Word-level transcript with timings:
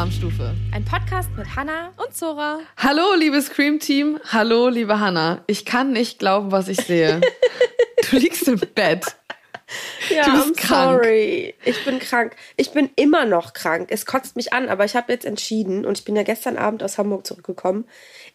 Alarmstufe. 0.00 0.54
Ein 0.72 0.82
Podcast 0.86 1.28
mit 1.36 1.56
Hanna 1.56 1.92
und 1.98 2.16
Zora. 2.16 2.60
Hallo, 2.78 3.14
liebes 3.18 3.48
Scream 3.48 3.80
Team. 3.80 4.18
Hallo, 4.32 4.70
liebe 4.70 4.98
Hanna. 4.98 5.44
Ich 5.46 5.66
kann 5.66 5.92
nicht 5.92 6.18
glauben, 6.18 6.50
was 6.50 6.68
ich 6.68 6.78
sehe. 6.78 7.20
du 8.10 8.16
liegst 8.16 8.48
im 8.48 8.58
Bett. 8.74 9.04
Ja, 10.08 10.24
Du 10.24 10.32
bist 10.32 10.46
I'm 10.46 10.56
krank. 10.56 11.02
sorry. 11.02 11.54
Ich 11.66 11.84
bin 11.84 11.98
krank. 11.98 12.34
Ich 12.56 12.70
bin 12.70 12.88
immer 12.96 13.26
noch 13.26 13.52
krank. 13.52 13.88
Es 13.90 14.06
kotzt 14.06 14.36
mich 14.36 14.54
an, 14.54 14.70
aber 14.70 14.86
ich 14.86 14.96
habe 14.96 15.12
jetzt 15.12 15.26
entschieden 15.26 15.84
und 15.84 15.98
ich 15.98 16.04
bin 16.06 16.16
ja 16.16 16.22
gestern 16.22 16.56
Abend 16.56 16.82
aus 16.82 16.96
Hamburg 16.96 17.26
zurückgekommen. 17.26 17.84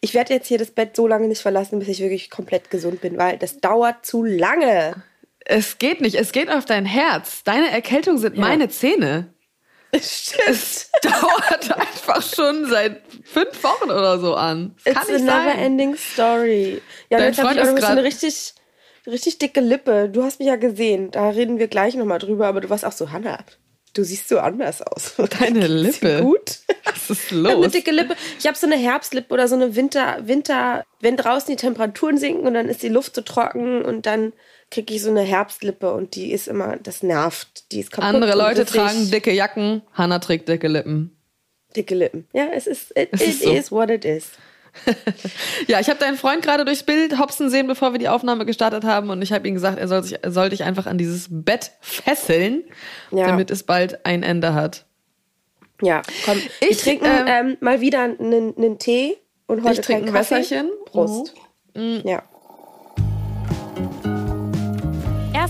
Ich 0.00 0.14
werde 0.14 0.34
jetzt 0.34 0.46
hier 0.46 0.58
das 0.58 0.70
Bett 0.70 0.94
so 0.94 1.08
lange 1.08 1.26
nicht 1.26 1.42
verlassen, 1.42 1.80
bis 1.80 1.88
ich 1.88 1.98
wirklich 1.98 2.30
komplett 2.30 2.70
gesund 2.70 3.00
bin, 3.00 3.18
weil 3.18 3.38
das 3.38 3.58
dauert 3.58 4.06
zu 4.06 4.22
lange. 4.22 5.02
Es 5.44 5.78
geht 5.78 6.00
nicht. 6.00 6.14
Es 6.14 6.30
geht 6.30 6.48
auf 6.48 6.64
dein 6.64 6.86
Herz. 6.86 7.42
Deine 7.42 7.70
Erkältung 7.72 8.18
sind 8.18 8.36
meine 8.36 8.68
Zähne. 8.68 9.32
Stimmt. 10.02 10.42
Es 10.48 10.90
dauert 11.02 11.72
einfach 11.78 12.22
schon 12.22 12.66
seit 12.66 13.02
fünf 13.24 13.62
Wochen 13.62 13.90
oder 13.90 14.18
so 14.18 14.34
an. 14.34 14.74
Das 14.84 14.94
It's 14.94 15.00
kann 15.06 15.08
a 15.08 15.12
nicht 15.18 15.24
never 15.24 15.44
sein. 15.50 15.58
ending 15.58 15.96
story. 15.96 16.82
Ja, 17.10 17.18
Dein 17.18 17.28
jetzt 17.28 17.42
habe 17.42 17.54
ich 17.54 17.60
auch 17.60 17.78
so 17.78 17.86
eine 17.86 18.04
richtig, 18.04 18.54
richtig 19.06 19.38
dicke 19.38 19.60
Lippe. 19.60 20.08
Du 20.08 20.22
hast 20.22 20.38
mich 20.38 20.48
ja 20.48 20.56
gesehen. 20.56 21.10
Da 21.10 21.30
reden 21.30 21.58
wir 21.58 21.68
gleich 21.68 21.94
nochmal 21.94 22.18
drüber, 22.18 22.46
aber 22.46 22.60
du 22.60 22.70
warst 22.70 22.84
auch 22.84 22.92
so, 22.92 23.10
Hannah, 23.12 23.38
du 23.94 24.04
siehst 24.04 24.28
so 24.28 24.38
anders 24.38 24.82
aus. 24.82 25.14
Deine 25.40 25.66
Lippe. 25.66 26.22
Gut. 26.22 26.58
Was 26.84 27.10
ist 27.10 27.30
Ich 27.30 27.36
habe 27.36 27.48
eine 27.48 27.62
los? 27.64 27.72
dicke 27.72 27.90
Lippe. 27.90 28.16
Ich 28.38 28.46
habe 28.46 28.56
so 28.56 28.66
eine 28.66 28.76
Herbstlippe 28.76 29.32
oder 29.32 29.48
so 29.48 29.54
eine 29.54 29.74
Winter, 29.76 30.18
Winter, 30.22 30.84
wenn 31.00 31.16
draußen 31.16 31.48
die 31.54 31.56
Temperaturen 31.60 32.18
sinken 32.18 32.46
und 32.46 32.54
dann 32.54 32.68
ist 32.68 32.82
die 32.82 32.88
Luft 32.88 33.14
so 33.14 33.22
trocken 33.22 33.82
und 33.82 34.06
dann 34.06 34.32
kriege 34.70 34.94
ich 34.94 35.02
so 35.02 35.10
eine 35.10 35.22
Herbstlippe 35.22 35.92
und 35.92 36.14
die 36.14 36.32
ist 36.32 36.48
immer, 36.48 36.76
das 36.76 37.02
nervt. 37.02 37.70
Die 37.72 37.80
ist 37.80 37.90
kaputt. 37.92 38.08
Andere 38.14 38.36
Leute 38.36 38.64
tragen 38.64 39.10
dicke 39.10 39.32
Jacken. 39.32 39.82
Hanna 39.92 40.18
trägt 40.18 40.48
dicke 40.48 40.68
Lippen. 40.68 41.16
dicke 41.76 41.94
Lippen. 41.94 42.26
Ja, 42.32 42.46
es 42.52 42.66
ist, 42.66 42.90
it, 42.98 43.08
Es 43.12 43.20
it 43.20 43.28
ist 43.28 43.42
so. 43.42 43.52
is 43.52 43.72
what 43.72 43.90
it 43.90 44.04
is. 44.04 44.30
Ja, 45.68 45.80
ich 45.80 45.88
habe 45.88 45.98
deinen 45.98 46.18
Freund 46.18 46.42
gerade 46.42 46.64
durchs 46.66 46.82
Bild 46.82 47.18
hopsen 47.18 47.48
sehen, 47.48 47.66
bevor 47.66 47.92
wir 47.92 47.98
die 47.98 48.08
Aufnahme 48.08 48.44
gestartet 48.44 48.84
haben. 48.84 49.08
Und 49.08 49.22
ich 49.22 49.32
habe 49.32 49.48
ihm 49.48 49.54
gesagt, 49.54 49.78
er 49.78 49.88
soll, 49.88 50.02
sich, 50.02 50.22
er 50.22 50.30
soll 50.30 50.50
dich 50.50 50.64
einfach 50.64 50.84
an 50.86 50.98
dieses 50.98 51.28
Bett 51.30 51.72
fesseln, 51.80 52.62
Ja. 53.10 53.26
damit 53.26 53.50
es 53.50 53.62
bald 53.62 54.04
ein 54.04 54.22
Ende 54.22 54.52
hat. 54.52 54.84
Ja, 55.82 56.02
komm. 56.26 56.40
Ich, 56.60 56.78
trinken 56.78 57.06
ähm, 57.06 57.26
ähm, 57.26 57.56
mal 57.60 57.80
wieder 57.80 58.02
einen, 58.02 58.54
einen 58.56 58.78
Tee 58.78 59.16
und 59.46 59.62
heute 59.64 59.80
Ich 59.80 59.86
trinke 59.86 60.06
ein 60.08 60.12
Kaffee. 60.12 60.34
Wässerchen. 60.36 60.70
Prost. 60.86 61.34
Mhm. 61.74 62.02
Ja. 62.04 62.22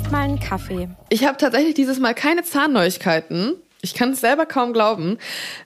Erstmal 0.06 0.22
einen 0.22 0.38
Kaffee. 0.38 0.88
Ich 1.08 1.24
habe 1.26 1.36
tatsächlich 1.36 1.74
dieses 1.74 1.98
Mal 1.98 2.14
keine 2.14 2.44
Zahnneuigkeiten. 2.44 3.54
Ich 3.82 3.92
kann 3.92 4.12
es 4.12 4.20
selber 4.20 4.46
kaum 4.46 4.72
glauben. 4.72 5.18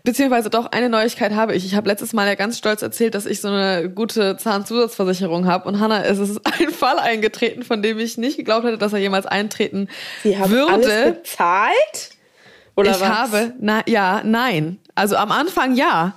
Beziehungsweise 0.03 0.49
doch 0.49 0.73
eine 0.73 0.89
Neuigkeit 0.89 1.35
habe 1.35 1.55
ich. 1.55 1.67
Ich 1.67 1.75
habe 1.75 1.91
letztes 1.91 2.15
Mal 2.15 2.27
ja 2.27 2.37
ganz 2.37 2.57
stolz 2.57 2.81
erzählt, 2.81 3.15
dass 3.15 3.27
ich 3.27 3.43
so 3.43 3.49
eine 3.49 3.91
gute 3.91 4.39
Zahnzusatzversicherung 4.39 5.47
habe. 5.47 5.69
Und 5.69 5.79
Hanna, 5.79 6.05
es 6.05 6.19
ist 6.19 6.41
ein 6.59 6.71
Fall 6.71 6.99
eingetreten, 6.99 7.65
von 7.65 7.83
dem 7.83 7.99
ich 7.99 8.17
nicht 8.17 8.39
geglaubt 8.39 8.65
hätte, 8.65 8.79
dass 8.79 8.95
er 8.95 8.99
jemals 9.01 9.27
eintreten 9.27 9.89
Sie 10.23 10.39
haben 10.39 10.51
würde. 10.51 10.73
alles 10.73 11.17
bezahlt? 11.19 12.11
Oder 12.77 12.93
ich 12.93 13.01
was? 13.01 13.09
habe, 13.11 13.53
na, 13.61 13.83
ja, 13.87 14.23
nein. 14.25 14.79
Also 14.95 15.17
am 15.17 15.33
Anfang 15.33 15.75
ja. 15.75 16.15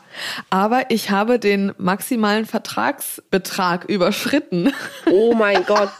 Aber 0.49 0.91
ich 0.91 1.11
habe 1.11 1.39
den 1.39 1.73
maximalen 1.77 2.45
Vertragsbetrag 2.45 3.83
überschritten. 3.83 4.73
Oh 5.11 5.33
mein 5.33 5.65
Gott. 5.65 5.89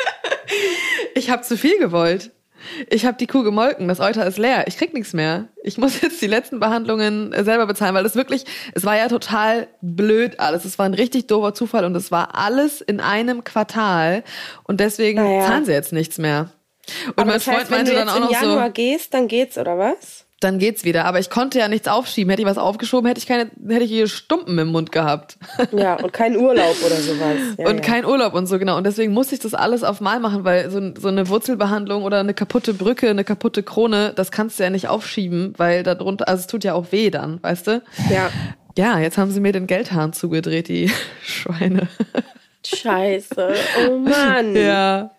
Ich 1.14 1.30
habe 1.30 1.42
zu 1.42 1.56
viel 1.56 1.78
gewollt. 1.78 2.30
Ich 2.90 3.06
habe 3.06 3.16
die 3.16 3.26
Kuh 3.26 3.42
gemolken, 3.42 3.88
das 3.88 4.00
Euter 4.00 4.26
ist 4.26 4.38
leer. 4.38 4.64
Ich 4.66 4.76
krieg 4.76 4.92
nichts 4.92 5.12
mehr. 5.12 5.48
Ich 5.62 5.78
muss 5.78 6.00
jetzt 6.02 6.20
die 6.20 6.26
letzten 6.26 6.60
Behandlungen 6.60 7.32
äh, 7.32 7.44
selber 7.44 7.66
bezahlen, 7.66 7.94
weil 7.94 8.02
das 8.02 8.16
wirklich, 8.16 8.44
es 8.74 8.84
war 8.84 8.96
ja 8.96 9.08
total 9.08 9.68
blöd 9.80 10.40
alles. 10.40 10.64
Es 10.64 10.78
war 10.78 10.86
ein 10.86 10.94
richtig 10.94 11.26
doofer 11.26 11.54
Zufall 11.54 11.84
und 11.84 11.94
es 11.96 12.10
war 12.10 12.34
alles 12.36 12.80
in 12.80 13.00
einem 13.00 13.44
Quartal 13.44 14.24
und 14.64 14.80
deswegen 14.80 15.22
Naja. 15.22 15.46
zahlen 15.46 15.64
sie 15.64 15.72
jetzt 15.72 15.92
nichts 15.92 16.18
mehr. 16.18 16.50
Und 17.06 17.12
Aber 17.18 17.24
mein 17.26 17.34
das 17.34 17.44
Freund 17.44 17.58
heißt, 17.60 17.70
wenn 17.70 17.76
meinte 17.78 17.92
du 17.92 17.96
dann 17.98 18.06
jetzt 18.08 18.14
auch 18.14 18.18
im 18.18 18.24
noch 18.24 18.30
Januar 18.32 18.66
so, 18.66 18.72
gehst, 18.72 19.14
dann 19.14 19.28
geht's, 19.28 19.58
oder 19.58 19.78
was? 19.78 20.25
Dann 20.40 20.58
geht's 20.58 20.84
wieder. 20.84 21.06
Aber 21.06 21.18
ich 21.18 21.30
konnte 21.30 21.58
ja 21.58 21.68
nichts 21.68 21.88
aufschieben. 21.88 22.30
Hätte 22.30 22.42
ich 22.42 22.48
was 22.48 22.58
aufgeschoben, 22.58 23.06
hätte 23.06 23.18
ich 23.18 23.26
keine, 23.26 23.50
hätte 23.68 23.84
ich 23.84 23.90
hier 23.90 24.06
Stumpen 24.06 24.58
im 24.58 24.68
Mund 24.68 24.92
gehabt. 24.92 25.38
Ja, 25.72 25.94
und 25.94 26.12
kein 26.12 26.36
Urlaub 26.36 26.76
oder 26.84 26.96
sowas. 26.96 27.36
Ja, 27.58 27.68
und 27.68 27.76
ja. 27.76 27.80
kein 27.82 28.04
Urlaub 28.04 28.34
und 28.34 28.46
so, 28.46 28.58
genau. 28.58 28.76
Und 28.76 28.84
deswegen 28.84 29.12
musste 29.12 29.34
ich 29.34 29.40
das 29.40 29.52
alles 29.52 29.82
auf 29.82 30.00
Mal 30.00 30.20
machen, 30.20 30.44
weil 30.44 30.70
so, 30.70 30.80
so 30.98 31.08
eine 31.08 31.28
Wurzelbehandlung 31.28 32.04
oder 32.04 32.20
eine 32.20 32.34
kaputte 32.34 32.72
Brücke, 32.72 33.10
eine 33.10 33.24
kaputte 33.24 33.62
Krone, 33.62 34.12
das 34.14 34.30
kannst 34.30 34.58
du 34.58 34.62
ja 34.62 34.70
nicht 34.70 34.88
aufschieben, 34.88 35.54
weil 35.56 35.82
darunter, 35.82 36.28
also 36.28 36.40
es 36.40 36.46
tut 36.46 36.64
ja 36.64 36.74
auch 36.74 36.92
weh 36.92 37.10
dann, 37.10 37.42
weißt 37.42 37.66
du? 37.66 37.82
Ja. 38.10 38.30
Ja, 38.78 38.98
jetzt 38.98 39.18
haben 39.18 39.30
sie 39.30 39.40
mir 39.40 39.52
den 39.52 39.66
Geldhahn 39.66 40.12
zugedreht, 40.12 40.68
die 40.68 40.90
Schweine. 41.22 41.88
Scheiße. 42.64 43.54
Oh 43.88 43.98
Mann. 43.98 44.54
Ja. 44.54 45.15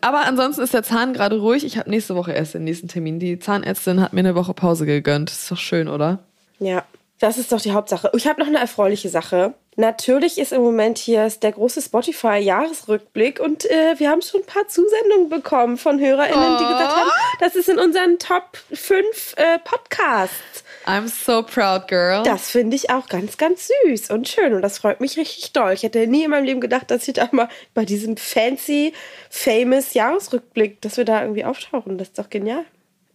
Aber 0.00 0.26
ansonsten 0.26 0.62
ist 0.62 0.74
der 0.74 0.82
Zahn 0.82 1.12
gerade 1.12 1.38
ruhig. 1.38 1.64
Ich 1.64 1.78
habe 1.78 1.90
nächste 1.90 2.14
Woche 2.14 2.32
erst 2.32 2.54
den 2.54 2.64
nächsten 2.64 2.88
Termin. 2.88 3.18
Die 3.18 3.38
Zahnärztin 3.38 4.00
hat 4.00 4.12
mir 4.12 4.20
eine 4.20 4.34
Woche 4.34 4.54
Pause 4.54 4.86
gegönnt. 4.86 5.30
Ist 5.30 5.50
doch 5.50 5.58
schön, 5.58 5.88
oder? 5.88 6.20
Ja, 6.58 6.84
das 7.18 7.38
ist 7.38 7.52
doch 7.52 7.60
die 7.60 7.72
Hauptsache. 7.72 8.10
Ich 8.14 8.26
habe 8.26 8.40
noch 8.40 8.46
eine 8.46 8.58
erfreuliche 8.58 9.08
Sache. 9.08 9.54
Natürlich 9.76 10.38
ist 10.38 10.52
im 10.52 10.62
Moment 10.62 10.98
hier 10.98 11.28
der 11.30 11.52
große 11.52 11.82
Spotify-Jahresrückblick 11.82 13.38
und 13.38 13.64
äh, 13.64 13.94
wir 13.98 14.10
haben 14.10 14.22
schon 14.22 14.40
ein 14.40 14.46
paar 14.46 14.66
Zusendungen 14.66 15.28
bekommen 15.28 15.78
von 15.78 16.00
HörerInnen, 16.00 16.58
die 16.58 16.64
gesagt 16.64 16.96
haben, 16.96 17.10
das 17.38 17.54
ist 17.54 17.68
in 17.68 17.78
unseren 17.78 18.18
Top 18.18 18.56
5 18.72 19.34
äh, 19.36 19.58
Podcasts. 19.60 20.64
I'm 20.86 21.06
so 21.08 21.42
proud, 21.42 21.86
girl. 21.88 22.22
Das 22.22 22.50
finde 22.50 22.74
ich 22.76 22.88
auch 22.90 23.08
ganz, 23.08 23.36
ganz 23.36 23.68
süß 23.84 24.10
und 24.10 24.26
schön 24.28 24.54
und 24.54 24.62
das 24.62 24.78
freut 24.78 25.00
mich 25.00 25.16
richtig 25.18 25.52
doll. 25.52 25.72
Ich 25.72 25.82
hätte 25.82 26.06
nie 26.06 26.24
in 26.24 26.30
meinem 26.30 26.44
Leben 26.44 26.60
gedacht, 26.60 26.90
dass 26.90 27.06
ich 27.08 27.14
da 27.14 27.28
mal 27.32 27.48
bei 27.74 27.84
diesem 27.84 28.16
fancy, 28.16 28.94
famous 29.28 29.92
Jahresrückblick, 29.94 30.80
dass 30.80 30.96
wir 30.96 31.04
da 31.04 31.22
irgendwie 31.22 31.44
auftauchen. 31.44 31.98
Das 31.98 32.08
ist 32.08 32.18
doch 32.18 32.30
genial. 32.30 32.64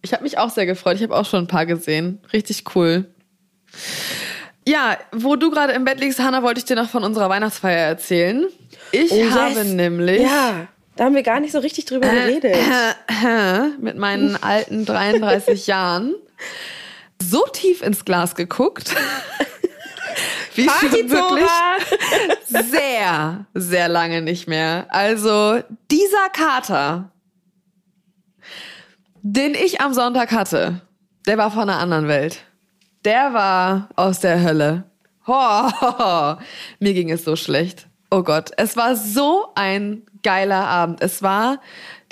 Ich 0.02 0.12
habe 0.12 0.22
mich 0.22 0.38
auch 0.38 0.50
sehr 0.50 0.66
gefreut. 0.66 0.96
Ich 0.96 1.02
habe 1.02 1.16
auch 1.16 1.24
schon 1.26 1.44
ein 1.44 1.48
paar 1.48 1.66
gesehen. 1.66 2.20
Richtig 2.32 2.64
cool. 2.76 3.06
Ja, 4.66 4.96
wo 5.12 5.36
du 5.36 5.50
gerade 5.50 5.72
im 5.72 5.84
Bett 5.84 6.00
liegst, 6.00 6.20
Hanna, 6.20 6.42
wollte 6.42 6.58
ich 6.58 6.64
dir 6.64 6.76
noch 6.76 6.88
von 6.88 7.04
unserer 7.04 7.28
Weihnachtsfeier 7.28 7.86
erzählen. 7.88 8.46
Ich 8.92 9.10
Oh, 9.12 9.30
habe 9.30 9.54
yes. 9.60 9.66
nämlich 9.68 10.20
Ja, 10.22 10.68
da 10.96 11.04
haben 11.04 11.14
wir 11.14 11.22
gar 11.22 11.40
nicht 11.40 11.52
so 11.52 11.58
richtig 11.58 11.84
drüber 11.86 12.08
geredet. 12.08 12.56
mit 13.80 13.96
meinen 13.96 14.42
alten 14.42 14.86
33 14.86 15.66
Jahren 15.66 16.14
so 17.30 17.44
tief 17.52 17.82
ins 17.82 18.04
Glas 18.04 18.34
geguckt, 18.34 18.94
wie 20.54 20.68
schon 20.68 21.10
wirklich 21.10 21.50
sehr, 22.70 23.46
sehr 23.54 23.88
lange 23.88 24.22
nicht 24.22 24.46
mehr. 24.48 24.86
Also 24.90 25.62
dieser 25.90 26.28
Kater, 26.32 27.10
den 29.22 29.54
ich 29.54 29.80
am 29.80 29.94
Sonntag 29.94 30.32
hatte, 30.32 30.80
der 31.26 31.38
war 31.38 31.50
von 31.50 31.62
einer 31.62 31.78
anderen 31.78 32.08
Welt. 32.08 32.44
Der 33.04 33.32
war 33.34 33.88
aus 33.96 34.20
der 34.20 34.42
Hölle. 34.42 34.84
Ho. 35.26 36.36
Mir 36.78 36.94
ging 36.94 37.10
es 37.10 37.24
so 37.24 37.36
schlecht. 37.36 37.88
Oh 38.10 38.22
Gott, 38.22 38.50
es 38.56 38.76
war 38.76 38.94
so 38.96 39.46
ein 39.54 40.02
geiler 40.22 40.66
Abend. 40.66 41.00
Es 41.02 41.22
war 41.22 41.60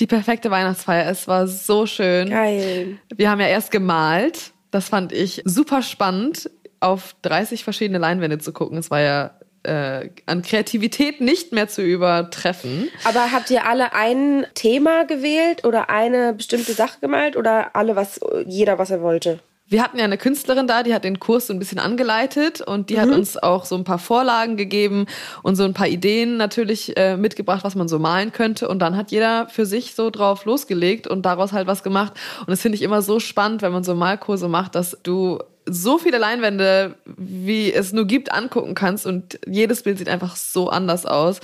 die 0.00 0.06
perfekte 0.06 0.50
Weihnachtsfeier. 0.50 1.08
Es 1.10 1.28
war 1.28 1.46
so 1.46 1.86
schön. 1.86 2.30
Geil. 2.30 2.98
Wir 3.14 3.30
haben 3.30 3.40
ja 3.40 3.46
erst 3.46 3.70
gemalt. 3.70 4.52
Das 4.72 4.88
fand 4.88 5.12
ich 5.12 5.42
super 5.44 5.82
spannend, 5.82 6.50
auf 6.80 7.14
30 7.22 7.62
verschiedene 7.62 7.98
Leinwände 7.98 8.38
zu 8.38 8.52
gucken. 8.52 8.78
Es 8.78 8.90
war 8.90 9.00
ja 9.00 9.30
äh, 9.62 10.08
an 10.26 10.42
Kreativität 10.42 11.20
nicht 11.20 11.52
mehr 11.52 11.68
zu 11.68 11.82
übertreffen. 11.82 12.88
Aber 13.04 13.30
habt 13.30 13.50
ihr 13.50 13.66
alle 13.66 13.92
ein 13.92 14.46
Thema 14.54 15.04
gewählt 15.04 15.64
oder 15.64 15.90
eine 15.90 16.32
bestimmte 16.32 16.72
Sache 16.72 16.98
gemalt 17.00 17.36
oder 17.36 17.76
alle 17.76 17.94
was, 17.94 18.18
jeder 18.46 18.78
was 18.78 18.90
er 18.90 19.02
wollte? 19.02 19.38
Wir 19.72 19.82
hatten 19.82 19.98
ja 19.98 20.04
eine 20.04 20.18
Künstlerin 20.18 20.66
da, 20.66 20.82
die 20.82 20.92
hat 20.92 21.02
den 21.02 21.18
Kurs 21.18 21.46
so 21.46 21.54
ein 21.54 21.58
bisschen 21.58 21.78
angeleitet 21.78 22.60
und 22.60 22.90
die 22.90 23.00
hat 23.00 23.08
uns 23.08 23.42
auch 23.42 23.64
so 23.64 23.74
ein 23.74 23.84
paar 23.84 23.98
Vorlagen 23.98 24.58
gegeben 24.58 25.06
und 25.42 25.56
so 25.56 25.64
ein 25.64 25.72
paar 25.72 25.88
Ideen 25.88 26.36
natürlich 26.36 26.94
äh, 26.98 27.16
mitgebracht, 27.16 27.64
was 27.64 27.74
man 27.74 27.88
so 27.88 27.98
malen 27.98 28.32
könnte. 28.32 28.68
Und 28.68 28.80
dann 28.80 28.98
hat 28.98 29.10
jeder 29.10 29.48
für 29.48 29.64
sich 29.64 29.94
so 29.94 30.10
drauf 30.10 30.44
losgelegt 30.44 31.06
und 31.06 31.22
daraus 31.22 31.52
halt 31.52 31.66
was 31.66 31.82
gemacht. 31.82 32.12
Und 32.40 32.50
das 32.50 32.60
finde 32.60 32.76
ich 32.76 32.82
immer 32.82 33.00
so 33.00 33.18
spannend, 33.18 33.62
wenn 33.62 33.72
man 33.72 33.82
so 33.82 33.94
Malkurse 33.94 34.46
macht, 34.46 34.74
dass 34.74 34.98
du 35.02 35.38
so 35.64 35.96
viele 35.96 36.18
Leinwände, 36.18 36.96
wie 37.06 37.72
es 37.72 37.94
nur 37.94 38.04
gibt, 38.06 38.30
angucken 38.30 38.74
kannst 38.74 39.06
und 39.06 39.38
jedes 39.46 39.84
Bild 39.84 39.96
sieht 39.96 40.08
einfach 40.10 40.36
so 40.36 40.68
anders 40.68 41.06
aus. 41.06 41.40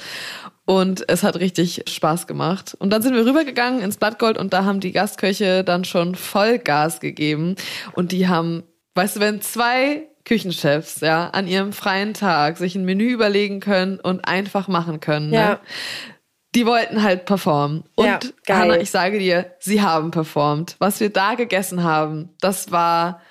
Und 0.71 1.09
es 1.09 1.23
hat 1.23 1.37
richtig 1.37 1.85
Spaß 1.89 2.27
gemacht. 2.27 2.77
Und 2.79 2.91
dann 2.93 3.01
sind 3.01 3.15
wir 3.15 3.25
rübergegangen 3.25 3.81
ins 3.81 3.97
Blattgold 3.97 4.37
und 4.37 4.53
da 4.53 4.67
haben 4.67 4.81
die 4.81 4.93
Gastköche 4.93 5.65
dann 5.65 5.87
schon 5.87 6.15
Vollgas 6.15 7.01
gegeben. 7.01 7.57
Und 7.95 8.13
die 8.13 8.29
haben, 8.29 8.65
weißt 8.95 9.17
du, 9.17 9.21
wenn 9.21 9.41
zwei 9.41 10.09
Küchenchefs, 10.27 11.01
ja, 11.01 11.29
an 11.31 11.47
ihrem 11.49 11.73
freien 11.73 12.13
Tag 12.13 12.59
sich 12.59 12.75
ein 12.75 12.85
Menü 12.85 13.11
überlegen 13.11 13.61
können 13.61 13.99
und 13.99 14.29
einfach 14.29 14.69
machen 14.69 15.01
können, 15.01 15.33
Ja. 15.33 15.49
ne? 15.53 15.59
Die 16.55 16.67
wollten 16.67 17.03
halt 17.03 17.25
performen. 17.25 17.85
Und 17.95 18.05
Ja. 18.07 18.21
Hanna, 18.51 18.77
ich 18.79 18.91
sage 18.91 19.19
dir, 19.19 19.47
sie 19.61 19.81
haben 19.81 20.11
performt. 20.11 20.77
Was 20.81 21.01
wir 21.01 21.09
da 21.09 21.33
gegessen 21.35 21.83
haben, 21.83 22.29
das 22.43 22.71
war 22.71 23.23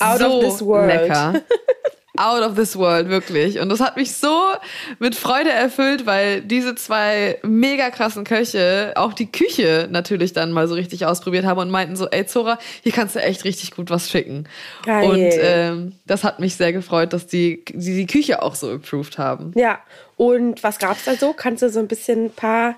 Out 0.00 0.18
so 0.18 0.38
of 0.38 0.44
this 0.44 0.60
world. 0.60 0.88
lecker. 0.92 1.34
Out 2.16 2.42
of 2.42 2.54
this 2.54 2.76
world, 2.76 3.08
wirklich. 3.08 3.58
Und 3.58 3.68
das 3.70 3.80
hat 3.80 3.96
mich 3.96 4.14
so 4.14 4.52
mit 5.00 5.16
Freude 5.16 5.50
erfüllt, 5.50 6.06
weil 6.06 6.42
diese 6.42 6.76
zwei 6.76 7.38
mega 7.42 7.90
krassen 7.90 8.22
Köche 8.22 8.92
auch 8.94 9.14
die 9.14 9.32
Küche 9.32 9.88
natürlich 9.90 10.32
dann 10.32 10.52
mal 10.52 10.68
so 10.68 10.74
richtig 10.74 11.06
ausprobiert 11.06 11.44
haben 11.44 11.58
und 11.58 11.70
meinten 11.70 11.96
so, 11.96 12.08
ey 12.08 12.24
Zora, 12.24 12.58
hier 12.82 12.92
kannst 12.92 13.16
du 13.16 13.20
echt 13.20 13.44
richtig 13.44 13.72
gut 13.72 13.90
was 13.90 14.10
schicken. 14.10 14.48
Geil. 14.84 15.10
Und 15.10 15.32
ähm, 15.40 15.92
das 16.06 16.22
hat 16.22 16.38
mich 16.38 16.54
sehr 16.54 16.72
gefreut, 16.72 17.12
dass 17.12 17.26
die, 17.26 17.64
die 17.72 17.96
die 17.96 18.06
Küche 18.06 18.42
auch 18.42 18.54
so 18.54 18.70
improved 18.70 19.18
haben. 19.18 19.52
Ja. 19.56 19.80
Und 20.16 20.62
was 20.62 20.78
gab's 20.78 21.04
da 21.04 21.16
so? 21.16 21.32
Kannst 21.32 21.62
du 21.62 21.68
so 21.68 21.80
ein 21.80 21.88
bisschen 21.88 22.26
ein 22.26 22.30
paar, 22.30 22.76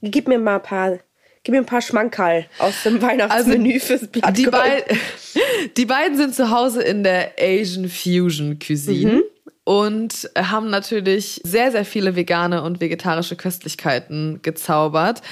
gib 0.00 0.28
mir 0.28 0.38
mal 0.38 0.56
ein 0.56 0.62
paar, 0.62 0.98
gib 1.48 1.54
mir 1.54 1.62
ein 1.62 1.66
paar 1.66 1.80
Schmankerl 1.80 2.44
aus 2.58 2.82
dem 2.82 3.00
Weihnachtsmenü 3.08 3.80
fürs 3.80 4.06
Blatt. 4.06 4.26
Also 4.26 4.42
Die, 4.42 4.50
beid, 4.50 4.84
die 5.78 5.86
beiden 5.86 6.18
sind 6.18 6.34
zu 6.34 6.50
Hause 6.50 6.82
in 6.82 7.02
der 7.02 7.36
Asian 7.40 7.88
Fusion 7.88 8.58
Cuisine. 8.58 9.12
Mhm. 9.12 9.22
Und 9.64 10.28
haben 10.36 10.68
natürlich 10.68 11.40
sehr, 11.44 11.72
sehr 11.72 11.86
viele 11.86 12.16
vegane 12.16 12.62
und 12.62 12.82
vegetarische 12.82 13.36
Köstlichkeiten 13.36 14.40
gezaubert. 14.42 15.22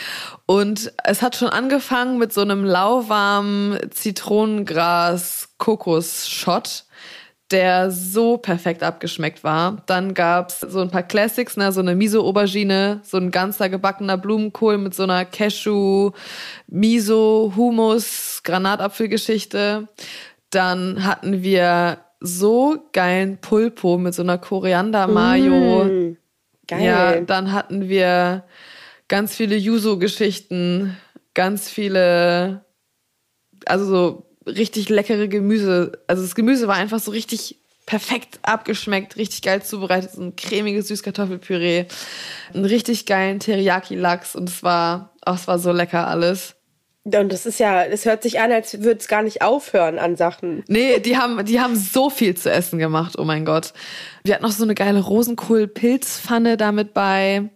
Und 0.47 0.91
es 1.05 1.21
hat 1.21 1.37
schon 1.37 1.49
angefangen 1.49 2.17
mit 2.19 2.33
so 2.33 2.41
einem 2.41 2.65
lauwarmen 2.65 3.79
Zitronengras-Kokos-Shot 3.91 6.86
der 7.51 7.91
so 7.93 8.39
perfekt 8.39 8.83
abgeschmeckt 8.83 9.45
war. 9.45 9.83
Dann 9.87 10.15
gab's 10.15 10.61
so 10.61 10.81
ein 10.81 10.91
paar 10.91 11.05
Classics, 11.05 11.57
ne, 11.57 11.71
so 11.71 11.81
eine 11.81 11.95
Miso-Aubergine, 11.95 13.01
so 13.05 13.19
ein 13.19 13.31
ganzer 13.31 13.69
gebackener 13.69 14.19
Blumenkohl 14.19 14.79
mit 14.79 14.95
so 14.95 15.05
einer 15.05 15.25
Cashew, 15.25 16.11
Miso, 16.67 17.53
Hummus, 17.55 18.41
Granatapfelgeschichte. 18.43 19.87
Dann 20.51 21.05
hatten 21.05 21.43
wir 21.43 21.99
so 22.21 22.79
geilen 22.93 23.39
Pulpo 23.39 23.97
mit 23.99 24.15
so 24.15 24.23
einer 24.23 24.39
Koriander-Mayo. 24.39 25.85
Mm, 25.85 26.17
geil. 26.67 26.85
Ja, 26.85 27.21
dann 27.21 27.53
hatten 27.53 27.89
wir 27.89 28.45
ganz 29.07 29.37
viele 29.37 29.57
Yuzu-Geschichten, 29.57 30.97
ganz 31.35 31.71
viele, 31.71 32.65
also 33.67 33.85
so 33.85 34.26
richtig 34.47 34.89
leckere 34.89 35.29
Gemüse. 35.29 35.93
Also 36.07 36.23
das 36.23 36.35
Gemüse 36.35 36.69
war 36.69 36.77
einfach 36.77 37.01
so 37.01 37.11
richtig 37.11 37.57
perfekt 37.87 38.41
abgeschmeckt, 38.43 39.17
richtig 39.17 39.43
geil 39.43 39.63
zubereitet, 39.63 40.11
so 40.13 40.23
ein 40.23 40.37
cremiges 40.37 40.89
Süßkartoffelpüree, 40.89 41.87
einen 42.53 42.65
richtig 42.65 43.07
geilen 43.07 43.39
Teriyaki-Lachs 43.39 44.35
und 44.35 44.49
es 44.49 44.63
war, 44.63 45.15
oh, 45.25 45.33
es 45.33 45.47
war 45.47 45.59
so 45.59 45.71
lecker 45.71 46.09
alles. 46.09 46.57
Und 47.05 47.33
das 47.33 47.47
ist 47.47 47.61
ja, 47.61 47.85
es 47.85 48.05
hört 48.05 48.25
sich 48.25 48.41
an, 48.41 48.51
als 48.51 48.83
würde 48.83 48.99
es 48.99 49.07
gar 49.07 49.23
nicht 49.23 49.41
aufhören 49.41 50.01
an 50.01 50.17
Sachen. 50.17 50.65
Nee, 50.67 50.99
die 50.99 51.17
haben, 51.17 51.45
die 51.45 51.61
haben 51.61 51.77
so 51.77 52.11
viel 52.11 52.37
zu 52.37 52.51
essen 52.51 52.81
gemacht, 52.81 53.17
oh 53.17 53.25
mein 53.25 53.45
Gott. 53.45 53.73
Wir 54.25 54.35
hatten 54.35 54.43
noch 54.43 54.51
so 54.51 54.65
eine 54.65 54.75
geile 54.75 55.01
Rosenkohl-Pilzpfanne 55.01 56.57
damit 56.57 56.95
bei. 56.95 57.51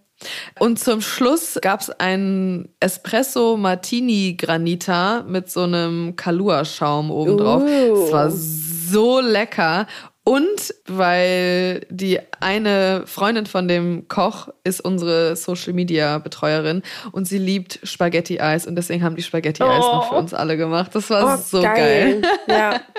Und 0.59 0.79
zum 0.79 1.01
Schluss 1.01 1.59
gab's 1.63 1.91
einen 1.91 2.69
Espresso 2.81 3.57
Martini 3.57 4.37
Granita 4.39 5.23
mit 5.27 5.51
so 5.51 5.63
einem 5.63 6.15
Kalua-Schaum 6.17 7.11
obendrauf. 7.11 7.63
Uh. 7.63 8.05
Es 8.05 8.13
war 8.13 8.31
so 8.31 9.21
lecker. 9.21 9.87
Und 10.23 10.75
weil 10.87 11.87
die 11.89 12.21
eine 12.41 13.05
Freundin 13.07 13.47
von 13.47 13.67
dem 13.67 14.07
Koch 14.07 14.49
ist 14.65 14.81
unsere 14.83 15.35
Social 15.35 15.73
Media 15.73 16.19
Betreuerin 16.19 16.83
und 17.13 17.27
sie 17.27 17.39
liebt 17.39 17.81
Spaghetti 17.83 18.39
Eis 18.39 18.67
und 18.67 18.77
deswegen 18.77 19.03
haben 19.03 19.17
die 19.17 19.23
Spaghetti 19.23 19.63
Eis 19.63 19.79
noch 19.83 20.11
für 20.11 20.15
Oh. 20.17 20.19
uns 20.19 20.35
alle 20.35 20.59
gemacht. 20.59 20.91
Das 20.95 21.09
war 21.09 21.37
Oh, 21.39 21.43
so 21.43 21.63
geil. 21.63 22.21
Ja. 22.47 22.81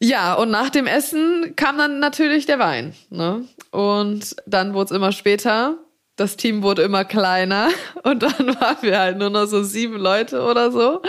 Ja, 0.00 0.34
und 0.34 0.50
nach 0.50 0.70
dem 0.70 0.86
Essen 0.86 1.54
kam 1.56 1.78
dann 1.78 1.98
natürlich 1.98 2.44
der 2.46 2.58
Wein. 2.58 2.94
Ne? 3.10 3.44
Und 3.70 4.36
dann 4.44 4.74
wurde 4.74 4.86
es 4.86 4.90
immer 4.90 5.12
später. 5.12 5.78
Das 6.16 6.36
Team 6.36 6.62
wurde 6.62 6.82
immer 6.82 7.04
kleiner 7.04 7.70
und 8.04 8.22
dann 8.22 8.46
waren 8.60 8.76
wir 8.82 8.98
halt 9.00 9.18
nur 9.18 9.30
noch 9.30 9.46
so 9.46 9.64
sieben 9.64 9.96
Leute 9.96 10.42
oder 10.42 10.70
so. 10.70 11.02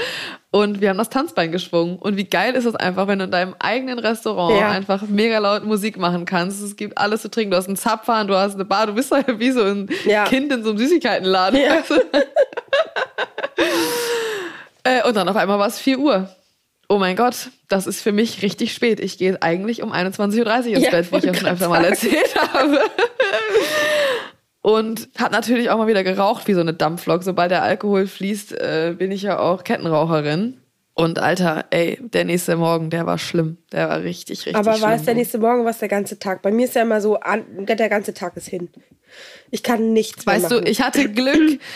Und 0.51 0.81
wir 0.81 0.89
haben 0.89 0.97
das 0.97 1.09
Tanzbein 1.09 1.51
geschwungen. 1.51 1.97
Und 1.99 2.17
wie 2.17 2.23
geil 2.23 2.55
ist 2.55 2.65
es 2.65 2.75
einfach, 2.75 3.07
wenn 3.07 3.19
du 3.19 3.25
in 3.25 3.31
deinem 3.31 3.55
eigenen 3.59 3.99
Restaurant 3.99 4.59
Ja. 4.59 4.71
einfach 4.71 5.03
mega 5.03 5.37
laut 5.37 5.63
Musik 5.65 5.97
machen 5.97 6.25
kannst. 6.25 6.61
Es 6.63 6.75
gibt 6.75 6.97
alles 6.97 7.21
zu 7.21 7.29
trinken. 7.29 7.51
Du 7.51 7.57
hast 7.57 7.67
einen 7.67 7.75
Zapfhahn, 7.75 8.27
du 8.27 8.35
hast 8.35 8.55
eine 8.55 8.65
Bar, 8.65 8.87
du 8.87 8.93
bist 8.93 9.11
halt 9.11 9.27
wie 9.39 9.51
so 9.51 9.61
ein 9.63 9.89
Ja. 10.05 10.23
Kind 10.23 10.51
in 10.51 10.63
so 10.63 10.69
einem 10.69 10.79
Süßigkeitenladen. 10.79 11.59
Ja. 11.59 11.81
du? 11.87 11.95
Äh, 14.87 15.01
und 15.07 15.15
dann 15.15 15.27
auf 15.27 15.35
einmal 15.35 15.57
war 15.57 15.67
es 15.67 15.79
4 15.79 15.97
Uhr. 15.97 16.29
Oh 16.87 16.99
mein 16.99 17.15
Gott, 17.15 17.49
das 17.69 17.87
ist 17.87 18.01
für 18.01 18.11
mich 18.11 18.43
richtig 18.43 18.71
spät. 18.71 18.99
Ich 18.99 19.17
gehe 19.17 19.41
eigentlich 19.41 19.81
um 19.81 19.91
21.30 19.91 20.45
Uhr 20.45 20.65
ins 20.77 20.91
Bett, 20.91 21.11
wie 21.11 21.17
ich 21.17 21.23
ja 21.23 21.33
schon 21.33 21.47
öfter 21.49 21.69
mal 21.69 21.83
erzählt 21.83 22.35
habe. 22.53 22.79
Und 24.65 25.09
hat 25.19 25.31
natürlich 25.31 25.69
auch 25.69 25.77
mal 25.77 25.85
wieder 25.85 26.03
geraucht 26.03 26.47
wie 26.47 26.55
so 26.55 26.59
eine 26.59 26.73
Dampflok. 26.73 27.21
Sobald 27.21 27.51
der 27.51 27.61
Alkohol 27.61 28.07
fließt, 28.07 28.53
äh, 28.53 28.95
bin 28.97 29.11
ich 29.11 29.21
ja 29.21 29.37
auch 29.37 29.63
Kettenraucherin. 29.63 30.57
Und 30.95 31.19
Alter, 31.19 31.65
ey, 31.69 31.99
der 32.01 32.25
nächste 32.25 32.55
Morgen, 32.55 32.89
der 32.89 33.05
war 33.05 33.19
schlimm. 33.19 33.59
Der 33.71 33.89
war 33.89 34.01
richtig, 34.01 34.39
richtig 34.39 34.55
Aber 34.55 34.71
schlimm. 34.73 34.81
war 34.81 34.95
es 34.95 35.03
der 35.03 35.13
nächste 35.13 35.37
Morgen, 35.37 35.65
was 35.65 35.77
der 35.77 35.87
ganze 35.87 36.17
Tag? 36.17 36.41
Bei 36.41 36.49
mir 36.49 36.65
ist 36.65 36.73
ja 36.73 36.81
immer 36.81 36.99
so, 36.99 37.19
der 37.67 37.89
ganze 37.89 38.15
Tag 38.15 38.35
ist 38.37 38.47
hin. 38.47 38.69
Ich 39.51 39.61
kann 39.61 39.93
nichts 39.93 40.25
mehr 40.25 40.33
Weißt 40.33 40.49
du, 40.49 40.59
ich 40.61 40.81
hatte 40.81 41.11
Glück. 41.11 41.59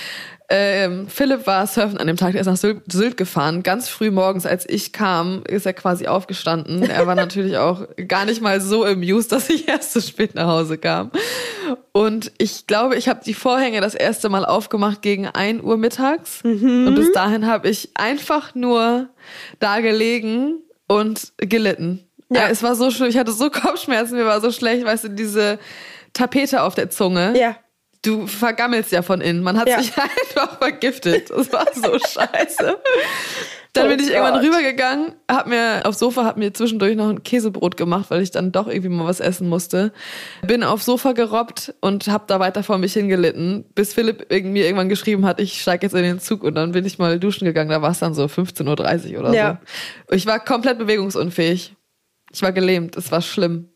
Ähm, 0.52 1.08
Philipp 1.08 1.46
war 1.46 1.68
surfen 1.68 2.00
an 2.00 2.08
dem 2.08 2.18
Tag, 2.18 2.32
der 2.32 2.42
ist 2.42 2.48
nach 2.48 2.58
Sylt, 2.58 2.92
Sylt 2.92 3.18
gefahren. 3.18 3.62
Ganz 3.62 3.88
früh 3.88 4.10
morgens, 4.10 4.48
als 4.48 4.68
ich 4.68 4.94
kam, 4.94 5.44
ist 5.48 5.68
er 5.68 5.74
quasi 5.74 6.08
aufgestanden. 6.08 6.82
Er 6.90 7.06
war 7.06 7.14
natürlich 7.16 7.58
auch 7.58 7.86
gar 8.08 8.26
nicht 8.26 8.42
mal 8.42 8.60
so 8.60 8.84
amused, 8.84 9.32
dass 9.32 9.48
ich 9.52 9.68
erst 9.68 9.94
so 9.94 10.02
spät 10.02 10.34
nach 10.34 10.48
Hause 10.48 10.80
kam. 10.80 11.12
Und 11.92 12.32
ich 12.38 12.68
glaube, 12.68 12.96
ich 12.96 13.08
habe 13.08 13.22
die 13.24 13.34
Vorhänge 13.34 13.82
das 13.82 13.96
erste 13.96 14.30
Mal 14.30 14.46
aufgemacht 14.46 15.02
gegen 15.02 15.28
1 15.28 15.64
Uhr 15.64 15.78
mittags. 15.78 16.42
Und 16.88 16.96
bis 16.96 17.12
dahin 17.12 17.46
habe 17.48 17.70
ich 17.70 17.90
einfach 17.96 18.56
nur 18.56 19.10
da 19.60 19.80
gelegen 19.80 20.62
und 20.88 21.34
gelitten. 21.38 22.06
Ja. 22.30 22.48
Es 22.50 22.62
war 22.64 22.76
so 22.76 22.92
schlimm, 22.92 23.10
ich 23.10 23.18
hatte 23.18 23.32
so 23.32 23.50
Kopfschmerzen, 23.52 24.16
mir 24.18 24.26
war 24.26 24.42
so 24.42 24.52
schlecht, 24.52 24.86
weißt 24.86 25.06
du, 25.06 25.10
diese 25.10 25.60
Tapete 26.14 26.64
auf 26.64 26.76
der 26.76 26.90
Zunge. 26.90 27.34
ja. 27.38 27.56
Du 28.02 28.28
vergammelst 28.28 28.92
ja 28.94 29.02
von 29.02 29.20
innen. 29.20 29.44
Man 29.44 29.58
hat 29.60 29.68
Ja. 29.68 29.82
sich 29.82 29.92
einfach 29.98 30.58
vergiftet. 30.58 31.30
Das 31.30 31.52
war 31.52 31.66
so 31.74 31.98
scheiße. 32.00 32.78
Dann 33.74 33.86
Oh 33.86 33.90
bin 33.90 34.00
ich 34.00 34.10
irgendwann 34.10 34.34
Gott. 34.36 34.44
rübergegangen, 34.44 35.14
hab 35.30 35.46
mir 35.46 35.82
aufs 35.84 36.00
Sofa, 36.00 36.24
hab 36.26 36.38
mir 36.38 36.52
zwischendurch 36.54 36.96
noch 36.96 37.10
ein 37.10 37.22
Käsebrot 37.24 37.78
gemacht, 37.78 38.10
weil 38.10 38.22
ich 38.24 38.32
dann 38.32 38.52
doch 38.52 38.68
irgendwie 38.68 38.90
mal 38.90 39.06
was 39.06 39.20
essen 39.20 39.48
musste. 39.48 39.92
Bin 40.42 40.64
aufs 40.64 40.86
Sofa 40.86 41.12
gerobbt 41.12 41.76
und 41.82 42.08
hab 42.08 42.28
da 42.28 42.40
weiter 42.40 42.64
vor 42.64 42.80
mich 42.80 42.94
hingelitten, 42.94 43.66
bis 43.76 43.94
Philipp 43.94 44.26
irgendwie 44.30 44.54
mir 44.54 44.66
irgendwann 44.66 44.90
geschrieben 44.90 45.26
hat, 45.26 45.40
ich 45.40 45.62
steig 45.62 45.84
jetzt 45.84 45.94
in 45.94 46.02
den 46.02 46.20
Zug 46.20 46.44
und 46.44 46.56
dann 46.56 46.72
bin 46.72 46.84
ich 46.86 46.98
mal 46.98 47.20
duschen 47.20 47.46
gegangen. 47.46 47.70
Da 47.70 47.82
war 47.84 47.92
es 47.92 48.00
dann 48.00 48.16
so 48.16 48.24
15.30 48.26 49.14
Uhr 49.14 49.20
oder 49.20 49.34
Ja. 49.36 49.62
so. 50.10 50.16
Ich 50.16 50.26
war 50.26 50.40
komplett 50.44 50.80
bewegungsunfähig. 50.80 51.76
Ich 52.34 52.42
war 52.42 52.52
gelähmt. 52.54 52.96
Es 52.98 53.12
war 53.12 53.22
schlimm. 53.22 53.70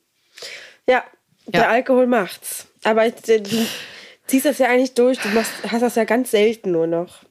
Ja, 0.88 1.04
der 1.46 1.62
Ja. 1.64 1.70
Alkohol 1.70 2.08
macht's. 2.08 2.66
Aber 2.84 3.06
ich- 3.06 3.14
ziehst 4.28 4.46
das 4.46 4.58
ja 4.58 4.68
eigentlich 4.68 4.94
durch. 4.94 5.20
Du 5.20 5.30
machst, 5.30 5.52
hast 5.70 5.82
das 5.82 5.96
ja 5.96 6.04
ganz 6.04 6.32
selten 6.32 6.72
nur 6.72 6.88
noch. 6.88 7.24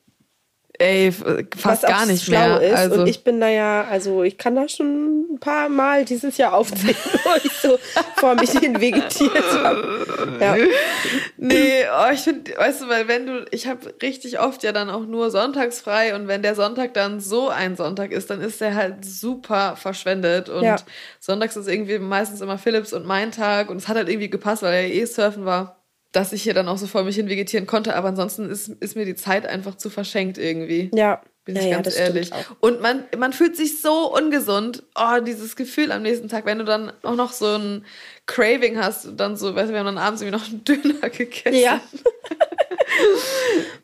Ey, 0.78 1.12
fast 1.56 1.86
gar 1.86 2.06
nicht 2.06 2.24
schlau 2.24 2.58
mehr. 2.58 2.60
ist. 2.62 2.74
also 2.74 3.02
Und 3.02 3.06
ich 3.06 3.22
bin 3.22 3.40
da 3.40 3.48
ja, 3.48 3.84
also 3.84 4.24
ich 4.24 4.36
kann 4.36 4.56
da 4.56 4.68
schon 4.68 5.34
ein 5.34 5.38
paar 5.38 5.68
Mal 5.68 6.04
dieses 6.04 6.38
Jahr 6.38 6.54
aufzählen, 6.54 6.96
wo 7.24 7.30
ich 7.44 7.52
so 7.52 7.78
vor 8.16 8.34
mich 8.34 8.50
hin 8.50 8.80
vegetiert 8.80 9.44
habe. 9.62 10.38
Ja. 10.40 10.56
Nee, 11.36 11.84
oh, 11.94 12.12
ich 12.12 12.20
finde, 12.20 12.56
weißt 12.56 12.82
du, 12.82 12.88
weil 12.88 13.06
wenn 13.06 13.26
du, 13.26 13.44
ich 13.52 13.68
habe 13.68 13.94
richtig 14.02 14.40
oft 14.40 14.64
ja 14.64 14.72
dann 14.72 14.90
auch 14.90 15.04
nur 15.06 15.30
sonntags 15.30 15.80
frei 15.80 16.16
und 16.16 16.26
wenn 16.26 16.42
der 16.42 16.54
Sonntag 16.56 16.94
dann 16.94 17.20
so 17.20 17.48
ein 17.48 17.76
Sonntag 17.76 18.10
ist, 18.10 18.30
dann 18.30 18.40
ist 18.40 18.60
der 18.60 18.74
halt 18.74 19.04
super 19.04 19.76
verschwendet 19.76 20.48
und 20.48 20.64
Ja. 20.64 20.76
sonntags 21.20 21.54
ist 21.54 21.68
irgendwie 21.68 21.98
meistens 21.98 22.40
immer 22.40 22.58
Philips 22.58 22.92
und 22.92 23.06
mein 23.06 23.30
Tag 23.30 23.70
und 23.70 23.76
es 23.76 23.88
hat 23.88 23.96
halt 23.96 24.08
irgendwie 24.08 24.30
gepasst, 24.30 24.62
weil 24.62 24.72
er 24.72 24.90
eh 24.92 25.04
surfen 25.04 25.44
war, 25.44 25.81
dass 26.12 26.32
ich 26.32 26.42
hier 26.42 26.54
dann 26.54 26.68
auch 26.68 26.78
so 26.78 26.86
vor 26.86 27.04
mich 27.04 27.16
hin 27.16 27.28
vegetieren 27.28 27.66
konnte, 27.66 27.96
aber 27.96 28.08
ansonsten 28.08 28.48
ist, 28.48 28.68
ist 28.68 28.96
mir 28.96 29.04
die 29.04 29.14
Zeit 29.14 29.46
einfach 29.46 29.76
zu 29.76 29.90
verschenkt 29.90 30.38
irgendwie. 30.38 30.90
Ja. 30.94 31.22
Bin 31.44 31.56
ja, 31.56 31.62
ich 31.62 31.70
ganz 31.70 31.96
ehrlich. 31.96 32.32
auch. 32.32 32.44
Und 32.60 32.80
man, 32.80 33.02
man 33.18 33.32
fühlt 33.32 33.56
sich 33.56 33.80
so 33.80 34.14
ungesund. 34.14 34.84
Oh, 34.94 35.18
dieses 35.20 35.56
Gefühl 35.56 35.90
am 35.90 36.02
nächsten 36.02 36.28
Tag, 36.28 36.46
wenn 36.46 36.58
du 36.58 36.64
dann 36.64 36.92
auch 37.02 37.16
noch 37.16 37.32
so 37.32 37.56
ein 37.56 37.84
Craving 38.26 38.78
hast 38.78 39.06
und 39.06 39.16
dann 39.18 39.36
so, 39.36 39.52
weißt 39.56 39.70
du, 39.70 39.72
wir 39.72 39.80
haben 39.80 39.86
dann 39.86 39.98
abends 39.98 40.22
irgendwie 40.22 40.38
noch 40.38 40.48
einen 40.48 40.62
Döner 40.64 41.10
gegessen. 41.10 41.58
Ja. 41.58 41.80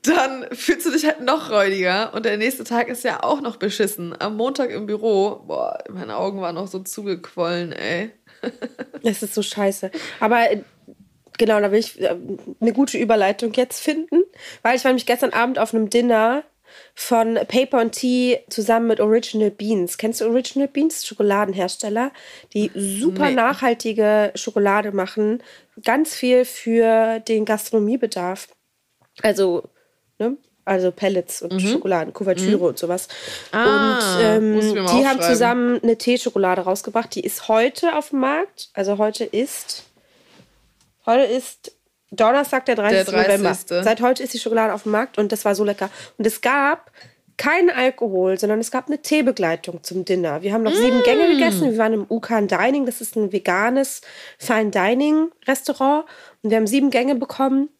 Dann 0.02 0.46
fühlst 0.52 0.86
du 0.86 0.90
dich 0.90 1.06
halt 1.06 1.22
noch 1.22 1.50
räudiger 1.50 2.12
und 2.14 2.24
der 2.24 2.36
nächste 2.36 2.64
Tag 2.64 2.88
ist 2.88 3.04
ja 3.04 3.22
auch 3.22 3.40
noch 3.40 3.56
beschissen. 3.56 4.14
Am 4.20 4.36
Montag 4.36 4.70
im 4.70 4.86
Büro, 4.86 5.42
boah, 5.46 5.78
meine 5.90 6.16
Augen 6.16 6.40
waren 6.40 6.54
noch 6.54 6.68
so 6.68 6.80
zugequollen, 6.80 7.72
ey. 7.72 8.10
Das 9.02 9.22
ist 9.22 9.34
so 9.34 9.42
scheiße. 9.42 9.90
Aber 10.20 10.46
genau, 11.38 11.60
da 11.60 11.72
will 11.72 11.78
ich 11.78 12.00
äh, 12.00 12.14
eine 12.60 12.72
gute 12.72 12.98
Überleitung 12.98 13.52
jetzt 13.54 13.80
finden, 13.80 14.22
weil 14.62 14.76
ich 14.76 14.84
war 14.84 14.90
nämlich 14.90 15.06
gestern 15.06 15.32
Abend 15.32 15.58
auf 15.58 15.72
einem 15.74 15.88
Dinner 15.90 16.44
von 16.94 17.34
Paper 17.48 17.78
and 17.78 17.92
Tea 17.92 18.40
zusammen 18.50 18.88
mit 18.88 19.00
Original 19.00 19.50
Beans. 19.50 19.96
Kennst 19.96 20.20
du 20.20 20.26
Original 20.26 20.68
Beans? 20.68 21.06
Schokoladenhersteller, 21.06 22.12
die 22.52 22.70
super 22.74 23.30
Nee. 23.30 23.34
nachhaltige 23.34 24.32
Schokolade 24.34 24.92
machen. 24.92 25.42
Ganz 25.82 26.14
viel 26.14 26.44
für 26.44 27.20
den 27.20 27.46
Gastronomiebedarf. 27.46 28.48
Also, 29.22 29.64
ne? 30.18 30.36
Also 30.66 30.92
Pellets 30.92 31.40
und 31.40 31.62
Schokoladen, 31.62 32.12
Kuvertüre 32.12 32.66
und 32.66 32.78
sowas. 32.78 33.08
Mhm. 33.52 33.58
Ah, 33.58 34.16
und 34.16 34.22
ähm, 34.22 34.60
die 34.60 35.06
haben 35.06 35.22
zusammen 35.22 35.80
eine 35.82 35.96
Teeschokolade 35.96 36.60
rausgebracht. 36.60 37.14
Die 37.14 37.22
ist 37.22 37.48
heute 37.48 37.96
auf 37.96 38.10
dem 38.10 38.20
Markt. 38.20 38.68
Also 38.74 38.98
heute 38.98 39.24
ist 39.24 39.84
Heute 41.08 41.24
ist 41.24 41.72
Donnerstag, 42.10 42.66
der 42.66 42.74
30. 42.74 43.06
Der 43.06 43.24
30.. 43.24 43.40
November. 43.40 43.82
Seit 43.82 44.02
heute 44.02 44.22
ist 44.22 44.34
die 44.34 44.38
Schokolade 44.38 44.74
auf 44.74 44.82
dem 44.82 44.92
Markt 44.92 45.16
und 45.16 45.32
das 45.32 45.46
war 45.46 45.54
so 45.54 45.64
lecker. 45.64 45.88
Und 46.18 46.26
es 46.26 46.42
gab 46.42 46.92
keinen 47.38 47.70
Alkohol, 47.70 48.38
sondern 48.38 48.60
es 48.60 48.70
gab 48.70 48.88
eine 48.88 49.00
Teebegleitung 49.00 49.82
zum 49.82 50.04
Dinner. 50.04 50.42
Wir 50.42 50.52
haben 50.52 50.64
noch 50.64 50.74
sieben 50.74 51.02
Gänge 51.04 51.28
gegessen. 51.28 51.70
Wir 51.70 51.78
waren 51.78 51.94
im 51.94 52.06
Ukan 52.10 52.46
Dining. 52.46 52.84
Das 52.84 53.00
ist 53.00 53.16
ein 53.16 53.32
veganes 53.32 54.02
Fine 54.38 54.70
Dining 54.70 55.30
Restaurant. 55.46 56.04
Und 56.42 56.50
wir 56.50 56.58
haben 56.58 56.66
sieben 56.66 56.90
Gänge 56.90 57.14
bekommen. 57.14 57.70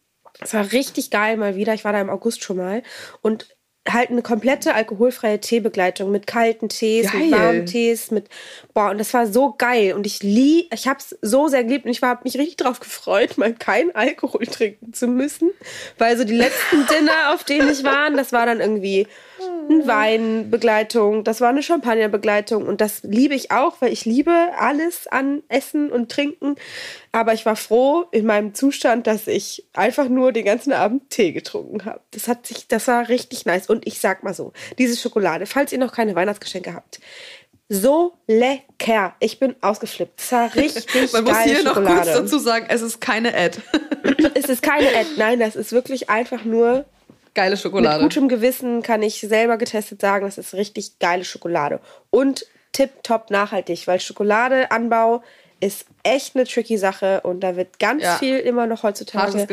Es 0.41 0.55
war 0.55 0.71
richtig 0.71 1.11
geil 1.11 1.37
mal 1.37 1.55
wieder. 1.55 1.75
Ich 1.75 1.85
war 1.85 1.93
da 1.93 2.01
im 2.01 2.09
August 2.09 2.43
schon 2.43 2.57
mal. 2.57 2.81
Und 3.21 3.55
halt 3.87 4.09
eine 4.09 4.21
komplette 4.21 4.75
alkoholfreie 4.75 5.39
Teebegleitung 5.39 6.11
mit 6.11 6.27
kalten 6.27 6.69
Tees, 6.69 7.11
mit 7.13 7.31
Geil. 7.31 7.31
warmen 7.31 7.65
Tees, 7.65 8.11
mit 8.11 8.27
boah, 8.73 8.91
und 8.91 8.97
das 8.97 9.13
war 9.13 9.25
so 9.25 9.55
geil 9.57 9.93
und 9.93 10.05
ich 10.05 10.21
lieb, 10.21 10.71
ich 10.73 10.87
hab's 10.87 11.15
so 11.21 11.47
sehr 11.47 11.63
geliebt 11.63 11.85
und 11.85 11.91
ich 11.91 12.01
habe 12.01 12.21
mich 12.23 12.37
richtig 12.37 12.57
drauf 12.57 12.79
gefreut, 12.79 13.37
mal 13.37 13.53
keinen 13.53 13.95
Alkohol 13.95 14.45
trinken 14.45 14.93
zu 14.93 15.07
müssen, 15.07 15.51
weil 15.97 16.17
so 16.17 16.23
die 16.23 16.35
letzten 16.35 16.85
Dinner, 16.93 17.33
auf 17.33 17.43
denen 17.43 17.69
ich 17.69 17.83
war, 17.83 18.09
das 18.11 18.31
war 18.31 18.45
dann 18.45 18.59
irgendwie 18.59 19.07
eine 19.41 19.87
Weinbegleitung, 19.87 21.23
das 21.23 21.41
war 21.41 21.49
eine 21.49 21.63
Champagnerbegleitung 21.63 22.65
und 22.67 22.81
das 22.81 23.03
liebe 23.03 23.35
ich 23.35 23.51
auch, 23.51 23.77
weil 23.79 23.91
ich 23.93 24.05
liebe 24.05 24.31
alles 24.57 25.07
an 25.07 25.43
Essen 25.47 25.91
und 25.91 26.11
Trinken, 26.11 26.55
aber 27.11 27.33
ich 27.33 27.45
war 27.45 27.55
froh 27.55 28.05
in 28.11 28.25
meinem 28.25 28.53
Zustand, 28.53 29.07
dass 29.07 29.27
ich 29.27 29.65
einfach 29.73 30.09
nur 30.09 30.31
den 30.31 30.45
ganzen 30.45 30.73
Abend 30.73 31.09
Tee 31.09 31.31
getrunken 31.31 31.85
habe. 31.85 32.01
Das 32.11 32.27
hat 32.27 32.45
sich, 32.47 32.67
das 32.67 32.87
war 32.87 33.09
richtig 33.09 33.45
nice 33.45 33.67
und 33.67 33.87
ich 33.87 33.99
sag 33.99 34.23
mal 34.23 34.33
so, 34.33 34.53
diese 34.77 34.97
Schokolade, 34.97 35.45
falls 35.45 35.71
ihr 35.71 35.79
noch 35.79 35.93
keine 35.93 36.15
Weihnachtsgeschenke 36.15 36.73
habt, 36.73 36.99
so 37.69 38.13
lecker. 38.25 39.13
Ich 39.19 39.39
bin 39.39 39.55
ausgeflippt. 39.61 40.19
Das 40.19 40.31
war 40.31 40.55
richtig 40.55 41.13
Man 41.13 41.23
muss 41.23 41.39
hier 41.41 41.63
noch 41.63 41.75
kurz 41.75 41.87
Schokolade. 41.87 42.11
dazu 42.13 42.39
sagen, 42.39 42.65
es 42.67 42.81
ist 42.81 42.99
keine 42.99 43.33
Ad. 43.35 43.59
Es 44.33 44.49
ist 44.49 44.63
keine 44.63 44.87
Ad, 44.87 45.07
nein, 45.17 45.39
das 45.39 45.55
ist 45.55 45.71
wirklich 45.71 46.09
einfach 46.09 46.43
nur 46.43 46.85
Geile 47.39 47.51
mit 47.51 47.59
Schokolade. 47.59 48.03
gutem 48.03 48.27
Gewissen 48.27 48.81
kann 48.83 49.01
ich 49.01 49.21
selber 49.21 49.57
getestet 49.57 50.01
sagen, 50.01 50.25
das 50.25 50.37
ist 50.37 50.53
richtig 50.53 50.99
geile 50.99 51.23
Schokolade. 51.23 51.79
Und 52.09 52.45
tipptopp 52.71 53.29
nachhaltig, 53.31 53.87
weil 53.87 53.99
Schokoladeanbau 53.99 55.23
ist 55.59 55.85
echt 56.03 56.35
eine 56.35 56.45
tricky 56.45 56.77
Sache 56.77 57.21
und 57.21 57.41
da 57.41 57.55
wird 57.55 57.79
ganz 57.79 58.03
Ja. 58.03 58.17
viel 58.17 58.37
immer 58.39 58.65
noch 58.65 58.83
heutzutage 58.83 59.45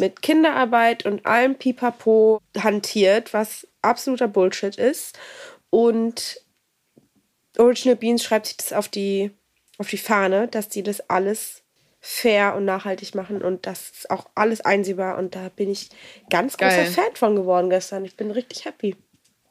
mit 0.00 0.22
Kinderarbeit 0.22 1.06
und 1.06 1.24
allem 1.24 1.54
Pipapo 1.54 2.40
hantiert, 2.58 3.32
was 3.32 3.66
absoluter 3.80 4.26
Bullshit 4.28 4.76
ist. 4.76 5.18
Und 5.70 6.40
Original 7.58 7.96
Beans 7.96 8.24
schreibt 8.24 8.46
sich 8.46 8.56
das 8.56 8.72
auf 8.72 8.88
die, 8.88 9.30
auf 9.78 9.88
die 9.88 9.98
Fahne, 9.98 10.48
dass 10.48 10.68
die 10.68 10.82
das 10.82 11.08
alles 11.08 11.61
fair 12.04 12.56
und 12.56 12.64
nachhaltig 12.64 13.14
machen 13.14 13.40
und 13.42 13.64
das 13.64 13.90
ist 13.90 14.10
auch 14.10 14.26
alles 14.34 14.60
einsehbar 14.60 15.18
und 15.18 15.36
da 15.36 15.48
bin 15.54 15.70
ich 15.70 15.88
ganz 16.30 16.56
Geil. 16.56 16.84
großer 16.84 16.90
Fan 16.90 17.14
von 17.14 17.36
geworden 17.36 17.70
gestern. 17.70 18.04
Ich 18.04 18.16
bin 18.16 18.32
richtig 18.32 18.64
happy. 18.64 18.96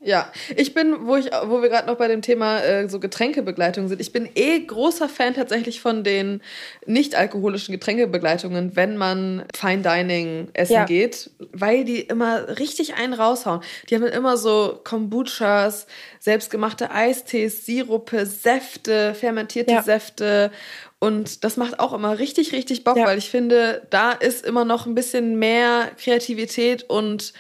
Ja, 0.03 0.31
ich 0.55 0.74
bin, 0.74 1.05
wo 1.05 1.15
ich, 1.15 1.27
wo 1.46 1.62
wir 1.62 1.70
gerade 1.70 1.86
noch 1.86 1.96
bei 1.98 2.08
dem 2.08 2.24
Thema 2.24 2.60
äh, 2.63 2.89
so 2.89 3.00
Getränkebegleitung 3.00 3.88
sind, 3.88 4.01
ich 4.01 4.12
bin 4.12 4.27
eh 4.34 4.60
großer 4.60 5.08
Fan 5.08 5.36
tatsächlich 5.36 5.79
von 5.79 6.03
den 6.03 6.41
nicht-alkoholischen 6.88 7.72
Getränkebegleitungen, 7.72 8.75
wenn 8.75 8.98
man 8.98 9.46
Fine 9.55 9.84
Dining 9.84 10.48
essen 10.53 10.74
Ja. 10.74 10.86
geht, 10.86 11.29
weil 11.51 11.86
die 11.86 12.00
immer 12.01 12.58
richtig 12.58 12.96
einen 12.96 13.13
raushauen. 13.13 13.62
Die 13.91 13.96
haben 13.96 14.03
immer 14.05 14.38
so 14.38 14.79
Kombuchas, 14.84 15.86
selbstgemachte 16.20 16.89
Eistees, 16.89 17.67
Sirupe, 17.67 18.25
Säfte, 18.25 19.13
fermentierte 19.13 19.72
Ja. 19.74 19.84
Säfte 19.84 20.50
und 20.98 21.43
das 21.43 21.58
macht 21.58 21.79
auch 21.79 21.93
immer 21.93 22.17
richtig, 22.17 22.53
richtig 22.53 22.84
Bock, 22.84 22.98
Ja. 22.98 23.05
weil 23.05 23.20
ich 23.20 23.29
finde, 23.29 23.86
da 23.91 24.13
ist 24.13 24.43
immer 24.48 24.65
noch 24.65 24.88
ein 24.88 24.96
bisschen 24.96 25.38
mehr 25.38 25.91
Kreativität 26.01 26.84
und 26.89 27.34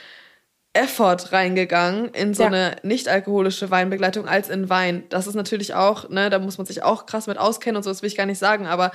Effort 0.73 1.31
reingegangen 1.31 2.09
in 2.09 2.33
so 2.33 2.43
Ja. 2.43 2.47
eine 2.47 2.75
nicht-alkoholische 2.83 3.71
Weinbegleitung 3.71 4.27
als 4.27 4.49
in 4.49 4.69
Wein. 4.69 5.03
Das 5.09 5.27
ist 5.27 5.35
natürlich 5.35 5.73
auch, 5.73 6.09
ne, 6.09 6.29
da 6.29 6.39
muss 6.39 6.57
man 6.57 6.65
sich 6.65 6.83
auch 6.83 7.05
krass 7.05 7.27
mit 7.27 7.37
auskennen 7.37 7.75
und 7.77 7.83
so, 7.83 7.89
das 7.89 8.01
will 8.01 8.07
ich 8.07 8.15
gar 8.15 8.25
nicht 8.25 8.39
sagen, 8.39 8.67
aber 8.67 8.91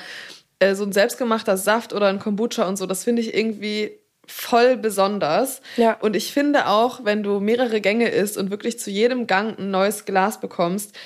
äh, 0.58 0.74
so 0.74 0.84
ein 0.84 0.92
selbstgemachter 0.92 1.56
Saft 1.58 1.92
oder 1.92 2.06
ein 2.08 2.18
Kombucha 2.18 2.66
und 2.66 2.76
so, 2.76 2.86
das 2.86 3.04
finde 3.04 3.20
ich 3.20 3.34
irgendwie 3.34 3.98
voll 4.26 4.76
besonders. 4.78 5.60
Ja. 5.76 5.92
Und 6.00 6.16
ich 6.16 6.32
finde 6.32 6.66
auch, 6.66 7.04
wenn 7.04 7.22
du 7.22 7.40
mehrere 7.40 7.80
Gänge 7.82 8.08
isst 8.08 8.38
und 8.38 8.50
wirklich 8.50 8.78
zu 8.78 8.90
jedem 8.90 9.26
Gang 9.26 9.58
ein 9.58 9.70
neues 9.70 10.04
Glas 10.06 10.40
bekommst, 10.40 10.96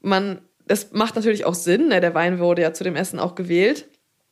man, 0.00 0.40
das 0.66 0.92
macht 0.92 1.14
natürlich 1.14 1.44
auch 1.44 1.54
Sinn, 1.54 1.88
ne? 1.88 2.00
der 2.00 2.14
Wein 2.14 2.38
wurde 2.38 2.62
ja 2.62 2.72
zu 2.72 2.84
dem 2.84 2.96
Essen 2.96 3.20
auch 3.20 3.34
gewählt. 3.34 3.86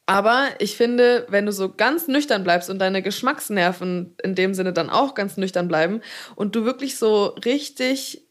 Aber 0.09 0.49
ich 0.59 0.75
finde, 0.75 1.27
wenn 1.29 1.45
du 1.45 1.53
so 1.53 1.69
ganz 1.71 2.09
nüchtern 2.09 2.43
bleibst 2.43 2.71
und 2.71 2.79
deine 2.79 3.03
Geschmacksnerven 3.03 4.17
in 4.23 4.35
dem 4.35 4.55
Sinne 4.55 4.73
dann 4.73 4.88
auch 4.88 5.15
ganz 5.15 5.37
nüchtern 5.37 5.69
bleiben 5.69 6.00
und 6.35 6.57
du 6.57 6.65
wirklich 6.65 6.97
so 6.97 7.27
richtig 7.45 8.23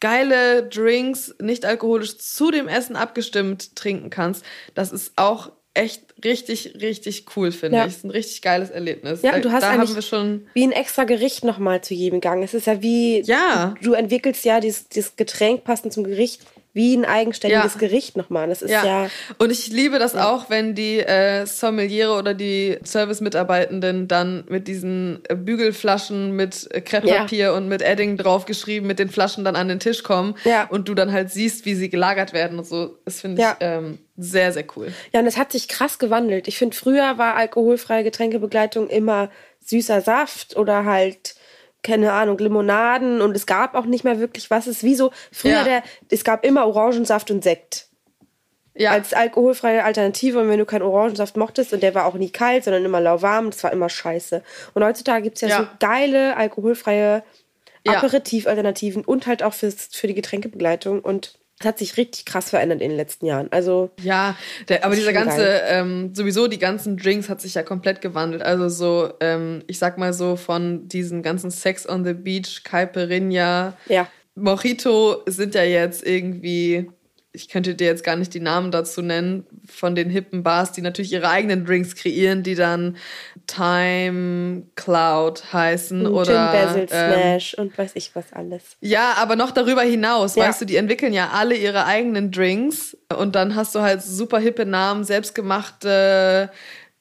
geile 0.00 0.64
Drinks, 0.68 1.34
nicht 1.40 1.64
alkoholisch 1.64 2.18
zu 2.18 2.50
dem 2.50 2.68
Essen 2.68 2.94
abgestimmt 2.94 3.74
trinken 3.74 4.10
kannst, 4.10 4.44
das 4.74 4.92
ist 4.92 5.14
auch 5.16 5.52
echt 5.72 6.14
richtig, 6.22 6.74
richtig 6.82 7.24
cool, 7.36 7.50
finde 7.52 7.78
Ja. 7.78 7.86
ich. 7.86 7.94
Ist 7.94 8.04
ein 8.04 8.10
richtig 8.10 8.42
geiles 8.42 8.68
Erlebnis. 8.70 9.22
Ja, 9.22 9.40
du 9.40 9.50
hast 9.50 9.62
da 9.62 9.72
haben 9.72 9.94
wir 9.94 10.02
schon. 10.02 10.46
wie 10.52 10.62
ein 10.62 10.70
extra 10.72 11.04
Gericht 11.04 11.42
nochmal 11.42 11.82
zu 11.82 11.94
jedem 11.94 12.20
Gang. 12.20 12.42
Es 12.44 12.52
ist 12.54 12.66
ja 12.66 12.80
wie, 12.82 13.22
Ja. 13.22 13.74
du 13.82 13.94
entwickelst 13.94 14.44
ja 14.44 14.60
dieses, 14.60 14.88
dieses 14.90 15.16
Getränk 15.16 15.64
passend 15.64 15.92
zum 15.94 16.04
Gericht 16.04 16.42
wie 16.74 16.94
ein 16.96 17.04
eigenständiges 17.04 17.74
Ja. 17.74 17.80
Gericht 17.80 18.16
nochmal. 18.16 18.48
Das 18.48 18.60
ist 18.60 18.70
ja, 18.72 18.84
Ja. 18.84 19.10
und 19.38 19.50
ich 19.52 19.68
liebe 19.68 19.98
das 20.00 20.16
auch, 20.16 20.50
wenn 20.50 20.74
die 20.74 20.98
äh, 20.98 21.46
Sommeliere 21.46 22.12
oder 22.18 22.34
die 22.34 22.78
Service-Mitarbeitenden 22.84 24.08
dann 24.08 24.44
mit 24.48 24.68
diesen 24.68 25.20
äh, 25.28 25.34
Bügelflaschen 25.34 26.32
mit 26.36 26.68
äh, 26.72 26.80
Krepppapier 26.80 27.54
und 27.54 27.68
mit 27.68 27.82
Edding 27.82 28.16
draufgeschrieben, 28.16 28.86
mit 28.86 28.98
den 28.98 29.08
Flaschen 29.08 29.44
dann 29.44 29.56
an 29.56 29.68
den 29.68 29.80
Tisch 29.80 30.02
kommen 30.02 30.34
Ja. 30.44 30.64
und 30.68 30.88
du 30.88 30.94
dann 30.94 31.12
halt 31.12 31.30
siehst, 31.30 31.64
wie 31.64 31.74
sie 31.74 31.88
gelagert 31.88 32.32
werden 32.32 32.58
und 32.58 32.66
so. 32.66 32.98
Das 33.04 33.20
finde 33.20 33.42
ich 33.42 33.46
Ja. 33.48 33.56
ähm, 33.60 33.98
sehr, 34.16 34.52
sehr 34.52 34.64
cool. 34.76 34.92
Ja, 35.12 35.20
und 35.20 35.26
es 35.26 35.36
hat 35.36 35.52
sich 35.52 35.68
krass 35.68 35.98
gewandelt. 35.98 36.48
Ich 36.48 36.58
finde, 36.58 36.76
früher 36.76 37.18
war 37.18 37.36
alkoholfreie 37.36 38.04
Getränkebegleitung 38.04 38.88
immer 38.88 39.30
süßer 39.60 40.00
Saft 40.00 40.56
oder 40.56 40.84
halt, 40.84 41.34
keine 41.84 42.12
Ahnung, 42.12 42.38
Limonaden 42.38 43.20
und 43.20 43.36
es 43.36 43.46
gab 43.46 43.74
auch 43.76 43.84
nicht 43.84 44.02
mehr 44.02 44.18
wirklich 44.18 44.50
was. 44.50 44.66
Es 44.66 44.78
ist 44.78 44.82
wie 44.82 44.96
so, 44.96 45.12
früher 45.30 45.52
Ja. 45.58 45.64
der, 45.64 45.82
es 46.10 46.24
gab 46.24 46.44
immer 46.44 46.66
Orangensaft 46.66 47.30
und 47.30 47.44
Sekt. 47.44 47.86
Ja, 48.76 48.90
Als 48.90 49.12
alkoholfreie 49.14 49.84
Alternative 49.84 50.40
und 50.40 50.48
wenn 50.48 50.58
du 50.58 50.64
keinen 50.66 50.82
Orangensaft 50.82 51.36
mochtest 51.36 51.72
und 51.72 51.84
der 51.84 51.94
war 51.94 52.06
auch 52.06 52.14
nie 52.14 52.30
kalt, 52.30 52.64
sondern 52.64 52.84
immer 52.84 53.00
lauwarm, 53.00 53.50
das 53.50 53.62
war 53.62 53.70
immer 53.72 53.88
scheiße. 53.88 54.42
Und 54.74 54.82
heutzutage 54.82 55.22
gibt 55.22 55.36
es 55.36 55.42
ja, 55.42 55.48
Ja. 55.48 55.58
so 55.58 55.66
geile 55.78 56.36
alkoholfreie 56.36 57.22
Ja. 57.86 57.92
Aperitiv-Alternativen 57.98 59.04
und 59.04 59.28
halt 59.28 59.44
auch 59.44 59.54
fürs, 59.54 59.90
für 59.92 60.08
die 60.08 60.14
Getränkebegleitung 60.14 61.00
und 61.00 61.38
es 61.64 61.68
hat 61.68 61.78
sich 61.78 61.96
richtig 61.96 62.26
krass 62.26 62.50
verändert 62.50 62.82
in 62.82 62.90
den 62.90 62.96
letzten 62.96 63.24
Jahren. 63.24 63.48
Also 63.50 63.90
Ja, 64.02 64.36
der, 64.68 64.84
aber 64.84 64.90
Das 64.90 65.00
dieser 65.00 65.12
ganze, 65.14 65.62
ähm, 65.66 66.14
sowieso 66.14 66.46
die 66.46 66.58
ganzen 66.58 66.96
Drinks 66.98 67.28
hat 67.30 67.40
sich 67.40 67.54
ja 67.54 67.62
komplett 67.62 68.02
gewandelt. 68.02 68.42
Also 68.42 68.68
so, 68.68 69.12
ähm, 69.20 69.62
ich 69.66 69.78
sag 69.78 69.96
mal 69.96 70.12
so 70.12 70.36
von 70.36 70.88
diesen 70.88 71.22
ganzen 71.22 71.50
Sex 71.50 71.88
on 71.88 72.04
the 72.04 72.12
Beach, 72.12 72.62
Caipirinha, 72.64 73.76
ja, 73.86 74.08
Mojito 74.34 75.22
sind 75.26 75.54
ja 75.54 75.62
jetzt 75.62 76.06
irgendwie, 76.06 76.90
ich 77.36 77.48
könnte 77.48 77.74
dir 77.74 77.88
jetzt 77.88 78.04
gar 78.04 78.14
nicht 78.14 78.32
die 78.32 78.38
Namen 78.40 78.70
dazu 78.70 79.02
nennen, 79.02 79.44
von 79.68 79.96
den 79.96 80.08
hippen 80.08 80.44
Bars, 80.44 80.70
die 80.70 80.82
natürlich 80.82 81.12
ihre 81.12 81.28
eigenen 81.28 81.64
Drinks 81.66 81.96
kreieren, 81.96 82.44
die 82.44 82.54
dann 82.54 82.96
Time 83.48 84.62
Cloud 84.76 85.52
heißen 85.52 86.04
Gin 86.04 86.06
oder 86.06 86.52
Basil 86.52 86.86
ähm, 86.90 87.12
Smash 87.12 87.54
und 87.54 87.76
weiß 87.76 87.90
ich 87.94 88.14
was 88.14 88.32
alles. 88.32 88.76
ja, 88.80 89.14
aber 89.16 89.34
noch 89.36 89.50
darüber 89.50 89.82
hinaus, 89.82 90.36
Ja. 90.36 90.44
weißt 90.44 90.60
du, 90.60 90.64
die 90.64 90.76
entwickeln 90.76 91.12
ja 91.12 91.30
alle 91.32 91.56
ihre 91.56 91.86
eigenen 91.86 92.30
Drinks 92.30 92.96
und 93.16 93.34
dann 93.34 93.56
hast 93.56 93.74
du 93.74 93.80
halt 93.80 94.02
super 94.02 94.38
hippe 94.38 94.64
Namen, 94.64 95.04
selbstgemachte 95.04 96.50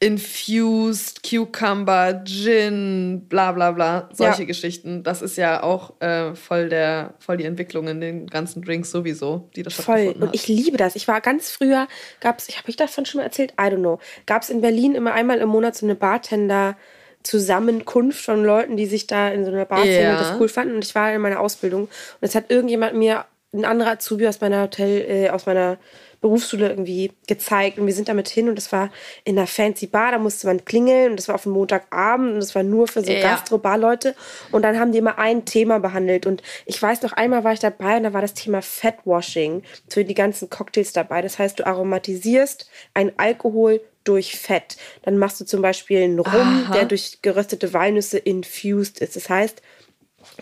Infused, 0.04 1.24
Cucumber, 1.24 2.24
Gin, 2.26 3.26
bla 3.30 3.52
bla 3.54 3.72
bla, 3.72 4.10
solche 4.12 4.42
Ja. 4.42 4.48
Geschichten. 4.48 5.04
Das 5.04 5.22
ist 5.22 5.38
ja 5.38 5.64
auch 5.64 6.00
äh, 6.02 6.36
voll 6.36 6.70
der, 6.70 7.14
voll 7.20 7.38
die 7.38 7.46
Entwicklung 7.46 7.88
in 7.88 8.02
den 8.02 8.28
ganzen 8.28 8.62
Drinks 8.62 8.92
sowieso, 8.92 9.50
die 9.56 9.64
da 9.64 9.70
Voll. 9.70 10.14
Und 10.20 10.28
hat. 10.28 10.36
ich 10.36 10.48
liebe 10.48 10.78
das. 10.78 10.96
Ich 10.96 11.08
war 11.08 11.22
ganz 11.22 11.52
früher, 11.52 11.88
gab's, 12.20 12.50
ich 12.50 12.58
habe 12.58 12.70
ich 12.70 12.76
davon 12.76 13.06
schon 13.06 13.20
mal 13.20 13.26
erzählt, 13.26 13.54
I 13.54 13.66
don't 13.66 13.78
know, 13.78 14.00
gab 14.26 14.42
es 14.42 14.50
in 14.50 14.62
Berlin 14.62 14.96
immer 14.96 15.14
einmal 15.14 15.38
im 15.40 15.50
Monat 15.50 15.76
so 15.76 15.86
eine 15.86 15.96
Bartender 15.96 16.76
Zusammenkunft 17.24 18.20
von 18.24 18.44
Leuten, 18.44 18.76
die 18.76 18.86
sich 18.86 19.08
da 19.08 19.30
in 19.30 19.46
so 19.46 19.52
einer 19.52 19.64
Bar 19.66 19.84
und 19.84 19.88
das 19.88 20.34
cool 20.40 20.50
fanden. 20.50 20.76
Und 20.76 20.84
ich 20.84 20.94
war 20.94 21.14
in 21.14 21.22
meiner 21.22 21.40
Ausbildung 21.40 21.84
und 21.84 21.90
es 22.20 22.36
hat 22.36 22.52
irgendjemand 22.52 22.96
mir, 22.96 23.26
ein 23.54 23.66
anderer 23.66 23.92
Azubi 23.92 24.28
aus 24.28 24.42
meiner 24.42 24.64
Hotel, 24.64 25.06
äh, 25.08 25.30
aus 25.30 25.46
meiner 25.46 25.78
Berufsschule 26.24 26.70
irgendwie 26.70 27.12
gezeigt 27.28 27.78
und 27.78 27.86
wir 27.86 27.94
sind 27.94 28.08
damit 28.08 28.30
hin 28.30 28.50
und 28.50 28.56
das 28.56 28.72
war 28.72 28.90
in 29.26 29.38
einer 29.38 29.46
fancy 29.46 29.88
Bar, 29.88 30.14
da 30.14 30.18
musste 30.18 30.48
man 30.48 30.64
klingeln 30.66 31.12
und 31.12 31.20
das 31.20 31.28
war 31.28 31.36
auf 31.36 31.44
dem 31.44 31.52
Montagabend 31.52 32.34
und 32.34 32.40
das 32.40 32.56
war 32.56 32.64
nur 32.64 32.88
für 32.88 33.04
so 33.04 33.12
Ja. 33.12 33.22
Gastro-Bar-Leute 33.22 34.16
und 34.52 34.64
dann 34.64 34.80
haben 34.80 34.94
die 34.94 34.98
immer 35.00 35.20
ein 35.20 35.44
Thema 35.46 35.80
behandelt 35.80 36.26
und 36.26 36.42
ich 36.66 36.82
weiß 36.82 37.02
noch, 37.02 37.12
einmal 37.12 37.44
war 37.44 37.52
ich 37.54 37.60
dabei 37.60 37.98
und 37.98 38.04
da 38.04 38.14
war 38.14 38.22
das 38.22 38.34
Thema 38.34 38.62
Fatwashing 38.62 39.64
für 39.90 40.06
die 40.06 40.14
ganzen 40.14 40.50
Cocktails 40.50 40.94
dabei. 40.94 41.22
Das 41.22 41.38
heißt, 41.38 41.60
du 41.60 41.68
aromatisierst 41.68 42.70
ein 42.94 43.12
Alkohol 43.18 43.82
durch 44.06 44.38
Fett. 44.38 44.78
Dann 45.04 45.18
machst 45.18 45.40
du 45.42 45.46
zum 45.46 45.62
Beispiel 45.62 46.04
einen 46.04 46.20
Rum, 46.20 46.66
Aha. 46.66 46.74
der 46.74 46.86
durch 46.86 47.20
geröstete 47.22 47.74
Walnüsse 47.74 48.18
infused 48.18 49.00
ist. 49.00 49.16
Das 49.16 49.30
heißt, 49.30 49.62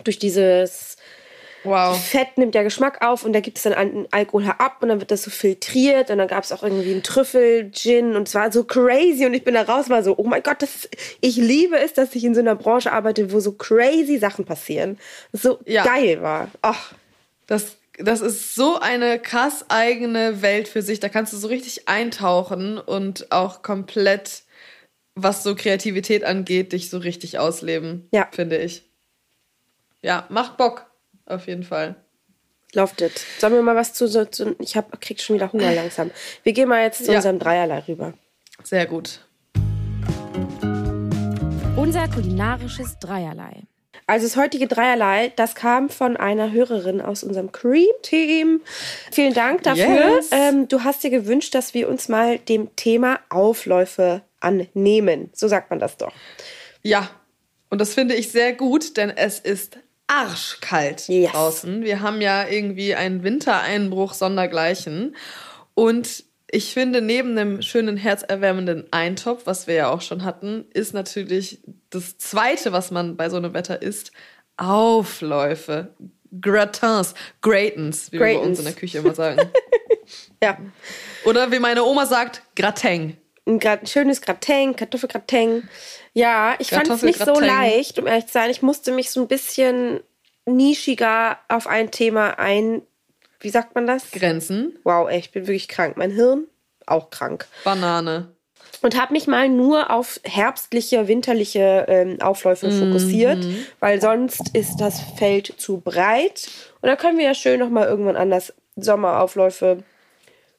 durch 0.04 0.18
dieses 0.18 0.91
Wow. 1.64 1.96
Fett 1.96 2.36
nimmt 2.38 2.54
der 2.54 2.64
Geschmack 2.64 3.04
auf 3.04 3.24
und 3.24 3.32
da 3.32 3.40
gibt 3.40 3.56
es 3.58 3.62
dann 3.64 3.72
einen 3.74 4.06
Alkohol 4.10 4.44
herab 4.44 4.78
und 4.82 4.88
dann 4.88 4.98
wird 5.00 5.10
das 5.10 5.22
so 5.22 5.30
filtriert 5.30 6.10
und 6.10 6.18
dann 6.18 6.28
gab 6.28 6.42
es 6.44 6.52
auch 6.52 6.62
irgendwie 6.62 6.90
einen 6.92 7.02
Trüffel, 7.02 7.70
Gin 7.70 8.16
und 8.16 8.26
es 8.28 8.34
war 8.34 8.50
so 8.50 8.64
crazy 8.64 9.26
und 9.26 9.34
ich 9.34 9.44
bin 9.44 9.54
da 9.54 9.62
raus 9.62 9.88
war 9.88 10.02
so, 10.02 10.16
oh 10.18 10.24
mein 10.24 10.42
Gott, 10.42 10.60
das 10.62 10.74
ist, 10.74 10.88
ich 11.20 11.36
liebe 11.36 11.78
es, 11.78 11.92
dass 11.94 12.14
ich 12.14 12.24
in 12.24 12.34
so 12.34 12.40
einer 12.40 12.56
Branche 12.56 12.92
arbeite, 12.92 13.32
wo 13.32 13.40
so 13.40 13.52
crazy 13.52 14.18
Sachen 14.18 14.44
passieren. 14.44 14.98
So 15.32 15.60
Ja. 15.66 15.84
geil 15.84 16.20
war. 16.22 16.48
Ach, 16.62 16.94
Das, 17.46 17.76
das 17.98 18.20
ist 18.22 18.54
so 18.54 18.78
eine 18.80 19.18
krass 19.18 19.66
eigene 19.68 20.42
Welt 20.42 20.66
für 20.68 20.80
sich. 20.82 21.00
Da 21.00 21.08
kannst 21.08 21.32
du 21.32 21.36
so 21.36 21.48
richtig 21.48 21.88
eintauchen 21.88 22.78
und 22.78 23.30
auch 23.30 23.62
komplett, 23.62 24.42
was 25.14 25.42
so 25.42 25.54
Kreativität 25.54 26.24
angeht, 26.24 26.72
dich 26.72 26.88
so 26.88 26.98
richtig 26.98 27.38
ausleben, 27.38 28.08
Ja. 28.12 28.28
finde 28.32 28.56
ich. 28.58 28.88
Ja, 30.02 30.26
macht 30.30 30.56
Bock, 30.56 30.86
auf 31.32 31.46
jeden 31.46 31.62
Fall. 31.64 31.96
läuft 32.74 33.00
it. 33.02 33.24
Sollen 33.38 33.52
wir 33.54 33.62
mal 33.62 33.76
was 33.76 33.92
zu, 33.92 34.08
zu 34.08 34.56
ich 34.58 34.76
hab, 34.76 34.98
krieg 35.00 35.20
schon 35.20 35.36
wieder 35.36 35.52
Hunger 35.52 35.74
langsam. 35.74 36.10
Wir 36.42 36.52
gehen 36.54 36.68
mal 36.68 36.82
jetzt 36.82 37.04
zu 37.04 37.10
Ja. 37.12 37.18
unserem 37.18 37.38
Dreierlei 37.38 37.80
rüber. 37.86 38.14
Sehr 38.64 38.86
gut. 38.86 39.20
Unser 41.76 42.08
kulinarisches 42.08 42.98
Dreierlei. 42.98 43.62
Also 44.06 44.26
das 44.26 44.36
heutige 44.36 44.66
Dreierlei, 44.66 45.32
das 45.36 45.54
kam 45.54 45.88
von 45.88 46.16
einer 46.16 46.50
Hörerin 46.52 47.00
aus 47.00 47.22
unserem 47.24 47.52
Cream-Team. 47.52 48.60
Vielen 49.10 49.34
Dank 49.34 49.62
dafür. 49.62 50.16
Yes. 50.16 50.28
Ähm, 50.32 50.68
du 50.68 50.82
hast 50.84 51.02
dir 51.04 51.10
gewünscht, 51.10 51.54
dass 51.54 51.72
wir 51.74 51.88
uns 51.88 52.08
mal 52.08 52.38
dem 52.38 52.74
Thema 52.76 53.20
Aufläufe 53.28 54.22
annehmen. 54.40 55.30
So 55.34 55.46
sagt 55.48 55.70
man 55.70 55.78
das 55.78 55.96
doch. 55.98 56.12
Ja, 56.82 57.10
und 57.70 57.80
das 57.80 57.94
finde 57.94 58.14
ich 58.14 58.30
sehr 58.32 58.52
gut, 58.54 58.96
denn 58.96 59.10
es 59.10 59.38
ist 59.38 59.78
arschkalt 60.12 61.08
Yes. 61.08 61.32
draußen. 61.32 61.82
Wir 61.82 62.00
haben 62.00 62.20
ja 62.20 62.46
irgendwie 62.46 62.94
einen 62.94 63.22
Wintereinbruch 63.22 64.12
sondergleichen. 64.14 65.16
Und 65.74 66.24
ich 66.50 66.74
finde, 66.74 67.00
neben 67.00 67.34
dem 67.34 67.62
schönen 67.62 67.96
herzerwärmenden 67.96 68.84
Eintopf, 68.92 69.46
was 69.46 69.66
wir 69.66 69.74
ja 69.74 69.90
auch 69.90 70.02
schon 70.02 70.24
hatten, 70.24 70.66
ist 70.74 70.92
natürlich 70.92 71.60
das 71.90 72.18
Zweite, 72.18 72.72
was 72.72 72.90
man 72.90 73.16
bei 73.16 73.30
so 73.30 73.36
einem 73.38 73.54
Wetter 73.54 73.80
isst, 73.80 74.12
Aufläufe. 74.58 75.94
Gratins, 76.40 77.14
Gratins, 77.42 78.08
wie 78.10 78.18
wir 78.18 78.20
bei 78.20 78.32
Gratins. 78.34 78.48
uns 78.48 78.58
in 78.60 78.64
der 78.66 78.74
Küche 78.74 78.98
immer 78.98 79.14
sagen. 79.14 79.50
Ja. 80.42 80.58
Oder 81.24 81.52
wie 81.52 81.60
meine 81.60 81.84
Oma 81.84 82.04
sagt, 82.04 82.42
Gratin. 82.56 83.16
Ein, 83.46 83.60
ein 83.62 83.86
schönes 83.86 84.20
Gratin, 84.20 84.76
Kartoffelgratin. 84.76 85.68
Ja, 86.14 86.54
ich 86.58 86.68
fand 86.70 86.88
es 86.88 87.02
nicht 87.02 87.18
so 87.24 87.40
leicht, 87.40 87.98
um 87.98 88.06
ehrlich 88.06 88.26
zu 88.26 88.32
sein. 88.32 88.50
Ich 88.50 88.62
musste 88.62 88.92
mich 88.92 89.10
so 89.10 89.20
ein 89.20 89.28
bisschen 89.28 90.00
nischiger 90.46 91.38
auf 91.48 91.66
ein 91.66 91.90
Thema 91.90 92.38
ein. 92.38 92.82
Wie 93.40 93.50
sagt 93.50 93.74
man 93.74 93.86
das? 93.86 94.10
Grenzen, 94.12 94.78
Wow, 94.84 95.08
ey, 95.08 95.18
ich 95.18 95.32
bin 95.32 95.46
wirklich 95.46 95.68
krank. 95.68 95.96
Mein 95.96 96.10
Hirn 96.12 96.46
auch 96.86 97.10
krank. 97.10 97.46
Banane. 97.64 98.28
und 98.82 99.00
habe 99.00 99.12
mich 99.12 99.26
mal 99.28 99.48
nur 99.48 99.90
auf 99.90 100.20
herbstliche, 100.24 101.06
winterliche 101.08 101.86
ähm, 101.88 102.20
Aufläufe 102.20 102.70
fokussiert, 102.70 103.38
weil 103.80 104.00
sonst 104.00 104.50
ist 104.56 104.76
das 104.78 105.00
Feld 105.16 105.54
zu 105.58 105.78
breit. 105.80 106.48
Und 106.80 106.88
dann 106.88 106.98
können 106.98 107.18
wir 107.18 107.24
ja 107.24 107.34
schön 107.34 107.60
noch 107.60 107.68
mal 107.70 107.86
irgendwann 107.86 108.16
anders 108.16 108.52
Sommeraufläufe, 108.76 109.84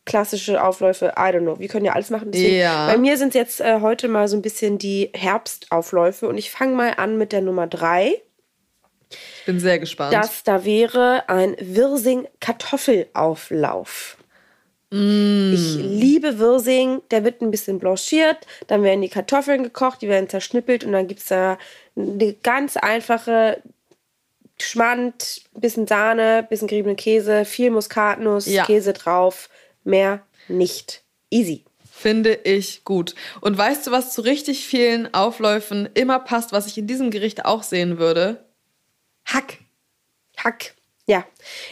klassische 0.06 0.62
Aufläufe, 0.64 1.14
I 1.18 1.32
don't 1.32 1.42
know. 1.42 1.60
Wir 1.60 1.68
können 1.70 1.86
ja 1.86 1.94
alles 1.94 2.10
machen. 2.10 2.32
Deswegen, 2.32 2.58
Ja. 2.58 2.88
Bei 2.88 2.98
mir 2.98 3.18
sind 3.18 3.34
jetzt 3.36 3.62
äh, 3.62 3.80
heute 3.82 4.08
mal 4.08 4.28
so 4.28 4.36
ein 4.36 4.42
bisschen 4.42 4.78
die 4.78 5.10
Herbstaufläufe 5.14 6.28
und 6.28 6.38
ich 6.38 6.52
fange 6.52 6.76
mal 6.76 6.94
an 6.98 7.18
mit 7.18 7.32
der 7.32 7.42
Nummer 7.42 7.68
drei. 7.68 8.22
Ich 9.10 9.46
bin 9.46 9.60
sehr 9.60 9.80
gespannt. 9.80 10.14
Das 10.14 10.44
da 10.44 10.66
wäre 10.66 11.24
ein 11.30 11.56
Wirsing-Kartoffelauflauf. 11.60 14.18
Ich 14.90 15.76
liebe 15.76 16.38
Wirsing. 16.38 17.02
Der 17.10 17.24
wird 17.24 17.42
ein 17.42 17.50
bisschen 17.50 17.80
blanchiert. 17.80 18.38
Dann 18.68 18.84
werden 18.84 19.02
die 19.02 19.10
Kartoffeln 19.10 19.64
gekocht, 19.64 20.04
die 20.04 20.08
werden 20.08 20.30
zerschnippelt 20.30 20.84
und 20.84 20.92
dann 20.92 21.08
gibt 21.08 21.22
es 21.22 21.28
da 21.30 21.58
eine 21.96 22.34
ganz 22.44 22.78
einfache 22.78 23.60
Schmand, 24.62 25.42
bisschen 25.56 25.88
Sahne, 25.88 26.46
bisschen 26.48 26.68
geriebenen 26.68 26.96
Käse, 26.96 27.44
viel 27.44 27.72
Muskatnuss, 27.72 28.46
Ja. 28.46 28.66
Käse 28.66 28.94
drauf. 28.94 29.50
Mehr 29.84 30.26
nicht. 30.48 31.04
Easy. 31.30 31.66
Finde 31.92 32.34
ich 32.44 32.84
gut. 32.84 33.16
Und 33.40 33.58
weißt 33.58 33.88
du, 33.88 33.92
was 33.92 34.14
zu 34.14 34.22
richtig 34.22 34.66
vielen 34.68 35.14
Aufläufen 35.14 35.90
immer 35.94 36.20
passt, 36.20 36.52
was 36.52 36.68
ich 36.68 36.78
in 36.78 36.88
diesem 36.88 37.12
Gericht 37.12 37.46
auch 37.46 37.64
sehen 37.64 37.98
würde? 37.98 38.44
Hack. 39.26 39.60
Hack. 40.38 40.74
Ja, 41.06 41.26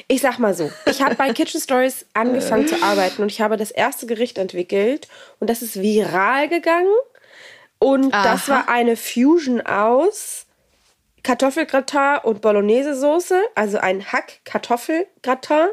ich 0.08 0.22
sag 0.22 0.40
mal 0.40 0.54
so. 0.54 0.72
Ich 0.86 1.02
habe 1.02 1.16
bei 1.16 1.32
Kitchen 1.34 1.62
Stories 1.62 2.06
angefangen 2.14 2.68
zu 2.68 2.82
arbeiten 2.84 3.22
und 3.22 3.32
ich 3.32 3.40
habe 3.40 3.56
das 3.56 3.72
erste 3.72 4.06
Gericht 4.06 4.38
entwickelt 4.38 5.08
und 5.40 5.50
das 5.50 5.62
ist 5.62 5.82
viral 5.82 6.50
gegangen. 6.50 6.94
Und 7.80 8.12
das 8.12 8.50
Aha. 8.50 8.52
war 8.52 8.70
eine 8.70 8.96
Fusion 8.98 9.62
aus 9.62 10.46
Kartoffelgratin 11.24 12.20
und 12.24 12.42
Bolognese-Soße, 12.42 13.42
also 13.56 13.78
ein 13.78 14.12
Hack-Kartoffelgratin 14.12 15.70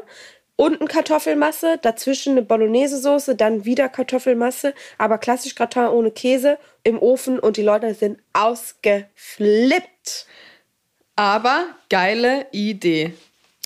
und 0.59 0.81
eine 0.81 0.89
Kartoffelmasse, 0.89 1.79
dazwischen 1.81 2.31
eine 2.31 2.41
Bolognese-Soße, 2.41 3.35
dann 3.35 3.63
wieder 3.63 3.87
Kartoffelmasse, 3.87 4.73
aber 4.97 5.17
klassisch 5.17 5.55
Gratin 5.55 5.87
ohne 5.87 6.11
Käse 6.11 6.57
im 6.83 7.01
Ofen 7.01 7.39
und 7.39 7.55
die 7.55 7.61
Leute 7.61 7.93
sind 7.93 8.19
ausgeflippt. 8.33 10.25
Aber 11.15 11.67
geile 11.89 12.47
Idee. 12.51 13.13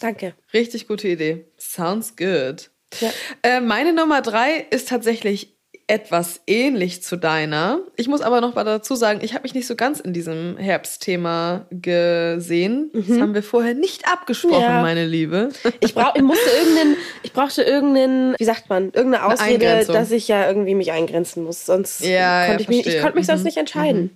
Danke. 0.01 0.35
Richtig 0.53 0.87
gute 0.87 1.07
Idee. 1.07 1.45
Sounds 1.57 2.15
good. 2.15 2.69
Ja. 2.99 3.09
Äh, 3.41 3.59
meine 3.59 3.93
Nummer 3.93 4.21
drei 4.21 4.67
ist 4.69 4.89
tatsächlich 4.89 5.51
etwas 5.87 6.41
ähnlich 6.47 7.03
zu 7.03 7.17
deiner. 7.17 7.79
Ich 7.97 8.07
muss 8.07 8.21
aber 8.21 8.39
noch 8.41 8.55
mal 8.55 8.63
dazu 8.63 8.95
sagen, 8.95 9.19
ich 9.21 9.33
habe 9.33 9.43
mich 9.43 9.53
nicht 9.53 9.67
so 9.67 9.75
ganz 9.75 9.99
in 9.99 10.13
diesem 10.13 10.55
Herbstthema 10.57 11.65
gesehen. 11.71 12.89
Das 12.93 13.19
haben 13.19 13.33
wir 13.33 13.43
vorher 13.43 13.73
nicht 13.73 14.07
abgesprochen, 14.07 14.55
Mhm. 14.57 14.61
Ja. 14.61 14.81
meine 14.81 15.05
Liebe. 15.05 15.49
Ich, 15.81 15.93
brauch, 15.93 16.15
ich 16.15 16.21
musste 16.21 16.49
irgendeinen, 16.49 16.95
ich 17.23 17.33
brauchte 17.33 17.63
irgendeinen, 17.63 18.35
wie 18.39 18.43
sagt 18.45 18.69
man, 18.69 18.85
irgendeine 18.93 19.23
Eine 19.23 19.33
Ausrede, 19.33 19.85
dass 19.85 20.11
ich 20.11 20.27
ja 20.27 20.47
irgendwie 20.47 20.75
mich 20.75 20.91
eingrenzen 20.91 21.43
muss. 21.43 21.65
Sonst 21.65 21.99
Ja, 22.01 22.47
konnte 22.47 22.63
ja, 22.63 22.69
ich 22.69 22.69
mich, 22.69 22.87
ich 22.87 23.01
konnte 23.01 23.17
mich 23.17 23.25
sonst 23.25 23.41
Mhm. 23.41 23.45
nicht 23.45 23.57
entscheiden. 23.57 24.15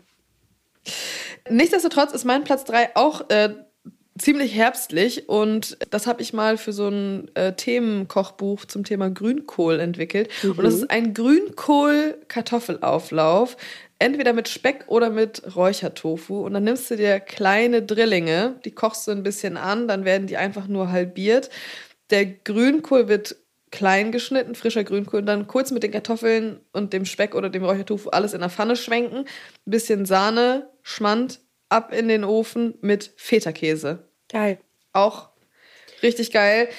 Nichtsdestotrotz 1.49 2.13
ist 2.13 2.25
mein 2.25 2.43
Platz 2.43 2.63
3 2.65 2.95
auch 2.95 3.29
äh, 3.29 3.49
ziemlich 4.17 4.55
herbstlich 4.55 5.29
und 5.29 5.77
das 5.89 6.07
habe 6.07 6.21
ich 6.21 6.33
mal 6.33 6.57
für 6.57 6.73
so 6.73 6.87
ein 6.87 7.29
äh, 7.35 7.53
Themenkochbuch 7.53 8.65
zum 8.65 8.83
Thema 8.83 9.09
Grünkohl 9.09 9.79
entwickelt. 9.79 10.29
Und 10.43 10.63
das 10.63 10.73
ist 10.75 10.91
ein 10.91 11.13
Grünkohl-Kartoffelauflauf, 11.13 13.55
entweder 13.99 14.33
mit 14.33 14.49
Speck 14.49 14.85
oder 14.87 15.09
mit 15.09 15.55
Räuchertofu. 15.55 16.45
Und 16.45 16.53
dann 16.53 16.63
nimmst 16.63 16.91
du 16.91 16.95
dir 16.95 17.19
kleine 17.19 17.81
Drillinge, 17.81 18.55
die 18.65 18.71
kochst 18.71 19.07
du 19.07 19.11
ein 19.11 19.23
bisschen 19.23 19.57
an, 19.57 19.87
dann 19.87 20.05
werden 20.05 20.27
die 20.27 20.37
einfach 20.37 20.67
nur 20.67 20.91
halbiert. 20.91 21.49
Der 22.09 22.25
Grünkohl 22.25 23.07
wird 23.07 23.35
klein 23.71 24.11
geschnitten, 24.11 24.55
frischer 24.55 24.83
Grünkohl, 24.83 25.19
und 25.19 25.25
dann 25.25 25.47
kurz 25.47 25.71
mit 25.71 25.83
den 25.83 25.91
Kartoffeln 25.91 26.59
und 26.71 26.93
dem 26.93 27.05
Speck 27.05 27.35
oder 27.35 27.49
dem 27.49 27.65
Räuchertofu 27.65 28.09
alles 28.09 28.33
in 28.33 28.39
der 28.39 28.49
Pfanne 28.49 28.75
schwenken, 28.75 29.19
ein 29.19 29.25
bisschen 29.65 30.05
Sahne, 30.05 30.69
Schmand, 30.83 31.41
ab 31.69 31.93
in 31.93 32.07
den 32.07 32.23
Ofen 32.23 32.75
mit 32.81 33.11
Feta-Käse. 33.15 34.07
Geil. 34.29 34.59
Auch 34.93 35.29
richtig 36.03 36.31
geil. 36.31 36.69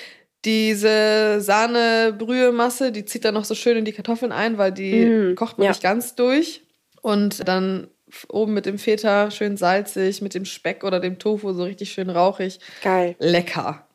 Diese 0.44 1.40
Sahne-Brühemasse, 1.40 2.92
die 2.92 3.04
zieht 3.04 3.24
dann 3.24 3.34
noch 3.34 3.44
so 3.44 3.54
schön 3.54 3.76
in 3.76 3.84
die 3.84 3.92
Kartoffeln 3.92 4.32
ein, 4.32 4.56
weil 4.56 4.72
die 4.72 5.34
kocht 5.34 5.58
man 5.58 5.66
ja. 5.66 5.70
nicht 5.70 5.82
ganz 5.82 6.14
durch. 6.14 6.62
Und 7.02 7.46
dann 7.48 7.88
oben 8.28 8.54
mit 8.54 8.66
dem 8.66 8.78
Feta 8.78 9.30
schön 9.30 9.56
salzig, 9.56 10.22
mit 10.22 10.34
dem 10.34 10.44
Speck 10.44 10.84
oder 10.84 11.00
dem 11.00 11.18
Tofu 11.18 11.52
so 11.52 11.64
richtig 11.64 11.92
schön 11.92 12.10
rauchig. 12.10 12.60
Geil. 12.82 13.16
Lecker. 13.18 13.86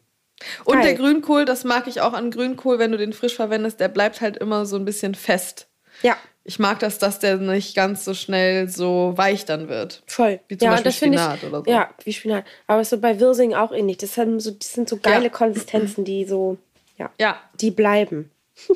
Und 0.65 0.75
Geil. 0.75 0.83
der 0.83 0.93
Grünkohl, 0.95 1.45
das 1.45 1.63
mag 1.63 1.87
ich 1.87 2.01
auch 2.01 2.13
an 2.13 2.31
Grünkohl, 2.31 2.79
wenn 2.79 2.91
du 2.91 2.97
den 2.97 3.13
frisch 3.13 3.35
verwendest, 3.35 3.79
der 3.79 3.87
bleibt 3.87 4.21
halt 4.21 4.37
immer 4.37 4.65
so 4.65 4.75
ein 4.75 4.85
bisschen 4.85 5.15
fest. 5.15 5.67
Ja, 6.01 6.17
Ich 6.45 6.59
mag 6.59 6.79
das, 6.79 6.97
dass 6.99 7.19
der 7.19 7.37
nicht 7.37 7.75
ganz 7.75 8.03
so 8.03 8.13
schnell 8.13 8.67
so 8.67 9.13
weich 9.15 9.45
dann 9.45 9.69
wird. 9.69 10.03
voll. 10.07 10.39
Wie 10.49 10.57
zum 10.57 10.65
ja, 10.65 10.71
Beispiel 10.73 10.91
Spinat 10.91 11.37
ich, 11.41 11.47
oder 11.49 11.63
so. 11.63 11.71
Ja, 11.71 11.89
wie 12.03 12.11
Spinat. 12.13 12.43
Aber 12.67 12.81
ist 12.81 12.89
so 12.89 12.97
bei 12.99 13.19
Wirsing 13.19 13.53
auch 13.53 13.71
ähnlich. 13.71 13.97
Das, 13.97 14.17
haben 14.17 14.39
so, 14.39 14.51
das 14.51 14.73
sind 14.73 14.89
so 14.89 14.97
geile 14.97 15.25
Ja. 15.25 15.29
Konsistenzen, 15.29 16.03
die 16.03 16.25
so, 16.25 16.57
ja, 16.97 17.09
Ja. 17.19 17.39
die 17.61 17.71
bleiben. 17.71 18.29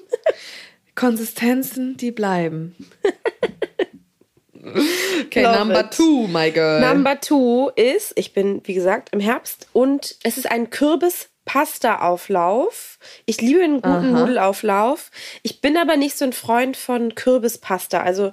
Konsistenzen, 0.95 1.97
die 1.97 2.11
bleiben. 2.11 2.75
okay, 5.25 5.43
Love 5.43 5.59
number 5.59 5.81
it. 5.81 5.91
two, 5.91 6.27
my 6.27 6.51
girl. 6.51 6.81
Number 6.81 7.19
two 7.19 7.69
ist, 7.75 8.13
ich 8.15 8.33
bin, 8.33 8.61
wie 8.65 8.73
gesagt, 8.73 9.09
im 9.11 9.19
Herbst 9.19 9.67
und 9.73 10.15
es 10.23 10.37
ist 10.37 10.49
ein 10.49 10.69
Kürbis-Pasta-Auflauf. 11.47 12.99
Ich 13.25 13.41
liebe 13.41 13.61
einen 13.63 13.81
guten 13.81 13.87
Aha. 14.15 14.19
Nudelauflauf. 14.19 15.11
Ich 15.43 15.61
bin 15.61 15.77
aber 15.77 15.95
nicht 15.97 16.17
so 16.17 16.25
ein 16.25 16.33
Freund 16.33 16.77
von 16.77 17.15
Kürbispasta. 17.15 18.01
Also 18.01 18.31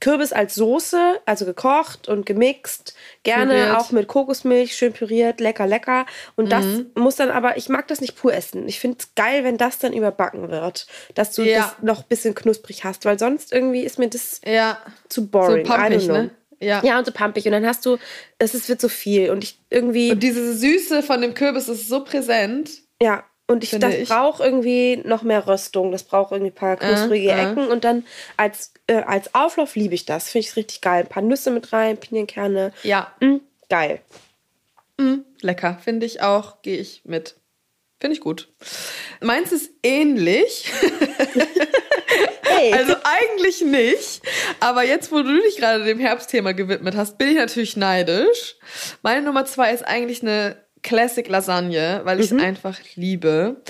Kürbis 0.00 0.32
als 0.32 0.54
Soße, 0.54 1.20
also 1.26 1.44
gekocht 1.44 2.08
und 2.08 2.24
gemixt. 2.24 2.94
Gerne 3.22 3.52
Püriert. 3.52 3.76
auch 3.76 3.90
mit 3.90 4.08
Kokosmilch, 4.08 4.74
schön 4.74 4.94
püriert, 4.94 5.40
lecker, 5.40 5.66
lecker. 5.66 6.06
Und 6.36 6.50
das 6.52 6.64
Mhm. 6.64 6.86
muss 6.94 7.16
dann 7.16 7.30
aber, 7.30 7.58
ich 7.58 7.68
mag 7.68 7.86
das 7.88 8.00
nicht 8.00 8.16
pur 8.16 8.32
essen. 8.32 8.66
Ich 8.66 8.80
finde 8.80 8.96
es 9.00 9.14
geil, 9.14 9.44
wenn 9.44 9.58
das 9.58 9.78
dann 9.78 9.92
überbacken 9.92 10.50
wird. 10.50 10.86
Dass 11.14 11.32
du 11.34 11.42
Ja. 11.42 11.58
das 11.58 11.82
noch 11.82 11.98
ein 12.00 12.08
bisschen 12.08 12.34
knusprig 12.34 12.82
hast, 12.84 13.04
weil 13.04 13.18
sonst 13.18 13.52
irgendwie 13.52 13.82
ist 13.82 13.98
mir 13.98 14.08
das 14.08 14.40
ja. 14.46 14.78
zu 15.10 15.26
boring. 15.28 15.66
So 15.66 15.72
pumpig, 15.74 15.92
I 15.92 15.94
don't 15.98 16.04
know. 16.06 16.14
ne? 16.14 16.30
Ja. 16.60 16.84
Ja, 16.84 16.98
und 16.98 17.06
so 17.06 17.12
pumpig. 17.12 17.46
Und 17.46 17.52
dann 17.52 17.66
hast 17.66 17.84
du, 17.86 17.96
es 18.38 18.54
ist, 18.54 18.68
wird 18.68 18.80
so 18.80 18.88
viel. 18.88 19.30
Und 19.30 19.42
ich 19.44 19.58
irgendwie, 19.70 20.12
Und 20.12 20.22
diese 20.22 20.54
Süße 20.54 21.02
von 21.02 21.20
dem 21.22 21.34
Kürbis 21.34 21.68
ist 21.68 21.88
so 21.88 22.04
präsent. 22.04 22.70
ja, 23.00 23.24
und 23.50 23.64
ich, 23.64 23.70
das 23.70 24.08
braucht 24.08 24.38
irgendwie 24.38 24.98
noch 25.04 25.22
mehr 25.24 25.44
Röstung. 25.48 25.90
Das 25.90 26.04
braucht 26.04 26.30
irgendwie 26.30 26.52
ein 26.52 26.54
paar 26.54 26.76
knusprige 26.76 27.30
äh. 27.32 27.50
Ecken. 27.50 27.66
Und 27.66 27.82
dann 27.82 28.06
als, 28.36 28.72
äh, 28.86 29.02
als 29.02 29.34
Auflauf 29.34 29.74
liebe 29.74 29.92
ich 29.92 30.04
das. 30.04 30.30
Finde 30.30 30.46
ich 30.46 30.54
richtig 30.54 30.80
geil. 30.80 31.02
Ein 31.02 31.08
paar 31.08 31.24
Nüsse 31.24 31.50
mit 31.50 31.72
rein, 31.72 31.96
Pinienkerne. 31.96 32.72
Ja. 32.84 33.12
Mm, 33.18 33.38
geil. 33.68 34.02
Mm, 34.98 35.22
lecker. 35.40 35.80
Finde 35.82 36.06
ich 36.06 36.22
auch. 36.22 36.62
Gehe 36.62 36.78
ich 36.78 37.02
mit. 37.04 37.39
Finde 38.00 38.14
ich 38.14 38.20
gut. 38.20 38.48
Meins 39.20 39.52
ist 39.52 39.70
ähnlich. 39.82 40.70
Hey, 42.42 42.72
Also 42.72 42.94
eigentlich 43.04 43.60
nicht. 43.62 44.22
Aber 44.58 44.84
jetzt, 44.84 45.12
wo 45.12 45.22
du 45.22 45.40
dich 45.42 45.56
gerade 45.56 45.84
dem 45.84 46.00
Herbstthema 46.00 46.52
gewidmet 46.52 46.96
hast, 46.96 47.16
bin 47.18 47.28
ich 47.28 47.36
natürlich 47.36 47.76
neidisch. 47.76 48.56
Meine 49.02 49.22
Nummer 49.22 49.44
zwei 49.44 49.72
ist 49.72 49.86
eigentlich 49.86 50.22
eine 50.22 50.56
Classic 50.82 51.26
Lasagne, 51.28 52.00
weil 52.04 52.20
ich 52.20 52.32
es 52.32 52.38
einfach 52.38 52.78
liebe. 52.96 53.62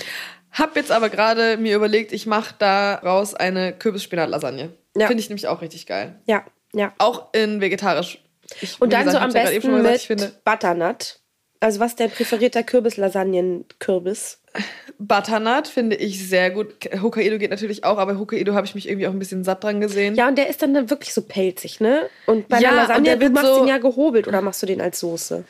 Hab 0.51 0.75
jetzt 0.75 0.91
aber 0.91 1.09
gerade 1.09 1.57
mir 1.57 1.75
überlegt, 1.75 2.11
ich 2.11 2.25
mache 2.25 2.55
daraus 2.57 3.33
eine 3.35 3.73
Kürbisspinat-Lasagne. 3.73 4.73
Ja. 4.97 5.07
Finde 5.07 5.21
ich 5.21 5.29
nämlich 5.29 5.47
auch 5.47 5.61
richtig 5.61 5.85
geil. 5.85 6.19
ja, 6.25 6.45
ja. 6.73 6.93
Auch 6.97 7.33
in 7.33 7.61
vegetarisch. 7.61 8.19
Ich, 8.61 8.81
Und 8.81 8.91
dann 8.91 9.09
so 9.09 9.17
am 9.17 9.31
besten 9.31 9.71
mit 9.71 9.77
gesagt, 9.77 9.95
ich 9.97 10.07
finde 10.07 10.31
Butternut. 10.43 11.20
Also 11.61 11.79
was 11.79 11.91
ist 11.91 11.99
dein 11.99 12.09
präferierter 12.11 12.63
Kürbis-Lasagnen-Kürbis? 12.63 14.39
Butternut 14.97 15.67
finde 15.67 15.95
ich 15.95 16.27
sehr 16.27 16.51
gut. 16.51 16.73
Hokkaido 17.01 17.37
geht 17.37 17.51
natürlich 17.51 17.83
auch, 17.83 17.97
aber 17.97 18.17
Hokkaido 18.19 18.53
habe 18.53 18.65
ich 18.65 18.75
mich 18.75 18.89
irgendwie 18.89 19.07
auch 19.07 19.11
ein 19.11 19.19
bisschen 19.19 19.43
satt 19.43 19.63
dran 19.63 19.79
gesehen. 19.79 20.15
Ja, 20.15 20.27
und 20.27 20.37
der 20.37 20.49
ist 20.49 20.61
dann, 20.61 20.73
dann 20.73 20.89
wirklich 20.89 21.13
so 21.13 21.21
pelzig, 21.21 21.79
ne? 21.79 22.09
Und 22.25 22.47
bei 22.49 22.59
Ja, 22.59 22.71
der 22.71 22.77
Lasagne, 22.81 23.03
der 23.03 23.15
du 23.15 23.21
wird 23.21 23.33
machst 23.33 23.47
so- 23.47 23.59
den 23.59 23.67
ja 23.67 23.77
gehobelt 23.77 24.27
oder 24.27 24.41
machst 24.41 24.61
du 24.61 24.65
den 24.67 24.81
als 24.81 24.99
Soße? 24.99 25.43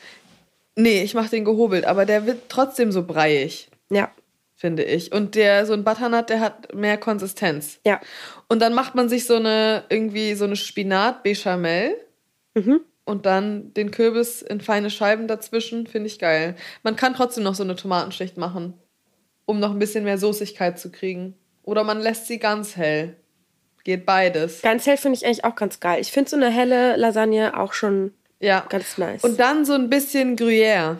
Nee, 0.76 1.02
ich 1.02 1.14
mache 1.14 1.30
den 1.30 1.44
gehobelt, 1.44 1.84
aber 1.84 2.06
der 2.06 2.26
wird 2.26 2.42
trotzdem 2.48 2.92
so 2.92 3.02
breiig. 3.04 3.68
Ja, 3.90 4.10
finde 4.54 4.84
ich. 4.84 5.12
Und 5.12 5.34
der, 5.34 5.66
so 5.66 5.72
ein 5.72 5.82
Butternut, 5.84 6.28
der 6.30 6.40
hat 6.40 6.74
mehr 6.74 6.96
Konsistenz. 6.98 7.78
ja. 7.84 8.00
Und 8.48 8.60
dann 8.60 8.74
macht 8.74 8.94
man 8.94 9.08
sich 9.08 9.24
so 9.26 9.36
eine, 9.36 9.84
irgendwie 9.88 10.34
so 10.34 10.44
eine 10.44 10.56
Spinat-Bechamel 10.56 11.96
Mhm. 12.54 12.80
Und 13.04 13.26
dann 13.26 13.72
den 13.74 13.90
Kürbis 13.90 14.42
in 14.42 14.60
feine 14.60 14.90
Scheiben 14.90 15.26
dazwischen, 15.28 15.86
finde 15.86 16.06
ich 16.06 16.18
geil. 16.18 16.54
Man 16.82 16.96
kann 16.96 17.14
trotzdem 17.14 17.44
noch 17.44 17.54
so 17.54 17.62
eine 17.62 17.76
Tomatenschicht 17.76 18.36
machen, 18.36 18.74
um 19.44 19.58
noch 19.60 19.70
ein 19.72 19.78
bisschen 19.78 20.04
mehr 20.04 20.18
Soßigkeit 20.18 20.78
zu 20.78 20.90
kriegen. 20.90 21.34
Oder 21.64 21.84
man 21.84 22.00
lässt 22.00 22.26
sie 22.26 22.38
ganz 22.38 22.76
hell. 22.76 23.16
Geht 23.84 24.06
beides. 24.06 24.62
Ganz 24.62 24.86
hell 24.86 24.96
finde 24.96 25.16
ich 25.16 25.26
eigentlich 25.26 25.44
auch 25.44 25.56
ganz 25.56 25.80
geil. 25.80 26.00
Ich 26.00 26.12
finde 26.12 26.30
so 26.30 26.36
eine 26.36 26.50
helle 26.50 26.96
Lasagne 26.96 27.58
auch 27.58 27.72
schon 27.72 28.12
Ja. 28.40 28.64
ganz 28.68 28.96
nice. 28.98 29.24
Und 29.24 29.40
dann 29.40 29.64
so 29.64 29.72
ein 29.72 29.90
bisschen 29.90 30.36
Gruyère. 30.36 30.96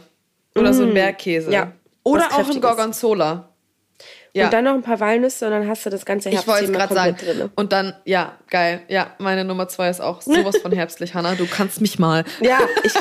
Oder 0.57 0.75
so 0.75 0.83
ein 0.83 0.93
Bergkäse. 0.93 1.49
Mm. 1.51 1.53
Ja. 1.53 1.73
Oder 2.03 2.27
auch 2.33 2.51
ein. 2.51 2.61
Gorgonzola. 2.61 3.52
Ja. 4.35 4.47
Und 4.47 4.53
dann 4.55 4.65
noch 4.65 4.73
ein 4.75 4.83
paar 4.83 4.99
Walnüsse 4.99 5.45
und 5.45 5.51
dann 5.53 5.69
hast 5.69 5.85
du 5.85 5.91
das 5.91 6.07
ganze 6.07 6.31
Ich 6.31 6.47
wollte 6.47 6.73
Herbstthema 6.73 6.79
gerade 6.79 6.95
sagen. 6.95 7.17
drin. 7.39 7.51
Und 7.55 7.73
dann, 7.73 7.95
ja, 8.07 8.39
geil. 8.49 8.81
Ja, 8.89 9.15
meine 9.19 9.45
Nummer 9.45 9.69
zwei 9.69 9.91
ist 9.91 10.01
auch 10.01 10.23
sowas 10.23 10.57
von 10.57 10.73
herbstlich, 10.75 11.15
Hanna. 11.15 11.35
Du 11.35 11.47
kannst 11.47 11.81
mich 11.83 11.99
mal. 11.99 12.25
Ja, 12.41 12.59
ich, 12.83 12.95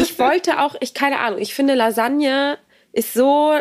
ich 0.00 0.18
wollte 0.20 0.60
auch, 0.60 0.76
ich 0.80 0.94
keine 0.94 1.18
Ahnung, 1.18 1.40
ich 1.40 1.54
finde 1.54 1.74
Lasagne 1.74 2.56
ist 2.92 3.14
so, 3.14 3.54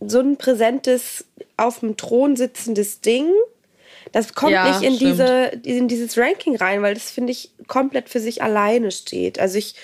so 0.00 0.20
ein 0.20 0.38
präsentes, 0.38 1.26
auf 1.58 1.80
dem 1.80 1.96
Thron 1.98 2.36
sitzendes 2.36 3.02
Ding. 3.02 3.26
Das 4.12 4.34
kommt 4.34 4.52
Ja, 4.52 4.66
nicht 4.66 4.82
in, 4.82 4.96
stimmt. 4.96 5.12
diese, 5.12 5.44
in 5.78 5.88
dieses 5.88 6.16
Ranking 6.16 6.56
rein, 6.56 6.80
weil 6.82 6.94
das, 6.94 7.10
finde 7.10 7.32
ich, 7.32 7.50
komplett 7.68 8.08
für 8.08 8.18
sich 8.20 8.42
alleine 8.42 8.90
steht. 8.90 9.38
Also 9.38 9.58
ich, 9.58 9.74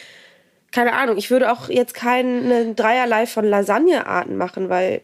keine 0.72 0.94
Ahnung, 0.94 1.18
ich 1.18 1.30
würde 1.30 1.52
auch 1.52 1.68
jetzt 1.68 1.92
keine 1.94 2.74
Dreierlei 2.74 3.26
von 3.26 3.44
Lasagnearten 3.44 4.36
machen, 4.36 4.68
weil 4.70 5.02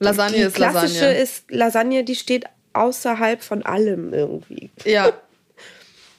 Lasagne 0.00 0.36
die 0.36 0.42
ist 0.42 0.54
klassische 0.54 1.04
Lasagne. 1.04 1.22
ist 1.22 1.44
Lasagne, 1.50 2.04
die 2.04 2.16
steht 2.16 2.44
außerhalb 2.72 3.42
von 3.42 3.64
allem 3.64 4.12
irgendwie. 4.12 4.70
Ja. 4.84 5.12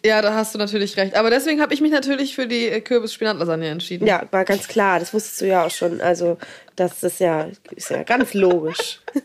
Ja, 0.03 0.21
da 0.21 0.33
hast 0.33 0.55
du 0.55 0.59
natürlich 0.59 0.97
recht. 0.97 1.15
Aber 1.15 1.29
deswegen 1.29 1.61
habe 1.61 1.73
ich 1.73 1.81
mich 1.81 1.91
natürlich 1.91 2.35
für 2.35 2.47
die 2.47 2.67
äh, 2.67 2.81
Kürbis-Spinat-Lasagne 2.81 3.67
entschieden. 3.67 4.07
Ja, 4.07 4.23
war 4.31 4.45
ganz 4.45 4.67
klar, 4.67 4.99
das 4.99 5.13
wusstest 5.13 5.41
du 5.41 5.47
ja 5.47 5.65
auch 5.65 5.71
schon. 5.71 6.01
Also, 6.01 6.37
das 6.75 7.03
ist 7.03 7.19
ja, 7.19 7.47
ist 7.75 7.89
ja 7.91 8.03
ganz 8.03 8.33
logisch. 8.33 9.01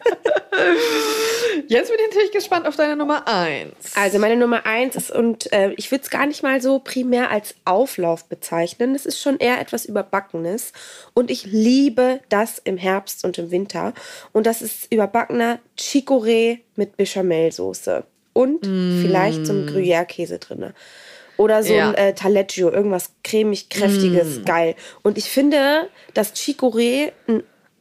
Jetzt 1.69 1.91
bin 1.91 1.99
ich 2.01 2.09
natürlich 2.09 2.33
gespannt 2.33 2.67
auf 2.67 2.77
deine 2.77 2.97
Nummer 2.97 3.27
eins. 3.27 3.93
Also 3.95 4.19
meine 4.19 4.37
Nummer 4.37 4.67
eins 4.67 4.97
ist, 4.97 5.11
und 5.11 5.51
äh, 5.53 5.73
ich 5.77 5.91
würde 5.91 6.05
es 6.05 6.11
gar 6.11 6.27
nicht 6.27 6.43
mal 6.43 6.61
so 6.61 6.79
primär 6.79 7.31
als 7.31 7.55
Auflauf 7.65 8.27
bezeichnen. 8.27 8.95
Es 8.95 9.07
ist 9.07 9.21
schon 9.21 9.39
eher 9.39 9.61
etwas 9.61 9.87
Überbackenes. 9.87 10.73
Und 11.15 11.31
ich 11.31 11.47
liebe 11.47 12.21
das 12.29 12.59
im 12.59 12.77
Herbst 12.77 13.25
und 13.25 13.39
im 13.39 13.51
Winter. 13.51 13.95
Und 14.33 14.47
das 14.47 14.61
ist 14.63 14.93
überbackener 14.93 15.59
Chicorée 15.79 16.61
mit 16.75 16.97
Bechamelsoße. 16.97 18.05
Und 18.37 18.71
vielleicht 18.87 19.47
so 19.47 19.55
ein 19.55 19.65
Gruyère-Käse 19.65 20.39
drin. 20.39 20.75
Oder 21.39 21.63
so 21.63 21.75
Ja. 21.75 21.89
ein 21.89 21.95
äh, 21.95 22.15
Taleggio, 22.15 22.71
irgendwas 22.71 23.13
cremig, 23.25 23.71
kräftiges, 23.71 24.43
geil. 24.45 24.75
Und 25.03 25.17
ich 25.17 25.31
finde, 25.31 25.89
dass 26.13 26.35
Chicorée 26.35 27.13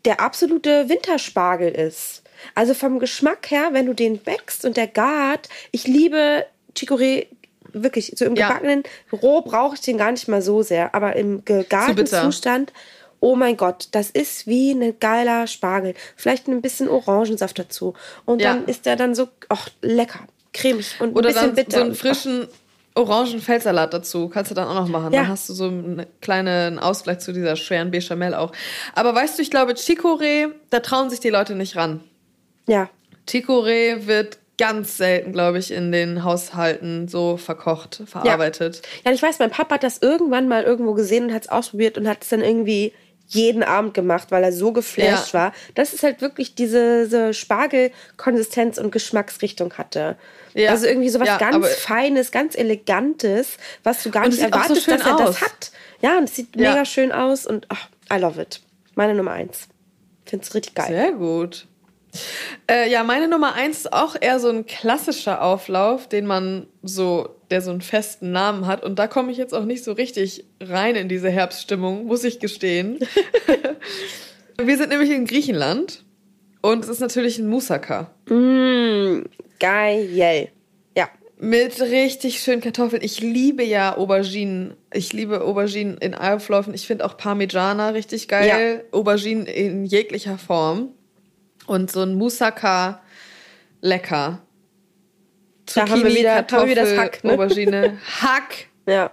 der 0.06 0.22
absolute 0.22 0.88
Winterspargel 0.88 1.70
ist. 1.72 2.24
Also 2.54 2.74
vom 2.74 3.00
Geschmack 3.00 3.52
her, 3.52 3.70
wenn 3.74 3.86
du 3.86 3.94
den 3.94 4.20
backst 4.20 4.64
und 4.64 4.78
der 4.78 4.88
gart, 4.88 5.50
ich 5.72 5.88
liebe 5.88 6.46
Chicorée 6.78 7.28
wirklich, 7.74 8.14
so 8.16 8.24
im 8.24 8.36
Ja. 8.36 8.48
gebackenen, 8.48 8.84
roh 9.12 9.42
brauche 9.42 9.76
ich 9.76 9.82
den 9.82 9.98
gar 9.98 10.12
nicht 10.12 10.30
mal 10.30 10.42
so 10.42 10.62
sehr, 10.62 10.96
aber 10.96 11.18
im 11.18 11.44
gegarten. 11.44 12.06
Zustand, 12.08 12.72
oh 13.20 13.36
mein 13.36 13.58
Gott, 13.58 13.90
das 13.92 14.10
ist 14.10 14.48
wie 14.48 14.72
ein 14.72 15.00
geiler 15.00 15.48
Spargel. 15.48 15.96
Vielleicht 16.16 16.48
ein 16.48 16.62
bisschen 16.62 16.88
Orangensaft 16.88 17.58
dazu. 17.60 17.94
Und 18.26 18.42
Ja. 18.42 18.54
dann 18.54 18.66
ist 18.66 18.86
der 18.86 18.96
dann 18.96 19.16
so, 19.16 19.28
ach, 19.50 19.70
lecker, 19.82 20.20
cremig 20.56 20.96
und 21.00 21.10
ein 21.10 21.16
Oder 21.16 21.30
bisschen 21.30 21.46
dann 21.48 21.56
bitter. 21.56 21.78
so 21.78 21.84
einen 21.84 21.96
frischen 21.96 22.48
orangen 22.96 23.42
Feldsalat 23.42 23.94
dazu. 23.94 24.30
Kannst 24.30 24.52
du 24.52 24.56
dann 24.56 24.68
auch 24.68 24.74
noch 24.74 24.88
machen. 24.88 25.14
Ja. 25.14 25.22
Dann 25.22 25.30
hast 25.30 25.50
du 25.50 25.54
so 25.54 25.66
einen 25.66 26.06
kleinen 26.22 26.80
Ausgleich 26.80 27.20
zu 27.20 27.34
dieser 27.34 27.56
schweren 27.56 27.92
Bechamel 27.92 28.34
auch. 28.34 28.54
Aber 28.96 29.14
weißt 29.14 29.38
du, 29.38 29.42
ich 29.42 29.52
glaube, 29.52 29.74
Chicorée, 29.74 30.48
da 30.70 30.80
trauen 30.80 31.10
sich 31.10 31.20
die 31.20 31.30
Leute 31.30 31.56
nicht 31.56 31.76
ran. 31.76 32.02
Ja, 32.68 32.90
Chicorée 33.28 34.08
wird 34.08 34.40
ganz 34.58 34.98
selten, 34.98 35.34
glaube 35.34 35.60
ich, 35.60 35.72
in 35.72 35.92
den 35.92 36.24
Haushalten 36.24 37.08
so 37.08 37.38
verkocht, 37.38 38.04
verarbeitet. 38.06 38.82
Ja, 39.04 39.12
und 39.12 39.16
ich 39.16 39.22
weiß, 39.22 39.40
mein 39.40 39.52
Papa 39.52 39.76
hat 39.76 39.84
das 39.84 39.98
irgendwann 40.02 40.48
mal 40.48 40.64
irgendwo 40.64 40.94
gesehen 40.94 41.26
und 41.26 41.34
hat 41.34 41.44
es 41.44 41.50
ausprobiert 41.50 41.98
und 41.98 42.08
hat 42.08 42.24
es 42.24 42.30
dann 42.30 42.42
irgendwie 42.42 42.94
jeden 43.28 43.64
Abend 43.64 43.94
gemacht, 43.94 44.30
weil 44.32 44.44
er 44.44 44.52
so 44.52 44.72
geflasht 44.72 45.34
Ja. 45.34 45.40
war. 45.40 45.54
Das 45.74 45.94
ist 45.94 46.04
halt 46.04 46.22
wirklich 46.22 46.56
diese, 46.56 47.04
diese 47.06 47.34
Spargelkonsistenz 47.34 48.78
und 48.78 48.92
Geschmacksrichtung 48.92 49.74
hatte. 49.74 50.18
Ja. 50.54 50.72
Also 50.72 50.86
irgendwie 50.88 51.10
sowas 51.10 51.28
Ja, 51.28 51.38
ganz 51.38 51.68
Feines, 51.76 52.32
ganz 52.32 52.56
Elegantes, 52.56 53.58
was 53.84 54.04
du 54.04 54.12
gar 54.12 54.26
nicht 54.26 54.34
es 54.36 54.40
so 54.40 54.46
erwartest, 54.46 54.84
schön 54.86 54.98
dass 54.98 55.06
er 55.08 55.18
das 55.18 55.30
aus. 55.30 55.42
hat. 55.42 55.72
Ja, 56.02 56.18
und 56.18 56.26
es 56.26 56.36
sieht 56.36 56.56
mega 56.56 56.86
schön 56.86 57.12
aus 57.12 57.46
und 57.46 57.66
ach, 57.70 57.90
I 58.14 58.18
love 58.20 58.42
it. 58.42 58.62
Meine 58.96 59.16
Nummer 59.16 59.32
eins. 59.32 59.68
Find's 60.26 60.54
richtig 60.54 60.76
geil. 60.76 60.88
Sehr 60.88 61.12
gut. 61.14 61.68
Äh, 62.70 62.90
ja, 62.90 63.04
meine 63.04 63.28
Nummer 63.28 63.54
eins 63.54 63.80
ist 63.80 63.94
auch 63.94 64.16
eher 64.20 64.40
so 64.40 64.50
ein 64.50 64.66
klassischer 64.66 65.42
Auflauf, 65.42 66.08
den 66.08 66.26
man 66.26 66.68
so, 66.84 67.30
der 67.52 67.62
so 67.62 67.72
einen 67.72 67.82
festen 67.82 68.32
Namen 68.32 68.68
hat. 68.68 68.84
Und 68.84 69.00
da 69.00 69.08
komme 69.08 69.32
ich 69.32 69.38
jetzt 69.38 69.54
auch 69.54 69.66
nicht 69.66 69.84
so 69.84 69.92
richtig 69.92 70.46
rein 70.62 70.96
in 70.96 71.10
diese 71.10 71.30
Herbststimmung, 71.30 72.06
muss 72.06 72.24
ich 72.24 72.40
gestehen. 72.40 73.00
Wir 74.58 74.78
sind 74.78 74.90
nämlich 74.90 75.10
in 75.12 75.26
Griechenland 75.26 76.04
Und 76.62 76.84
es 76.84 76.90
ist 76.90 77.02
natürlich 77.02 77.38
ein 77.38 77.48
Moussaka. 77.48 78.10
Mm, 78.30 79.26
geil. 79.60 80.50
Ja. 80.96 81.10
Mit 81.38 81.80
richtig 81.82 82.40
schönen 82.40 82.62
Kartoffeln. 82.62 83.04
Ich 83.04 83.20
liebe 83.20 83.64
ja 83.64 83.98
Auberginen. 83.98 84.74
Ich 84.94 85.12
liebe 85.12 85.42
Auberginen 85.42 85.98
in 85.98 86.16
Aufläufen. 86.16 86.74
Ich 86.74 86.88
finde 86.88 87.06
auch 87.06 87.18
Parmigiana 87.18 87.90
richtig 87.90 88.28
geil. 88.30 88.82
Ja. 88.92 88.98
Auberginen 88.98 89.46
in 89.46 89.86
jeglicher 89.86 90.38
Form. 90.38 90.95
Und 91.68 91.92
so 91.92 92.02
ein 92.02 92.16
Moussaka 92.16 93.02
lecker. 93.82 94.42
Zucchini, 95.66 95.86
da 95.86 95.92
haben 95.92 96.04
wir 96.04 96.16
wieder, 96.16 96.36
Kartoffel, 96.36 96.68
wir 96.68 96.76
das 96.76 96.98
Hack, 96.98 97.24
ne? 97.24 97.34
Aubergine, 97.34 97.98
Hack. 98.22 98.68
Ja. 98.88 99.12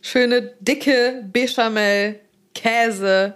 Schöne, 0.00 0.54
dicke 0.60 1.24
Bechamel, 1.26 2.20
Käse. 2.54 3.34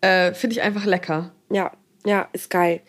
Äh, 0.00 0.34
Finde 0.34 0.54
ich 0.54 0.62
einfach 0.62 0.84
lecker. 0.84 1.32
Ja, 1.50 1.72
ja, 2.04 2.28
ist 2.32 2.50
geil. 2.50 2.80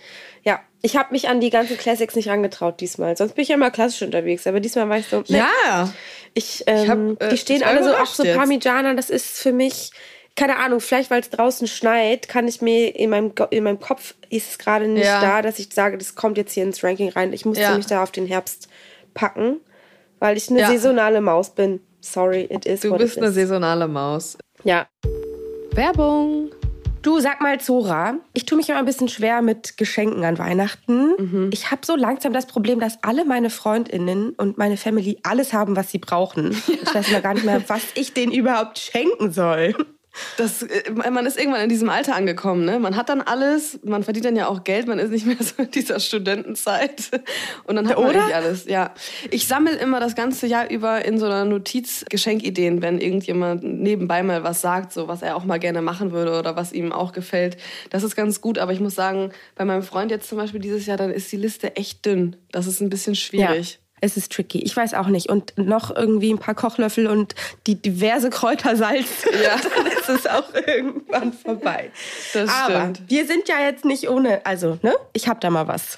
Ja, 0.44 0.60
ich 0.82 0.96
habe 0.96 1.12
mich 1.12 1.28
an 1.30 1.42
die 1.42 1.50
ganzen 1.50 1.78
Classics 1.78 2.16
nicht 2.16 2.30
angetraut 2.30 2.80
diesmal. 2.80 3.16
Sonst 3.18 3.34
bin 3.36 3.44
ich 3.44 3.50
ja 3.50 3.56
immer 3.56 3.72
klassisch 3.72 4.02
unterwegs, 4.02 4.48
aber 4.48 4.60
diesmal 4.60 4.90
war 4.90 4.98
ich 4.98 5.08
so. 5.08 5.24
Ne. 5.28 5.40
Ja. 5.40 5.94
Ich, 6.34 6.64
ähm, 6.68 6.84
ich 6.84 6.90
hab, 6.90 7.24
äh, 7.24 7.30
die 7.30 7.38
stehen 7.38 7.64
alle 7.64 7.84
so, 7.84 7.96
auch 7.96 8.06
so 8.06 8.24
Parmigiana, 8.24 8.94
das 8.94 9.10
ist 9.10 9.40
für 9.40 9.52
mich, 9.52 9.92
keine 10.36 10.58
Ahnung, 10.58 10.80
vielleicht 10.80 11.12
weil 11.12 11.22
es 11.22 11.30
draußen 11.30 11.68
schneit, 11.68 12.28
kann 12.28 12.48
ich 12.48 12.62
mir 12.62 12.96
in 12.96 13.10
meinem, 13.10 13.34
in 13.50 13.64
meinem 13.64 13.80
Kopf 13.80 14.16
ist 14.30 14.52
es 14.52 14.58
gerade 14.58 14.88
nicht 14.88 15.06
ja. 15.06 15.22
da, 15.22 15.42
dass 15.42 15.60
ich 15.60 15.74
sage, 15.74 15.98
das 15.98 16.16
kommt 16.16 16.38
jetzt 16.38 16.54
hier 16.54 16.64
ins 16.64 16.84
Ranking 16.84 17.10
rein. 17.10 17.34
Ich 17.34 17.46
musste 17.46 17.64
ja. 17.64 17.76
mich 17.76 17.88
da 17.88 18.04
auf 18.04 18.12
den 18.12 18.26
Herbst 18.26 18.70
packen, 19.14 19.60
weil 20.20 20.38
ich 20.38 20.50
eine 20.50 20.62
ja. 20.62 20.68
saisonale 20.68 21.22
Maus 21.22 21.50
bin. 21.50 21.82
Sorry, 22.02 22.48
it 22.50 22.66
is. 22.66 22.82
Du 22.82 22.96
bist 22.96 23.18
eine 23.18 23.32
saisonale 23.32 23.88
Maus. 23.88 24.38
Ja. 24.64 24.88
Werbung. 25.72 26.52
Du 27.02 27.20
sag 27.22 27.40
mal, 27.40 27.60
Zora, 27.62 28.16
ich 28.34 28.46
tue 28.46 28.58
mich 28.58 28.68
immer 28.70 28.80
ein 28.80 28.86
bisschen 28.86 29.08
schwer 29.08 29.42
mit 29.42 29.78
Geschenken 29.78 30.26
an 30.26 30.38
Weihnachten. 30.38 31.14
Mhm. 31.18 31.50
Ich 31.54 31.72
habe 31.72 31.86
so 31.86 31.96
langsam 31.96 32.34
das 32.34 32.46
Problem, 32.46 32.82
dass 32.82 33.02
alle 33.04 33.24
meine 33.24 33.50
Freundinnen 33.50 34.32
und 34.32 34.58
meine 34.58 34.76
Family 34.76 35.18
alles 35.24 35.54
haben, 35.54 35.76
was 35.76 35.92
sie 35.92 36.00
brauchen. 36.00 36.56
Ja. 36.70 36.76
Ich 36.84 36.96
weiß 36.96 37.12
mal 37.12 37.22
gar 37.22 37.34
nicht 37.34 37.46
mehr, 37.46 37.62
was 37.68 37.82
ich 37.96 38.14
denen 38.14 38.32
überhaupt 38.32 38.80
schenken 38.80 39.32
soll. 39.32 39.76
Das, 40.38 40.64
äh, 40.64 40.92
man 40.92 41.26
ist 41.26 41.38
irgendwann 41.38 41.62
in 41.62 41.70
diesem 41.70 41.90
Alter 41.90 42.16
angekommen, 42.16 42.66
ne? 42.66 42.80
Man 42.80 42.96
hat 42.96 43.10
dann 43.10 43.22
alles, 43.22 43.80
man 43.84 44.04
verdient 44.04 44.26
dann 44.26 44.36
ja 44.36 44.48
auch 44.48 44.64
Geld, 44.64 44.88
man 44.88 45.00
ist 45.00 45.12
nicht 45.12 45.26
mehr 45.26 45.38
so 45.40 45.64
in 45.64 45.72
dieser 45.72 46.00
Studentenzeit. 46.00 47.12
Und 47.66 47.76
dann 47.76 47.88
hat 47.88 47.98
man 47.98 48.10
Oder? 48.10 48.36
alles, 48.36 48.66
ja. 48.66 48.94
Ich 49.30 49.48
sammle 49.48 49.76
immer 49.76 50.00
das 50.00 50.16
ganze 50.16 50.48
Jahr 50.48 50.70
über 50.70 51.06
in 51.06 51.20
so 51.20 51.26
einer 51.26 51.46
Notiz 51.46 52.06
Geschenkideen, 52.10 52.82
wenn 52.82 53.00
irgendjemand 53.00 53.64
nebenbei 53.64 54.24
mal 54.24 54.44
was 54.44 54.62
sagt, 54.62 54.94
so 54.94 55.08
was 55.08 55.22
er 55.22 55.36
auch 55.36 55.46
mal 55.46 55.60
gerne 55.60 55.82
machen 55.82 56.12
würde 56.12 56.38
oder 56.38 56.56
was 56.56 56.74
ihm 56.74 56.92
auch 56.92 57.12
gefällt. 57.12 57.58
Das 57.90 58.04
ist 58.04 58.16
ganz 58.16 58.42
gut, 58.42 58.58
aber 58.58 58.74
ich 58.74 58.80
muss 58.80 58.96
sagen, 58.96 59.32
bei 59.56 59.66
meinem 59.66 59.84
Freund 59.84 60.12
jetzt 60.12 60.28
zum 60.28 60.38
Beispiel 60.38 60.60
dieses 60.60 60.86
Jahr, 60.86 60.98
dann 60.98 61.12
ist 61.12 61.32
die 61.32 61.38
Liste 61.38 61.76
echt 61.76 62.06
dünn. 62.06 62.36
Das 62.52 62.68
ist 62.68 62.82
ein 62.82 62.90
bisschen 62.90 63.16
schwierig. 63.16 63.74
Ja. 63.74 63.89
Es 64.02 64.18
ist 64.18 64.32
tricky. 64.32 64.60
Ich 64.60 64.76
weiß 64.76 64.94
auch 64.94 65.08
nicht. 65.08 65.30
Und 65.30 65.58
noch 65.58 65.96
irgendwie 65.96 66.32
ein 66.32 66.40
paar 66.40 66.56
Kochlöffel 66.56 67.08
und 67.08 67.36
die 67.68 67.82
diverse 67.82 68.30
Kräutersalz. 68.30 69.08
Ja. 69.44 69.58
dann 69.76 69.88
ist 69.88 70.10
es 70.10 70.28
auch 70.28 70.54
irgendwann 70.54 71.32
vorbei. 71.34 71.92
Das 72.34 72.50
Aber 72.50 72.82
stimmt. 72.82 73.04
wir 73.08 73.26
sind 73.26 73.48
ja 73.48 73.60
jetzt 73.62 73.86
nicht 73.86 74.10
ohne. 74.10 74.46
Also, 74.46 74.80
ne? 74.82 74.94
Ich 75.14 75.28
hab 75.28 75.40
da 75.40 75.50
mal 75.50 75.68
was. 75.68 75.98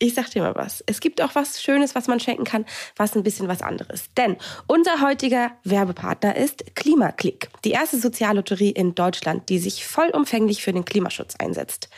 Ich 0.00 0.14
sag 0.14 0.30
dir 0.30 0.42
mal 0.42 0.54
was. 0.54 0.82
Es 0.86 1.00
gibt 1.00 1.20
auch 1.20 1.34
was 1.34 1.60
Schönes, 1.60 1.94
was 1.96 2.06
man 2.06 2.20
schenken 2.20 2.44
kann, 2.44 2.64
was 2.96 3.16
ein 3.16 3.24
bisschen 3.24 3.48
was 3.48 3.62
anderes. 3.62 4.04
Denn 4.16 4.36
unser 4.68 5.00
heutiger 5.00 5.50
Werbepartner 5.64 6.36
ist 6.36 6.76
Klimaklick, 6.76 7.48
die 7.64 7.72
erste 7.72 7.98
Soziallotterie 7.98 8.70
in 8.70 8.94
Deutschland, 8.94 9.48
die 9.48 9.58
sich 9.58 9.84
vollumfänglich 9.84 10.62
für 10.62 10.72
den 10.72 10.84
Klimaschutz 10.84 11.34
einsetzt. 11.36 11.88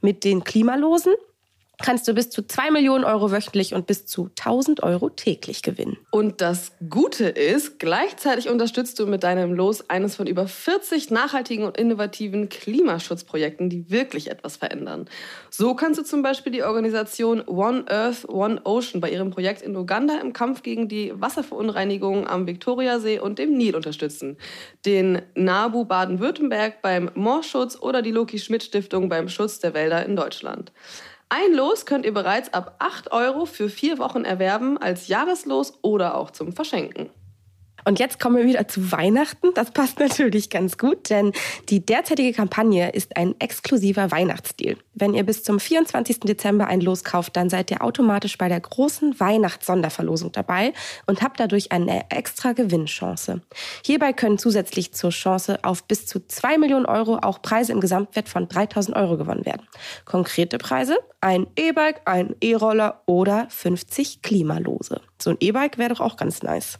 Mit 0.00 0.22
den 0.22 0.44
Klimalosen 0.44 1.14
kannst 1.82 2.08
du 2.08 2.14
bis 2.14 2.28
zu 2.30 2.46
2 2.46 2.72
Millionen 2.72 3.04
Euro 3.04 3.30
wöchentlich 3.30 3.72
und 3.74 3.86
bis 3.86 4.04
zu 4.04 4.30
1000 4.38 4.82
Euro 4.82 5.10
täglich 5.10 5.62
gewinnen. 5.62 5.96
Und 6.10 6.40
das 6.40 6.72
Gute 6.88 7.28
ist, 7.28 7.78
gleichzeitig 7.78 8.48
unterstützt 8.48 8.98
du 8.98 9.06
mit 9.06 9.22
deinem 9.22 9.54
Los 9.54 9.88
eines 9.88 10.16
von 10.16 10.26
über 10.26 10.48
40 10.48 11.10
nachhaltigen 11.10 11.64
und 11.64 11.76
innovativen 11.76 12.48
Klimaschutzprojekten, 12.48 13.70
die 13.70 13.90
wirklich 13.90 14.30
etwas 14.30 14.56
verändern. 14.56 15.08
So 15.50 15.74
kannst 15.74 16.00
du 16.00 16.04
zum 16.04 16.22
Beispiel 16.22 16.52
die 16.52 16.64
Organisation 16.64 17.42
One 17.42 17.84
Earth, 17.88 18.28
One 18.28 18.60
Ocean 18.64 19.00
bei 19.00 19.10
ihrem 19.10 19.30
Projekt 19.30 19.62
in 19.62 19.76
Uganda 19.76 20.18
im 20.20 20.32
Kampf 20.32 20.62
gegen 20.62 20.88
die 20.88 21.12
Wasserverunreinigung 21.14 22.26
am 22.26 22.46
Viktoriasee 22.46 23.20
und 23.20 23.38
dem 23.38 23.56
Nil 23.56 23.76
unterstützen, 23.76 24.36
den 24.84 25.22
NABU 25.34 25.84
Baden-Württemberg 25.84 26.82
beim 26.82 27.10
Moorschutz 27.14 27.76
oder 27.80 28.02
die 28.02 28.10
Loki 28.10 28.38
Schmidt 28.38 28.64
Stiftung 28.64 29.08
beim 29.08 29.28
Schutz 29.28 29.60
der 29.60 29.74
Wälder 29.74 30.04
in 30.04 30.16
Deutschland. 30.16 30.72
Ein 31.30 31.52
Los 31.52 31.84
könnt 31.84 32.06
ihr 32.06 32.14
bereits 32.14 32.54
ab 32.54 32.76
8 32.78 33.12
Euro 33.12 33.44
für 33.44 33.68
vier 33.68 33.98
Wochen 33.98 34.24
erwerben 34.24 34.78
als 34.78 35.08
Jahreslos 35.08 35.78
oder 35.82 36.16
auch 36.16 36.30
zum 36.30 36.52
Verschenken. 36.52 37.10
Und 37.84 37.98
jetzt 37.98 38.20
kommen 38.20 38.36
wir 38.36 38.46
wieder 38.46 38.68
zu 38.68 38.92
Weihnachten. 38.92 39.48
Das 39.54 39.70
passt 39.70 39.98
natürlich 39.98 40.50
ganz 40.50 40.78
gut, 40.78 41.10
denn 41.10 41.32
die 41.68 41.84
derzeitige 41.84 42.32
Kampagne 42.32 42.90
ist 42.90 43.16
ein 43.16 43.34
exklusiver 43.38 44.10
Weihnachtsdeal. 44.10 44.76
Wenn 44.94 45.14
ihr 45.14 45.24
bis 45.24 45.42
zum 45.42 45.60
24. 45.60 46.20
Dezember 46.20 46.66
ein 46.66 46.80
Los 46.80 47.04
kauft, 47.04 47.36
dann 47.36 47.50
seid 47.50 47.70
ihr 47.70 47.82
automatisch 47.82 48.36
bei 48.36 48.48
der 48.48 48.60
großen 48.60 49.18
Weihnachtssonderverlosung 49.18 50.32
dabei 50.32 50.72
und 51.06 51.22
habt 51.22 51.40
dadurch 51.40 51.72
eine 51.72 52.10
extra 52.10 52.52
Gewinnchance. 52.52 53.40
Hierbei 53.84 54.12
können 54.12 54.38
zusätzlich 54.38 54.92
zur 54.92 55.10
Chance 55.10 55.58
auf 55.62 55.84
bis 55.84 56.06
zu 56.06 56.26
2 56.26 56.58
Millionen 56.58 56.86
Euro 56.86 57.18
auch 57.18 57.42
Preise 57.42 57.72
im 57.72 57.80
Gesamtwert 57.80 58.28
von 58.28 58.48
3000 58.48 58.96
Euro 58.96 59.16
gewonnen 59.16 59.46
werden. 59.46 59.66
Konkrete 60.04 60.58
Preise? 60.58 60.98
Ein 61.20 61.46
E-Bike, 61.56 62.02
ein 62.04 62.36
E-Roller 62.40 63.02
oder 63.06 63.46
50 63.50 64.22
Klimalose. 64.22 65.00
So 65.20 65.30
ein 65.30 65.36
E-Bike 65.40 65.78
wäre 65.78 65.90
doch 65.94 66.00
auch 66.00 66.16
ganz 66.16 66.42
nice. 66.42 66.78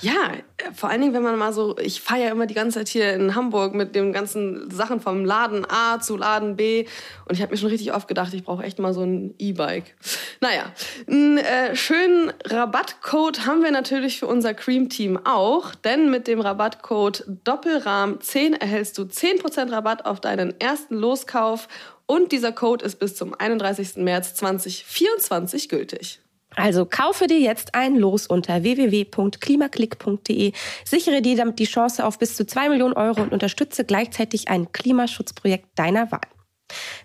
Ja, 0.00 0.32
vor 0.74 0.88
allen 0.88 1.00
Dingen, 1.00 1.14
wenn 1.14 1.22
man 1.22 1.38
mal 1.38 1.52
so, 1.52 1.76
ich 1.78 2.00
fahre 2.00 2.22
ja 2.22 2.30
immer 2.30 2.46
die 2.46 2.54
ganze 2.54 2.78
Zeit 2.78 2.88
hier 2.88 3.12
in 3.12 3.34
Hamburg 3.34 3.74
mit 3.74 3.94
den 3.94 4.12
ganzen 4.12 4.70
Sachen 4.70 5.00
vom 5.00 5.24
Laden 5.24 5.66
A 5.68 6.00
zu 6.00 6.16
Laden 6.16 6.56
B 6.56 6.86
und 7.26 7.34
ich 7.34 7.42
habe 7.42 7.52
mir 7.52 7.58
schon 7.58 7.70
richtig 7.70 7.92
oft 7.92 8.06
gedacht, 8.06 8.32
ich 8.34 8.44
brauche 8.44 8.62
echt 8.62 8.78
mal 8.78 8.94
so 8.94 9.02
ein 9.02 9.34
E-Bike. 9.38 9.94
Naja, 10.40 10.72
einen 11.08 11.38
äh, 11.38 11.74
schönen 11.74 12.32
Rabattcode 12.44 13.46
haben 13.46 13.62
wir 13.62 13.70
natürlich 13.70 14.18
für 14.18 14.26
unser 14.26 14.54
Cream-Team 14.54 15.20
auch, 15.24 15.74
denn 15.74 16.10
mit 16.10 16.26
dem 16.28 16.40
Rabattcode 16.40 17.24
Doppelrahm10 17.44 18.60
erhältst 18.60 18.98
du 18.98 19.02
10% 19.02 19.72
Rabatt 19.72 20.06
auf 20.06 20.20
deinen 20.20 20.58
ersten 20.60 20.94
Loskauf 20.94 21.68
und 22.06 22.32
dieser 22.32 22.52
Code 22.52 22.84
ist 22.84 22.96
bis 22.96 23.16
zum 23.16 23.34
31. 23.34 23.96
März 23.96 24.34
2024 24.34 25.68
gültig. 25.68 26.20
Also 26.56 26.86
kaufe 26.86 27.26
dir 27.26 27.40
jetzt 27.40 27.74
ein 27.74 27.96
Los 27.96 28.26
unter 28.26 28.62
www.klimaklick.de, 28.62 30.52
sichere 30.84 31.22
dir 31.22 31.36
damit 31.36 31.58
die 31.58 31.64
Chance 31.64 32.04
auf 32.04 32.18
bis 32.18 32.36
zu 32.36 32.46
zwei 32.46 32.68
Millionen 32.68 32.94
Euro 32.94 33.22
und 33.22 33.32
unterstütze 33.32 33.84
gleichzeitig 33.84 34.48
ein 34.48 34.72
Klimaschutzprojekt 34.72 35.66
deiner 35.74 36.10
Wahl. 36.12 36.20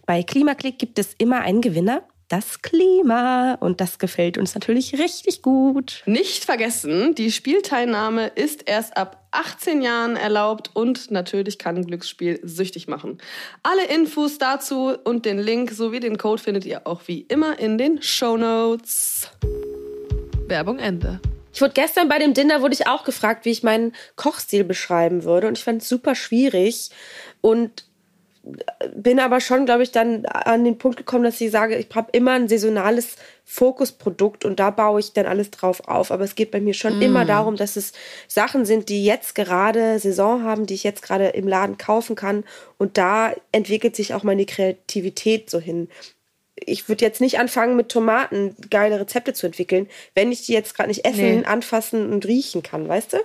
Bei 0.05 0.23
Klimaklick 0.23 0.79
gibt 0.79 0.99
es 0.99 1.13
immer 1.17 1.41
einen 1.41 1.61
Gewinner 1.61 2.03
das 2.29 2.61
Klima. 2.61 3.55
Und 3.55 3.81
das 3.81 3.99
gefällt 3.99 4.37
uns 4.37 4.53
natürlich 4.53 4.97
richtig 4.97 5.41
gut. 5.41 6.03
Nicht 6.05 6.45
vergessen, 6.45 7.15
die 7.15 7.31
Spielteilnahme 7.31 8.27
ist 8.27 8.69
erst 8.69 8.95
ab 8.95 9.27
18 9.31 9.81
Jahren 9.81 10.15
erlaubt 10.15 10.71
und 10.73 11.11
natürlich 11.11 11.59
kann 11.59 11.75
ein 11.75 11.85
Glücksspiel 11.85 12.39
süchtig 12.43 12.87
machen. 12.87 13.19
Alle 13.61 13.85
Infos 13.85 14.37
dazu 14.37 14.95
und 15.03 15.25
den 15.25 15.37
Link 15.37 15.71
sowie 15.71 15.99
den 15.99 16.17
Code 16.17 16.41
findet 16.41 16.65
ihr 16.65 16.87
auch 16.87 17.01
wie 17.07 17.21
immer 17.21 17.59
in 17.59 17.77
den 17.77 18.01
Show 18.01 18.37
Notes. 18.37 19.29
Werbung 20.47 20.79
Ende. 20.79 21.19
Ich 21.53 21.61
wurde 21.61 21.73
gestern 21.73 22.07
bei 22.07 22.19
dem 22.19 22.33
Dinner 22.33 22.61
wurde 22.61 22.73
ich 22.73 22.87
auch 22.87 23.03
gefragt, 23.03 23.45
wie 23.45 23.49
ich 23.49 23.63
meinen 23.63 23.93
Kochstil 24.15 24.63
beschreiben 24.63 25.23
würde 25.23 25.47
und 25.47 25.57
ich 25.57 25.63
fand 25.63 25.81
es 25.81 25.89
super 25.89 26.15
schwierig 26.15 26.89
und 27.41 27.85
bin 28.95 29.19
aber 29.19 29.41
schon, 29.41 29.65
glaube 29.65 29.83
ich, 29.83 29.91
dann 29.91 30.25
an 30.25 30.63
den 30.63 30.77
Punkt 30.77 30.97
gekommen, 30.97 31.23
dass 31.23 31.39
ich 31.41 31.51
sage, 31.51 31.75
ich 31.75 31.87
habe 31.93 32.09
immer 32.13 32.31
ein 32.31 32.47
saisonales 32.47 33.15
Fokusprodukt 33.45 34.45
und 34.45 34.59
da 34.59 34.69
baue 34.69 34.99
ich 34.99 35.13
dann 35.13 35.25
alles 35.25 35.51
drauf 35.51 35.87
auf. 35.87 36.11
Aber 36.11 36.23
es 36.23 36.35
geht 36.35 36.51
bei 36.51 36.61
mir 36.61 36.73
schon 36.73 36.99
mm. 36.99 37.01
immer 37.01 37.25
darum, 37.25 37.55
dass 37.55 37.75
es 37.75 37.93
Sachen 38.27 38.65
sind, 38.65 38.89
die 38.89 39.03
jetzt 39.03 39.35
gerade 39.35 39.99
Saison 39.99 40.43
haben, 40.43 40.65
die 40.65 40.75
ich 40.75 40.83
jetzt 40.83 41.01
gerade 41.01 41.27
im 41.27 41.47
Laden 41.47 41.77
kaufen 41.77 42.15
kann. 42.15 42.43
Und 42.77 42.97
da 42.97 43.33
entwickelt 43.51 43.95
sich 43.95 44.13
auch 44.13 44.23
meine 44.23 44.45
Kreativität 44.45 45.49
so 45.49 45.59
hin. 45.59 45.89
Ich 46.55 46.89
würde 46.89 47.05
jetzt 47.05 47.21
nicht 47.21 47.39
anfangen, 47.39 47.75
mit 47.75 47.89
Tomaten 47.89 48.55
geile 48.69 48.99
Rezepte 48.99 49.33
zu 49.33 49.47
entwickeln, 49.47 49.87
wenn 50.15 50.31
ich 50.31 50.45
die 50.45 50.53
jetzt 50.53 50.75
gerade 50.75 50.89
nicht 50.89 51.05
essen, 51.05 51.39
nee. 51.39 51.45
anfassen 51.45 52.11
und 52.11 52.25
riechen 52.25 52.63
kann, 52.63 52.87
weißt 52.87 53.13
du? 53.13 53.17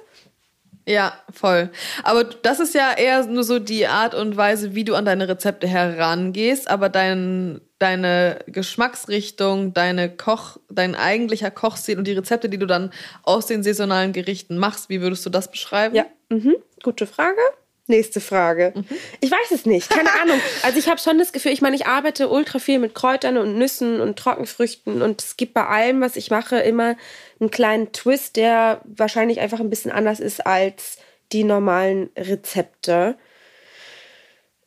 Ja, 0.86 1.14
voll. 1.32 1.70
Aber 2.02 2.24
das 2.24 2.60
ist 2.60 2.74
ja 2.74 2.92
eher 2.92 3.24
nur 3.26 3.44
so 3.44 3.58
die 3.58 3.86
Art 3.86 4.14
und 4.14 4.36
Weise, 4.36 4.74
wie 4.74 4.84
du 4.84 4.94
an 4.94 5.06
deine 5.06 5.28
Rezepte 5.28 5.66
herangehst, 5.66 6.68
aber 6.68 6.90
dein, 6.90 7.62
deine 7.78 8.40
Geschmacksrichtung, 8.46 9.72
deine 9.72 10.14
Koch, 10.14 10.58
dein 10.70 10.94
eigentlicher 10.94 11.50
Kochstil 11.50 11.96
und 11.98 12.06
die 12.06 12.12
Rezepte, 12.12 12.50
die 12.50 12.58
du 12.58 12.66
dann 12.66 12.92
aus 13.22 13.46
den 13.46 13.62
saisonalen 13.62 14.12
Gerichten 14.12 14.58
machst, 14.58 14.90
wie 14.90 15.00
würdest 15.00 15.24
du 15.24 15.30
das 15.30 15.50
beschreiben? 15.50 15.94
Ja, 15.94 16.04
mhm. 16.28 16.56
gute 16.82 17.06
Frage. 17.06 17.40
Nächste 17.86 18.20
Frage. 18.20 18.72
Mhm. 18.74 18.86
Ich 19.20 19.30
weiß 19.30 19.50
es 19.50 19.66
nicht, 19.66 19.90
keine 19.90 20.10
Ahnung. 20.22 20.40
Also 20.62 20.78
ich 20.78 20.88
habe 20.88 20.98
schon 21.00 21.18
das 21.18 21.32
Gefühl, 21.32 21.52
ich 21.52 21.60
meine, 21.60 21.76
ich 21.76 21.86
arbeite 21.86 22.28
ultra 22.30 22.58
viel 22.58 22.78
mit 22.78 22.94
Kräutern 22.94 23.36
und 23.36 23.58
Nüssen 23.58 24.00
und 24.00 24.18
Trockenfrüchten 24.18 25.02
und 25.02 25.20
es 25.22 25.36
gibt 25.36 25.52
bei 25.54 25.66
allem, 25.66 26.00
was 26.00 26.16
ich 26.16 26.30
mache, 26.30 26.58
immer 26.60 26.96
einen 27.40 27.50
kleinen 27.50 27.92
Twist, 27.92 28.36
der 28.36 28.80
wahrscheinlich 28.84 29.40
einfach 29.40 29.60
ein 29.60 29.68
bisschen 29.68 29.92
anders 29.92 30.18
ist 30.20 30.46
als 30.46 30.96
die 31.32 31.44
normalen 31.44 32.08
Rezepte. 32.16 33.16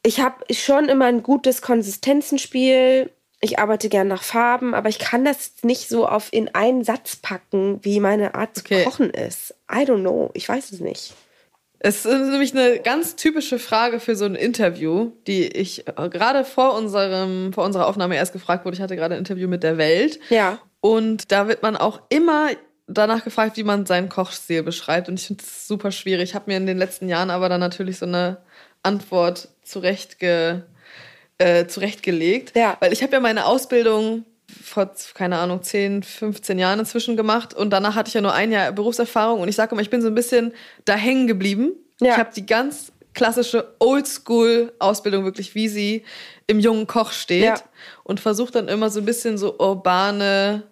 Ich 0.03 0.19
habe 0.19 0.53
schon 0.53 0.87
immer 0.87 1.05
ein 1.05 1.23
gutes 1.23 1.61
Konsistenzenspiel. 1.63 3.09
Ich 3.41 3.59
arbeite 3.59 3.89
gern 3.89 4.07
nach 4.07 4.23
Farben, 4.23 4.73
aber 4.73 4.89
ich 4.89 4.99
kann 4.99 5.25
das 5.25 5.51
nicht 5.63 5.89
so 5.89 6.07
auf 6.07 6.29
in 6.31 6.53
einen 6.55 6.83
Satz 6.83 7.15
packen, 7.15 7.79
wie 7.83 7.99
meine 7.99 8.35
Art 8.35 8.55
zu 8.55 8.61
Okay. 8.63 8.83
kochen 8.83 9.09
ist. 9.09 9.53
I 9.71 9.79
don't 9.79 10.01
know. 10.01 10.29
Ich 10.33 10.47
weiß 10.47 10.71
es 10.71 10.79
nicht. 10.79 11.13
Es 11.79 12.05
ist 12.05 12.29
nämlich 12.29 12.53
eine 12.53 12.79
ganz 12.79 13.15
typische 13.15 13.59
Frage 13.59 13.99
für 13.99 14.15
so 14.15 14.25
ein 14.25 14.35
Interview, 14.35 15.11
die 15.27 15.47
ich 15.47 15.87
äh, 15.87 16.09
gerade 16.09 16.43
vor 16.43 16.75
unserem, 16.75 17.53
vor 17.53 17.65
unserer 17.65 17.87
Aufnahme 17.87 18.15
erst 18.15 18.33
gefragt 18.33 18.65
wurde. 18.65 18.75
Ich 18.75 18.81
hatte 18.81 18.95
gerade 18.95 19.15
ein 19.15 19.19
Interview 19.19 19.47
mit 19.47 19.63
der 19.63 19.77
Welt. 19.77 20.19
Ja. 20.29 20.59
Und 20.81 21.31
da 21.31 21.47
wird 21.47 21.61
man 21.61 21.75
auch 21.75 22.01
immer 22.09 22.49
danach 22.87 23.23
gefragt, 23.23 23.57
wie 23.57 23.63
man 23.63 23.85
seinen 23.85 24.09
Kochstil 24.09 24.63
beschreibt. 24.63 25.09
Und 25.09 25.19
ich 25.19 25.27
finde 25.27 25.43
es 25.43 25.67
super 25.67 25.91
schwierig. 25.91 26.29
Ich 26.29 26.35
habe 26.35 26.49
mir 26.49 26.57
in 26.57 26.65
den 26.65 26.77
letzten 26.77 27.09
Jahren 27.09 27.29
aber 27.29 27.49
dann 27.49 27.59
natürlich 27.59 27.97
so 27.97 28.05
eine 28.05 28.37
Antwort 28.81 29.49
zurechtge, 29.63 30.63
äh, 31.37 31.67
zurechtgelegt. 31.67 32.55
Ja. 32.55 32.77
Weil 32.79 32.93
ich 32.93 33.03
habe 33.03 33.13
ja 33.13 33.19
meine 33.19 33.45
Ausbildung 33.45 34.25
vor, 34.49 34.91
keine 35.13 35.37
Ahnung, 35.37 35.61
10, 35.61 36.03
15 36.03 36.59
Jahren 36.59 36.79
inzwischen 36.79 37.17
gemacht. 37.17 37.53
Und 37.53 37.71
danach 37.71 37.95
hatte 37.95 38.07
ich 38.09 38.13
ja 38.13 38.21
nur 38.21 38.33
ein 38.33 38.51
Jahr 38.51 38.71
Berufserfahrung. 38.71 39.41
Und 39.41 39.49
ich 39.49 39.55
sage 39.55 39.73
immer, 39.73 39.81
ich 39.81 39.89
bin 39.89 40.01
so 40.01 40.07
ein 40.07 40.15
bisschen 40.15 40.53
da 40.85 40.95
hängen 40.95 41.27
geblieben. 41.27 41.73
Ja. 41.99 42.13
Ich 42.13 42.17
habe 42.17 42.31
die 42.35 42.45
ganz 42.45 42.91
klassische 43.13 43.75
Oldschool-Ausbildung, 43.79 45.25
wirklich 45.25 45.55
wie 45.55 45.67
sie 45.67 46.05
im 46.45 46.59
jungen 46.59 46.87
Koch 46.87 47.11
steht. 47.11 47.43
Ja. 47.43 47.55
Und 48.03 48.19
versuche 48.19 48.51
dann 48.51 48.67
immer 48.67 48.89
so 48.89 48.99
ein 48.99 49.05
bisschen 49.05 49.37
so 49.37 49.57
urbane, 49.59 50.63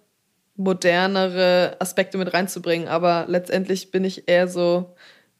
modernere 0.56 1.76
Aspekte 1.78 2.16
mit 2.16 2.32
reinzubringen. 2.32 2.88
Aber 2.88 3.26
letztendlich 3.28 3.90
bin 3.90 4.04
ich 4.04 4.28
eher 4.28 4.48
so 4.48 4.94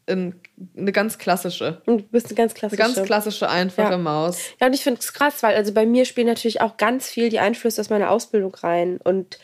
eine 0.08 0.92
ganz 0.92 1.18
klassische. 1.18 1.82
Du 1.86 1.98
bist 1.98 2.26
eine 2.26 2.34
ganz 2.36 2.52
Eine 2.52 2.58
klassische. 2.58 2.82
ganz 2.82 3.02
klassische, 3.02 3.48
einfache 3.48 3.92
Ja. 3.92 3.98
Maus. 3.98 4.38
Ja, 4.60 4.68
und 4.68 4.72
ich 4.74 4.82
finde 4.82 5.00
es 5.00 5.12
krass, 5.12 5.42
weil 5.42 5.56
also 5.56 5.72
bei 5.72 5.84
mir 5.86 6.04
spielen 6.04 6.28
natürlich 6.28 6.60
auch 6.60 6.76
ganz 6.76 7.08
viel 7.08 7.28
die 7.28 7.40
Einflüsse 7.40 7.80
aus 7.80 7.90
meiner 7.90 8.10
Ausbildung 8.10 8.54
rein. 8.54 8.98
Und 9.02 9.38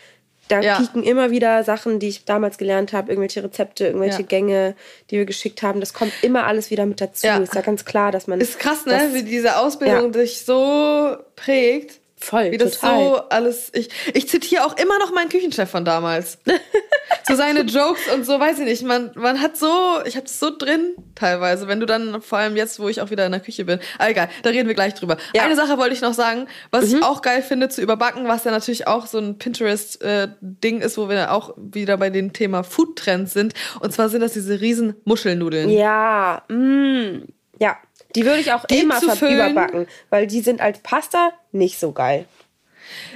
da 0.49 0.61
Ja. 0.61 0.79
pieken 0.79 1.03
immer 1.03 1.31
wieder 1.31 1.65
Sachen, 1.65 1.99
die 1.99 2.09
ich 2.09 2.25
damals 2.25 2.59
gelernt 2.59 2.93
habe, 2.93 3.11
irgendwelche 3.11 3.43
Rezepte, 3.43 3.87
irgendwelche 3.87 4.21
Ja. 4.21 4.27
Gänge, 4.27 4.75
die 5.11 5.17
wir 5.19 5.25
geschickt 5.25 5.63
haben. 5.63 5.81
Das 5.81 5.95
kommt 5.95 6.13
immer 6.23 6.45
alles 6.47 6.71
wieder 6.71 6.87
mit 6.87 7.01
dazu. 7.01 7.27
Ja. 7.27 7.39
Ist 7.39 7.55
ja 7.55 7.61
ganz 7.63 7.85
klar, 7.85 8.13
dass 8.13 8.27
man. 8.27 8.41
Ist 8.41 8.59
krass, 8.59 8.85
ne? 8.87 9.11
wie 9.13 9.23
diese 9.23 9.57
Ausbildung 9.57 10.13
dich 10.13 10.45
so 10.45 11.17
prägt. 11.37 12.01
Voll, 12.23 12.53
Wie 12.53 12.57
das 12.59 12.79
total. 12.79 13.05
so 13.05 13.17
alles. 13.31 13.71
Ich, 13.75 13.89
ich 14.15 14.29
zitiere 14.29 14.65
auch 14.65 14.77
immer 14.77 14.99
noch 15.01 15.13
meinen 15.13 15.29
Küchenchef 15.29 15.69
von 15.69 15.85
damals. 15.85 16.39
so 17.27 17.35
seine 17.35 17.63
Jokes 17.63 18.01
und 18.15 18.25
so, 18.25 18.39
weiß 18.39 18.61
ich 18.61 18.65
nicht. 18.65 18.83
Man, 18.85 19.11
man 19.17 19.41
hat 19.43 19.57
so, 19.57 19.67
ich 20.05 20.15
habe 20.15 20.27
das 20.27 20.39
so 20.39 20.57
drin 20.57 20.95
teilweise, 21.17 21.67
wenn 21.67 21.81
du 21.81 21.87
dann, 21.87 22.23
vor 22.23 22.39
allem 22.39 22.57
jetzt, 22.57 22.79
wo 22.79 22.89
ich 22.89 23.01
auch 23.01 23.11
wieder 23.11 23.27
in 23.27 23.33
der 23.33 23.41
Küche 23.41 23.65
bin. 23.65 23.81
Aber 23.99 24.09
egal, 24.11 24.29
da 24.45 24.51
reden 24.51 24.69
wir 24.69 24.75
gleich 24.77 24.95
drüber. 24.95 25.17
Ja. 25.35 25.43
Eine 25.43 25.57
Sache 25.57 25.79
wollte 25.79 25.95
ich 25.95 26.01
noch 26.01 26.15
sagen, 26.15 26.47
was 26.71 26.91
Mhm. 26.91 26.99
ich 26.99 27.03
auch 27.03 27.23
geil 27.23 27.43
finde 27.43 27.69
zu 27.69 27.83
überbacken, 27.83 28.29
was 28.29 28.45
ja 28.45 28.53
natürlich 28.53 28.87
auch 28.87 29.07
so 29.07 29.19
ein 29.19 29.39
Pinterest-Ding 29.39 30.81
ist, 30.81 30.97
wo 30.99 31.09
wir 31.09 31.33
auch 31.33 31.55
wieder 31.57 31.97
bei 31.97 32.11
dem 32.11 32.33
Thema 32.33 32.63
Foodtrends 32.63 33.33
sind. 33.33 33.55
Und 33.81 33.93
zwar 33.93 34.09
sind 34.09 34.21
das 34.21 34.33
diese 34.33 34.61
riesen 34.61 34.95
Muschelnudeln. 35.05 35.69
Ja, 35.71 36.43
mm, 36.49 37.25
ja. 37.59 37.77
Die 38.15 38.25
würde 38.25 38.41
ich 38.41 38.53
auch 38.53 38.65
Die 38.67 38.81
immer 38.81 39.01
überbacken, 39.03 39.87
weil 40.11 40.27
die 40.27 40.41
sind 40.41 40.61
als 40.61 40.79
Pasta 40.81 41.31
nicht 41.53 41.79
so 41.79 41.93
geil. 41.93 42.27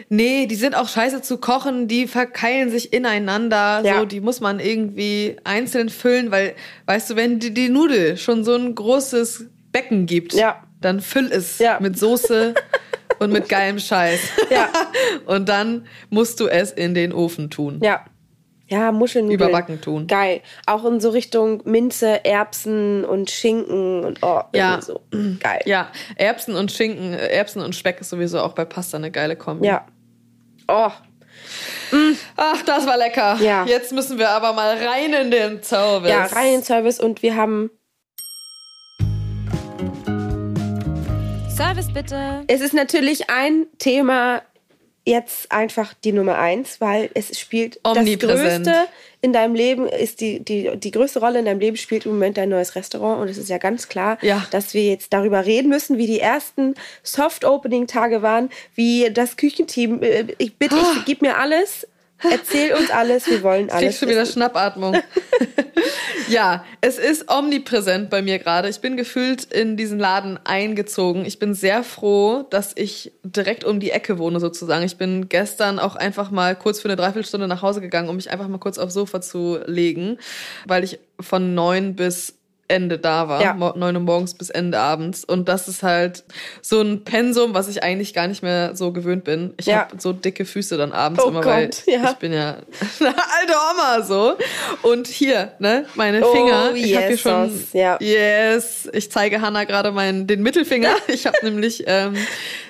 Nee, 0.09 0.47
die 0.47 0.55
sind 0.55 0.75
auch 0.75 0.89
scheiße 0.89 1.23
zu 1.23 1.39
kochen, 1.39 1.89
die 1.89 2.07
verkeilen 2.07 2.71
sich 2.71 2.93
ineinander, 2.93 3.83
Ja. 3.85 3.99
so, 3.99 4.05
die 4.07 4.21
muss 4.21 4.41
man 4.41 4.61
irgendwie 4.61 5.37
einzeln 5.45 5.89
füllen, 5.91 6.31
weil, 6.31 6.55
weißt 6.87 7.11
du, 7.11 7.17
wenn 7.17 7.39
die, 7.41 7.53
die 7.53 7.69
Nudel 7.69 8.17
schon 8.17 8.45
so 8.45 8.55
ein 8.55 8.75
großes 8.75 9.47
Becken 9.73 10.07
gibt, 10.07 10.33
Ja. 10.33 10.63
dann 10.81 11.01
füll 11.01 11.31
es 11.31 11.59
Ja. 11.59 11.79
mit 11.81 11.99
Soße 11.99 12.55
und 13.19 13.33
mit 13.33 13.49
geilem 13.49 13.79
Scheiß. 13.79 14.21
Ja. 14.51 14.69
und 15.27 15.49
dann 15.49 15.87
musst 16.11 16.41
du 16.41 16.47
es 16.47 16.71
in 16.73 16.95
den 16.95 17.13
Ofen 17.13 17.51
tun. 17.51 17.81
Ja. 17.83 18.05
Ja, 18.69 18.91
Muschelnudeln. 18.91 19.49
Überbacken 19.49 19.81
tun. 19.81 20.07
Geil. 20.09 20.41
Auch 20.67 20.85
in 20.85 20.99
so 21.01 21.11
Richtung 21.11 21.63
Minze, 21.65 22.25
Erbsen 22.25 23.05
und 23.05 23.31
Schinken 23.31 24.05
und 24.05 24.19
oh, 24.23 24.43
Ja. 24.53 24.81
so. 24.83 25.01
Geil. 25.41 25.61
Ja, 25.67 25.89
Erbsen 26.17 26.57
und 26.57 26.73
Schinken, 26.73 27.13
Erbsen 27.13 27.63
und 27.63 27.77
Speck 27.77 28.01
ist 28.01 28.11
sowieso 28.11 28.41
auch 28.41 28.55
bei 28.55 28.65
Pasta 28.65 28.97
eine 28.97 29.11
geile 29.13 29.37
Kombi. 29.37 29.67
Ja. 29.67 29.87
Oh, 30.69 30.91
Ach, 32.37 32.63
das 32.63 32.87
war 32.87 32.97
lecker. 32.97 33.37
Ja. 33.41 33.65
Jetzt 33.67 33.93
müssen 33.93 34.19
wir 34.19 34.31
aber 34.31 34.53
mal 34.53 34.77
rein 34.77 35.13
in 35.13 35.31
den 35.31 35.63
Service. 35.63 36.11
ja, 36.11 36.25
rein 36.25 36.47
in 36.47 36.53
den 36.55 36.65
Service 36.65 36.99
und 36.99 37.23
wir 37.23 37.37
haben. 37.37 37.71
Service 41.55 41.93
bitte. 41.93 42.43
Es 42.49 42.61
ist 42.61 42.75
natürlich 42.75 43.31
ein 43.31 43.67
Thema 43.79 44.43
jetzt 45.07 45.51
einfach 45.53 45.95
die 46.05 46.13
Nummer 46.13 46.37
eins, 46.37 46.81
weil 46.81 47.11
es 47.15 47.39
spielt 47.39 47.79
das 47.83 47.95
Größte 48.19 48.75
in 49.23 49.33
deinem 49.33 49.55
Leben 49.55 49.89
ist 49.89 50.21
die, 50.21 50.41
die, 50.41 50.71
die 50.77 50.91
größte 50.91 51.21
Rolle 51.21 51.39
in 51.39 51.47
deinem 51.47 51.59
Leben 51.61 51.77
spielt 51.77 52.07
im 52.07 52.13
Moment 52.13 52.37
dein 52.37 52.49
neues 52.49 52.75
Restaurant. 52.75 53.21
Und 53.23 53.29
es 53.29 53.39
ist 53.39 53.49
ja 53.49 53.59
ganz 53.59 53.89
klar, 53.89 54.19
Ja. 54.23 54.47
dass 54.51 54.75
wir 54.75 54.85
jetzt 54.85 55.13
darüber 55.13 55.47
reden 55.47 55.69
müssen, 55.69 55.97
wie 55.97 56.07
die 56.07 56.21
ersten 56.21 56.75
Soft-Opening-Tage 57.03 58.23
waren, 58.23 58.51
wie 58.75 59.11
das 59.13 59.37
Küchenteam, 59.37 60.03
äh, 60.03 60.27
ich 60.39 60.57
bitte, 60.57 60.77
ich 60.99 61.05
gib 61.07 61.23
mir 61.23 61.39
alles, 61.39 61.87
erzähl 62.23 62.75
uns 62.75 62.91
alles, 62.91 63.27
wir 63.27 63.43
wollen 63.43 63.71
alles. 63.71 63.91
krieg 63.91 63.99
schon 63.99 64.09
wieder. 64.09 64.27
Schnappatmung. 64.27 64.97
ja, 66.29 66.65
es 66.81 66.99
ist 66.99 67.31
omnipräsent 67.31 68.11
bei 68.11 68.23
mir 68.23 68.39
gerade. 68.39 68.69
Ich 68.69 68.81
bin 68.81 68.97
gefühlt 68.97 69.45
in 69.45 69.77
diesen 69.77 69.99
Laden 69.99 70.39
eingezogen. 70.45 71.25
Ich 71.25 71.39
bin 71.39 71.55
sehr 71.55 71.83
froh, 71.83 72.47
dass 72.51 72.73
ich 72.77 73.13
direkt 73.23 73.65
um 73.65 73.81
die 73.81 73.91
Ecke 73.91 74.19
wohne 74.19 74.41
sozusagen. 74.41 74.85
Ich 74.85 74.97
bin 74.97 75.29
gestern 75.29 75.79
auch 75.79 75.97
einfach 75.97 76.31
mal 76.31 76.57
kurz 76.57 76.81
für 76.81 76.89
eine 76.89 76.97
Dreiviertelstunde 76.97 77.49
nach 77.49 77.63
Hause 77.63 77.81
gegangen, 77.81 78.09
um 78.09 78.17
mich 78.17 78.31
einfach 78.31 78.49
mal 78.49 78.59
kurz 78.59 78.79
aufs 78.79 78.95
Sofa 78.95 79.21
zu 79.21 79.59
legen, 79.67 80.19
weil 80.67 80.85
ich 80.85 80.99
von 81.21 81.55
neun 81.55 81.97
bis 81.97 82.36
Ende 82.69 82.99
da 82.99 83.29
war, 83.29 83.41
Ja. 83.43 83.55
Mo- 83.55 83.73
neun 83.77 83.97
Uhr 83.97 84.03
morgens 84.03 84.35
bis 84.35 84.51
Ende 84.51 84.79
abends. 84.79 85.25
Und 85.25 85.49
das 85.49 85.69
ist 85.69 85.83
halt 85.83 86.25
so 86.63 86.81
ein 86.81 87.05
Pensum, 87.05 87.55
was 87.55 87.69
ich 87.69 87.83
eigentlich 87.83 88.13
gar 88.15 88.27
nicht 88.27 88.43
mehr 88.43 88.75
so 88.75 88.93
gewöhnt 88.93 89.25
bin. 89.25 89.55
Ich 89.59 89.67
Ja. 89.67 89.77
habe 89.89 90.01
so 90.01 90.13
dicke 90.13 90.45
Füße 90.45 90.77
dann 90.77 90.93
abends 90.93 91.23
Oh 91.25 91.29
immer, 91.29 91.45
weil 91.45 91.67
Gott, 91.67 91.83
ja. 91.87 92.11
ich 92.11 92.17
bin 92.17 92.33
ja 92.33 92.57
eine 93.01 93.09
alte 93.09 93.55
Oma 93.73 94.03
so. 94.03 94.37
Und 94.83 95.07
hier, 95.07 95.53
ne, 95.59 95.87
meine 95.95 96.27
Oh, 96.27 96.33
Finger. 96.33 96.73
ich 96.75 96.97
habe 96.97 97.07
hier 97.09 97.19
schon. 97.19 97.63
Ja. 97.73 97.99
Yes. 98.01 98.89
Ich 98.93 99.11
zeige 99.11 99.41
Hannah 99.41 99.65
gerade 99.65 99.93
meinen 99.93 100.27
den 100.27 100.43
Mittelfinger. 100.43 100.95
Ich 101.09 101.27
habe 101.27 101.37
nämlich 101.43 101.85
ähm, 101.87 102.15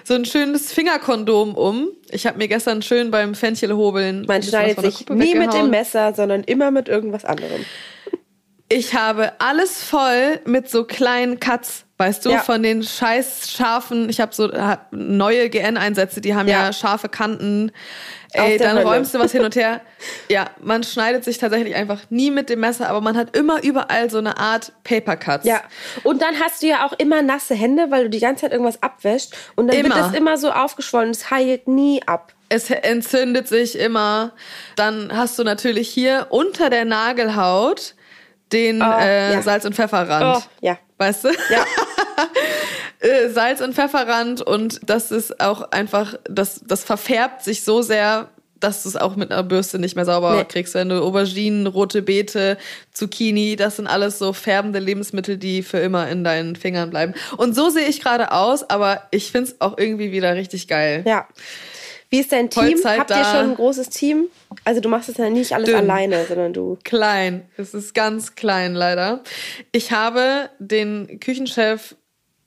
so 0.04 0.14
ein 0.14 0.24
schönes 0.24 0.72
Fingerkondom 0.72 1.54
um. 1.54 1.88
Ich 2.10 2.26
habe 2.26 2.38
mir 2.38 2.48
gestern 2.48 2.82
schön 2.82 3.10
beim 3.10 3.34
Fenchelhobeln. 3.34 4.24
Man 4.26 4.42
schneidet 4.42 4.80
sich 4.80 5.08
nie 5.08 5.34
mit 5.34 5.52
dem 5.54 5.70
Messer, 5.70 6.14
sondern 6.14 6.44
immer 6.44 6.70
mit 6.70 6.88
irgendwas 6.88 7.24
anderem. 7.24 7.64
Ich 8.68 8.94
habe 8.94 9.32
alles 9.38 9.82
voll 9.84 10.40
mit 10.44 10.68
so 10.68 10.82
kleinen 10.84 11.38
Cuts, 11.38 11.84
weißt 11.98 12.24
du, 12.26 12.30
Ja. 12.30 12.38
von 12.40 12.62
den 12.64 12.82
scheiß 12.82 13.52
scharfen, 13.52 14.08
ich 14.10 14.20
habe 14.20 14.34
so 14.34 14.52
hab 14.52 14.88
neue 14.92 15.48
GN-Einsätze, 15.50 16.20
die 16.20 16.34
haben 16.34 16.48
ja. 16.48 16.64
Ja. 16.66 16.72
scharfe 16.72 17.08
Kanten. 17.08 17.70
Ey, 18.32 18.58
dann 18.58 18.76
Hölle. 18.76 18.84
räumst 18.86 19.14
du 19.14 19.18
was 19.20 19.30
hin 19.32 19.44
und 19.44 19.54
her. 19.56 19.80
Ja, 20.28 20.46
man 20.60 20.82
schneidet 20.82 21.24
sich 21.24 21.38
tatsächlich 21.38 21.74
einfach 21.76 22.00
nie 22.10 22.30
mit 22.32 22.50
dem 22.50 22.60
Messer, 22.60 22.88
aber 22.88 23.00
man 23.00 23.16
hat 23.16 23.36
immer 23.36 23.62
überall 23.62 24.10
so 24.10 24.18
eine 24.18 24.36
Art 24.36 24.72
Paper 24.84 25.16
Cuts. 25.16 25.46
Ja, 25.46 25.62
und 26.02 26.20
dann 26.20 26.34
hast 26.40 26.62
du 26.62 26.66
ja 26.66 26.84
auch 26.86 26.92
immer 26.94 27.22
nasse 27.22 27.54
Hände, 27.54 27.90
weil 27.90 28.04
du 28.04 28.10
die 28.10 28.18
ganze 28.20 28.42
Zeit 28.42 28.52
irgendwas 28.52 28.82
abwäscht. 28.82 29.34
Und 29.54 29.68
dann 29.68 29.76
Immer. 29.76 29.94
wird 29.94 29.98
das 30.06 30.12
immer 30.14 30.36
so 30.38 30.50
aufgeschwollen. 30.50 31.10
Es 31.10 31.30
heilt 31.30 31.68
nie 31.68 32.02
ab. 32.06 32.32
Es 32.48 32.68
entzündet 32.70 33.48
sich 33.48 33.78
immer. 33.78 34.32
Dann 34.76 35.16
hast 35.16 35.38
du 35.38 35.44
natürlich 35.44 35.88
hier 35.88 36.26
unter 36.30 36.68
der 36.70 36.84
Nagelhaut 36.84 37.94
den 38.52 38.82
Oh, 38.82 38.98
äh, 39.00 39.34
ja. 39.34 39.42
Salz- 39.42 39.64
und 39.64 39.74
Pfefferrand. 39.74 40.38
Oh, 40.38 40.42
ja. 40.60 40.78
Weißt 40.98 41.24
du? 41.24 41.28
Ja. 41.50 41.64
Äh, 42.98 43.28
Salz 43.28 43.60
und 43.60 43.74
Pfefferrand 43.74 44.40
und 44.40 44.80
das 44.88 45.10
ist 45.10 45.38
auch 45.40 45.70
einfach, 45.70 46.14
das, 46.30 46.62
das 46.66 46.82
verfärbt 46.82 47.44
sich 47.44 47.62
so 47.62 47.82
sehr, 47.82 48.30
dass 48.58 48.84
du 48.84 48.88
es 48.88 48.96
auch 48.96 49.16
mit 49.16 49.30
einer 49.30 49.42
Bürste 49.42 49.78
nicht 49.78 49.96
mehr 49.96 50.06
sauber 50.06 50.34
Nee. 50.34 50.44
kriegst. 50.44 50.72
Wenn 50.72 50.88
du 50.88 51.02
Auberginen, 51.04 51.66
rote 51.66 52.00
Beete, 52.00 52.56
Zucchini, 52.94 53.54
das 53.56 53.76
sind 53.76 53.86
alles 53.86 54.18
so 54.18 54.32
färbende 54.32 54.78
Lebensmittel, 54.78 55.36
die 55.36 55.62
für 55.62 55.76
immer 55.78 56.08
in 56.08 56.24
deinen 56.24 56.56
Fingern 56.56 56.88
bleiben. 56.88 57.12
Und 57.36 57.54
so 57.54 57.68
sehe 57.68 57.86
ich 57.86 58.00
gerade 58.00 58.32
aus, 58.32 58.68
aber 58.70 59.02
ich 59.10 59.30
find's 59.30 59.56
auch 59.58 59.76
irgendwie 59.76 60.10
wieder 60.10 60.34
richtig 60.34 60.66
geil. 60.66 61.04
Ja. 61.06 61.26
Wie 62.10 62.20
ist 62.20 62.30
dein 62.32 62.50
Team? 62.50 62.62
Vollzeit 62.64 63.00
Habt 63.00 63.10
ihr 63.10 63.16
da. 63.16 63.24
schon 63.24 63.50
ein 63.50 63.54
großes 63.56 63.88
Team? 63.90 64.26
Also 64.64 64.80
du 64.80 64.88
machst 64.88 65.08
es 65.08 65.16
ja 65.16 65.28
nicht 65.30 65.52
alles 65.52 65.66
Dünn. 65.68 65.76
alleine, 65.76 66.24
sondern 66.26 66.52
du. 66.52 66.78
Klein. 66.84 67.42
Es 67.56 67.74
ist 67.74 67.94
ganz 67.94 68.34
klein, 68.34 68.74
leider. 68.74 69.22
Ich 69.72 69.92
habe 69.92 70.50
den 70.58 71.18
Küchenchef 71.20 71.96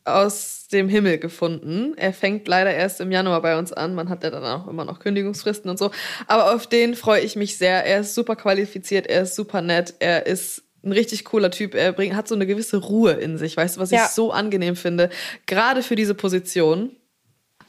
aus 0.06 0.68
dem 0.72 0.90
Himmel 0.90 1.18
gefunden. 1.20 1.94
Er 1.98 2.14
fängt 2.14 2.48
leider 2.48 2.74
erst 2.74 3.02
im 3.02 3.12
Januar 3.12 3.42
bei 3.42 3.58
uns 3.60 3.74
an. 3.74 3.96
Man 3.96 4.10
hat 4.10 4.24
ja 4.24 4.30
dann 4.32 4.44
auch 4.44 4.68
immer 4.68 4.86
noch 4.86 5.00
Kündigungsfristen 5.00 5.70
und 5.70 5.78
so. 5.78 5.92
Aber 6.28 6.54
auf 6.56 6.66
den 6.68 6.96
freue 6.96 7.22
ich 7.22 7.36
mich 7.36 7.58
sehr. 7.58 7.86
Er 7.86 8.00
ist 8.02 8.16
super 8.16 8.36
qualifiziert, 8.36 9.08
er 9.08 9.24
ist 9.24 9.36
super 9.36 9.62
nett, 9.62 9.94
er 10.00 10.26
ist 10.26 10.64
ein 10.84 10.94
richtig 10.94 11.26
cooler 11.26 11.52
Typ. 11.52 11.76
Er 11.76 11.92
bringt, 11.92 12.16
hat 12.16 12.28
so 12.28 12.36
eine 12.36 12.48
gewisse 12.48 12.78
Ruhe 12.78 13.12
in 13.12 13.38
sich, 13.38 13.58
weißt 13.58 13.76
du, 13.76 13.82
was 13.82 13.92
Ja. 13.92 14.06
ich 14.06 14.12
so 14.12 14.32
angenehm 14.32 14.76
finde. 14.78 15.10
Gerade 15.46 15.84
für 15.84 15.96
diese 15.96 16.16
Position. 16.16 16.96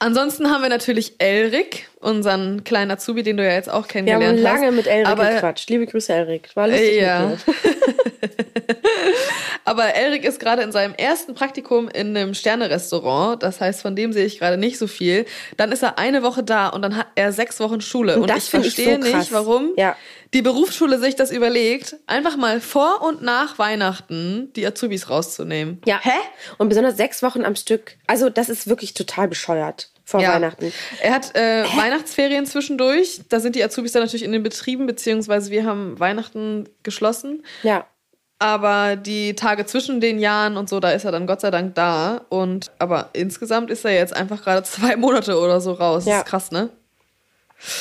Ansonsten 0.03 0.51
haben 0.51 0.62
wir 0.62 0.70
natürlich 0.70 1.14
Elric, 1.18 1.88
unseren 2.01 2.64
kleinen 2.64 2.90
Azubi, 2.90 3.22
den 3.22 3.36
du 3.36 3.44
ja 3.44 3.53
jetzt 3.53 3.70
auch 3.70 3.82
Wir 3.84 3.88
kennengelernt 3.88 4.38
haben 4.38 4.42
lange 4.42 4.66
hast. 4.68 4.74
mit 4.74 4.86
Elric 4.86 5.07
Aber- 5.07 5.30
gequatscht. 5.30 5.68
Liebe 5.68 5.86
Grüße, 5.86 6.12
Elric. 6.12 6.48
War 6.57 6.68
lustig 6.68 7.01
Ja. 7.03 7.26
mit 7.28 7.46
dir. 7.46 8.44
Aber 9.81 9.95
Elric 9.95 10.24
ist 10.24 10.39
gerade 10.41 10.61
in 10.62 10.72
seinem 10.72 10.95
ersten 10.95 11.35
Praktikum 11.35 11.89
in 11.89 12.14
einem 12.16 12.35
Sterne-Restaurant. 12.35 13.43
Das 13.43 13.61
heißt, 13.61 13.81
von 13.81 13.97
dem 13.97 14.12
sehe 14.12 14.26
ich 14.26 14.39
gerade 14.39 14.59
nicht 14.59 14.76
so 14.78 14.87
viel. 14.87 15.24
Dann 15.57 15.72
ist 15.72 15.83
er 15.83 15.99
eine 15.99 16.22
Woche 16.22 16.43
da 16.43 16.68
und 16.68 16.83
dann 16.83 16.97
hat 16.97 17.07
er 17.14 17.33
sechs 17.33 17.59
Wochen 17.61 17.81
Schule. 17.81 18.16
Und 18.16 18.22
Und, 18.22 18.31
das 18.31 18.45
ich 18.45 18.51
finde 18.51 18.68
ich 18.68 18.74
verstehe 18.74 19.03
so 19.03 19.16
nicht, 19.16 19.33
warum 19.33 19.72
Ja. 19.76 19.97
die 20.35 20.43
Berufsschule 20.43 20.99
sich 20.99 21.16
das 21.16 21.31
überlegt, 21.31 21.97
einfach 22.07 22.37
mal 22.37 22.61
vor 22.61 23.01
und 23.03 23.22
nach 23.22 23.59
Weihnachten 23.59 24.53
die 24.55 24.66
Azubis 24.66 25.09
rauszunehmen. 25.09 25.81
Ja. 25.87 25.99
Hä? 26.03 26.11
Und 26.59 26.68
besonders 26.68 26.97
sechs 26.99 27.22
Wochen 27.22 27.45
am 27.45 27.57
Stück. 27.57 27.97
Also 28.07 28.28
das 28.28 28.51
ist 28.51 28.66
wirklich 28.68 28.93
total 28.93 29.28
bescheuert 29.28 29.91
vor 30.05 30.20
Ja. 30.20 30.35
Weihnachten. 30.35 30.72
Er 31.01 31.12
hat 31.14 31.35
äh, 31.37 31.64
Weihnachtsferien 31.76 32.45
zwischendurch. 32.45 33.20
Da 33.31 33.41
sind 33.41 33.57
die 33.57 33.64
Azubis 33.64 33.93
dann 33.93 34.03
natürlich 34.03 34.24
in 34.24 34.33
den 34.33 34.43
Betrieben, 34.43 34.87
beziehungsweise 34.87 35.51
wir 35.51 35.64
haben 35.64 35.99
Weihnachten 35.99 36.68
geschlossen. 36.83 37.45
Ja. 37.62 37.87
Aber 38.41 38.97
die 38.97 39.34
Tage 39.34 39.66
zwischen 39.66 40.01
den 40.01 40.18
Jahren 40.18 40.57
und 40.57 40.68
so, 40.68 40.80
da 40.80 40.91
ist 40.93 41.05
er 41.05 41.12
dann 41.12 41.26
Gott 41.26 41.43
sei 41.43 41.51
Dank 41.51 41.74
da. 41.74 42.22
Und 42.30 42.72
aber 42.78 43.11
insgesamt 43.12 43.70
ist 43.70 43.84
er 43.84 43.93
jetzt 43.93 44.16
einfach 44.16 44.43
gerade 44.43 44.62
zwei 44.64 44.97
Monate 44.97 45.38
oder 45.38 45.61
so 45.61 45.72
raus. 45.72 46.07
Ja. 46.07 46.12
Das 46.12 46.22
ist 46.22 46.28
krass, 46.28 46.51
ne? 46.51 46.70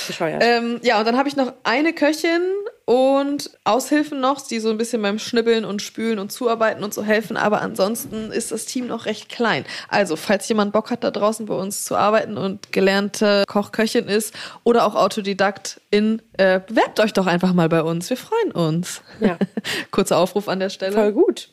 Bescheuert. 0.07 0.43
Ähm, 0.43 0.81
ja, 0.83 0.99
und 0.99 1.07
dann 1.07 1.17
habe 1.17 1.29
ich 1.29 1.37
noch 1.37 1.53
eine 1.63 1.93
Köchin 1.93 2.41
und 2.89 3.51
Aushilfen 3.65 4.19
noch, 4.19 4.41
die 4.47 4.59
so 4.59 4.71
ein 4.71 4.77
bisschen 4.79 5.03
beim 5.03 5.19
Schnibbeln 5.19 5.63
und 5.63 5.83
Spülen 5.83 6.17
und 6.17 6.31
Zuarbeiten 6.31 6.83
und 6.83 6.91
so 6.91 7.03
helfen. 7.03 7.37
Aber 7.37 7.61
ansonsten 7.61 8.31
ist 8.31 8.51
das 8.51 8.65
Team 8.65 8.87
noch 8.87 9.05
recht 9.05 9.29
klein. 9.29 9.63
Also, 9.89 10.15
falls 10.15 10.49
jemand 10.49 10.73
Bock 10.73 10.89
hat, 10.89 11.03
da 11.03 11.11
draußen 11.11 11.45
bei 11.45 11.53
uns 11.53 11.85
zu 11.85 11.95
arbeiten 11.95 12.35
und 12.35 12.71
gelernte 12.71 13.43
Kochköchin 13.47 14.07
ist 14.07 14.33
oder 14.63 14.87
auch 14.87 14.95
Autodidaktin, 14.95 16.23
äh, 16.39 16.61
bewerbt 16.65 16.99
euch 16.99 17.13
doch 17.13 17.27
einfach 17.27 17.53
mal 17.53 17.69
bei 17.69 17.83
uns. 17.83 18.09
Wir 18.09 18.17
freuen 18.17 18.51
uns. 18.53 19.03
Ja. 19.19 19.37
Kurzer 19.91 20.17
Aufruf 20.17 20.47
an 20.47 20.59
der 20.59 20.69
Stelle. 20.71 20.93
Voll 20.93 21.13
gut. 21.13 21.49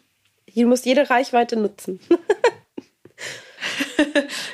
Hier 0.46 0.66
musst 0.66 0.86
jede 0.86 1.10
Reichweite 1.10 1.56
nutzen. 1.56 2.00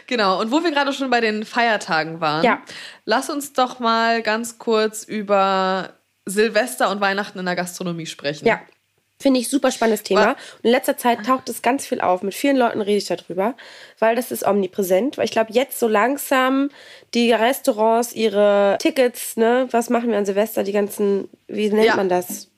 Genau, 0.06 0.40
und 0.40 0.50
wo 0.50 0.62
wir 0.64 0.70
gerade 0.70 0.92
schon 0.92 1.10
bei 1.10 1.20
den 1.20 1.44
Feiertagen 1.44 2.20
waren, 2.20 2.44
Ja. 2.44 2.60
lass 3.04 3.30
uns 3.30 3.52
doch 3.52 3.78
mal 3.78 4.22
ganz 4.22 4.58
kurz 4.58 5.04
über 5.04 5.90
Silvester 6.26 6.90
und 6.90 7.00
Weihnachten 7.00 7.38
in 7.38 7.46
der 7.46 7.56
Gastronomie 7.56 8.06
sprechen. 8.06 8.46
Ja. 8.46 8.60
Finde 9.20 9.38
ich 9.38 9.48
super 9.48 9.70
spannendes 9.70 10.02
Thema. 10.02 10.26
Wa- 10.26 10.30
Und 10.30 10.64
in 10.64 10.70
letzter 10.72 10.96
Zeit 10.96 11.24
taucht 11.24 11.48
es 11.48 11.62
ganz 11.62 11.86
viel 11.86 12.00
auf. 12.00 12.22
Mit 12.22 12.34
vielen 12.34 12.56
Leuten 12.56 12.80
rede 12.80 12.98
ich 12.98 13.06
darüber, 13.06 13.54
weil 14.00 14.16
das 14.16 14.32
ist 14.32 14.44
omnipräsent. 14.44 15.16
Weil 15.16 15.26
ich 15.26 15.30
glaube, 15.30 15.52
jetzt 15.52 15.78
so 15.78 15.86
langsam 15.86 16.70
die 17.14 17.30
Restaurants 17.32 18.12
ihre 18.14 18.76
Tickets, 18.80 19.36
ne, 19.36 19.68
was 19.70 19.90
machen 19.90 20.10
wir 20.10 20.18
an 20.18 20.26
Silvester, 20.26 20.64
die 20.64 20.72
ganzen, 20.72 21.28
wie 21.46 21.68
nennt 21.70 21.86
Ja. 21.86 21.94
man 21.96 22.08
das? 22.08 22.48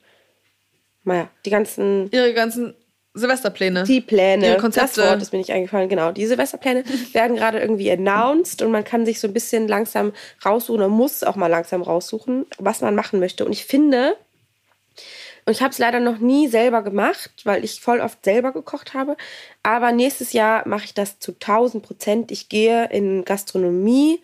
Naja, 1.03 1.29
die 1.45 1.51
ganzen 1.51 2.09
Ihre 2.11 2.33
ganzen 2.33 2.73
Silvesterpläne. 3.15 3.83
Die 3.85 4.01
Pläne, 4.01 4.45
Ihre 4.47 4.57
Konzepte. 4.57 5.01
das 5.01 5.09
Wort 5.09 5.21
ist 5.21 5.31
mir 5.31 5.39
nicht 5.39 5.51
eingefallen, 5.51 5.87
genau. 5.87 6.11
Die 6.11 6.27
Silvesterpläne 6.27 6.83
werden 7.13 7.37
gerade 7.37 7.59
irgendwie 7.59 7.89
announced 7.89 8.61
und 8.61 8.71
man 8.71 8.83
kann 8.83 9.05
sich 9.05 9.19
so 9.19 9.27
ein 9.27 9.33
bisschen 9.33 9.67
langsam 9.67 10.11
raussuchen 10.45 10.81
oder 10.81 10.89
muss 10.89 11.23
auch 11.23 11.37
mal 11.37 11.47
langsam 11.47 11.81
raussuchen, 11.81 12.45
was 12.57 12.81
man 12.81 12.93
machen 12.93 13.19
möchte. 13.19 13.45
Und 13.45 13.53
ich 13.53 13.65
finde, 13.65 14.17
und 15.45 15.53
ich 15.53 15.61
habe 15.61 15.71
es 15.71 15.79
leider 15.79 16.01
noch 16.01 16.17
nie 16.17 16.47
selber 16.49 16.81
gemacht, 16.81 17.31
weil 17.45 17.63
ich 17.63 17.79
voll 17.79 18.01
oft 18.01 18.25
selber 18.25 18.51
gekocht 18.51 18.93
habe, 18.93 19.15
aber 19.63 19.93
nächstes 19.93 20.33
Jahr 20.33 20.67
mache 20.67 20.85
ich 20.85 20.93
das 20.93 21.19
zu 21.19 21.31
1000 21.31 21.83
Prozent. 21.83 22.31
Ich 22.31 22.49
gehe 22.49 22.89
in 22.89 23.23
Gastronomie, 23.23 24.21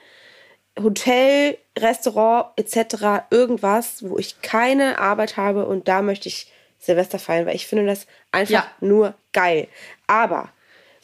Hotel, 0.81 1.57
Restaurant 1.77 2.47
etc. 2.57 3.23
irgendwas, 3.29 4.03
wo 4.09 4.17
ich 4.17 4.41
keine 4.41 4.99
Arbeit 4.99 5.37
habe 5.37 5.65
und 5.65 5.87
da 5.87 6.01
möchte 6.01 6.27
ich 6.27 6.51
Silvester 6.81 7.19
feiern, 7.19 7.45
weil 7.45 7.55
ich 7.55 7.67
finde 7.67 7.85
das 7.85 8.07
einfach 8.31 8.51
Ja. 8.53 8.71
nur 8.81 9.13
geil. 9.33 9.67
Aber 10.07 10.49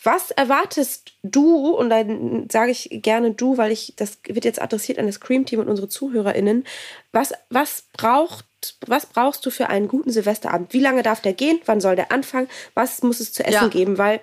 was 0.03 0.31
erwartest 0.31 1.13
du, 1.23 1.69
und 1.71 1.89
dann 1.89 2.49
sage 2.51 2.71
ich 2.71 2.89
gerne 2.91 3.31
du, 3.31 3.57
weil 3.57 3.71
ich, 3.71 3.93
das 3.95 4.19
wird 4.27 4.45
jetzt 4.45 4.61
adressiert 4.61 4.99
an 4.99 5.05
das 5.07 5.19
Cream-Team 5.19 5.59
und 5.59 5.69
unsere 5.69 5.89
ZuhörerInnen, 5.89 6.65
was, 7.11 7.33
was 7.49 7.83
braucht, 7.93 8.45
was 8.85 9.05
brauchst 9.07 9.45
du 9.45 9.49
für 9.49 9.69
einen 9.69 9.87
guten 9.87 10.11
Silvesterabend? 10.11 10.73
Wie 10.73 10.79
lange 10.79 11.03
darf 11.03 11.21
der 11.21 11.33
gehen? 11.33 11.59
Wann 11.65 11.81
soll 11.81 11.95
der 11.95 12.11
anfangen? 12.11 12.47
Was 12.73 13.01
muss 13.01 13.19
es 13.19 13.33
zu 13.33 13.43
essen 13.43 13.53
Ja. 13.53 13.67
geben? 13.69 13.97
Weil 13.97 14.19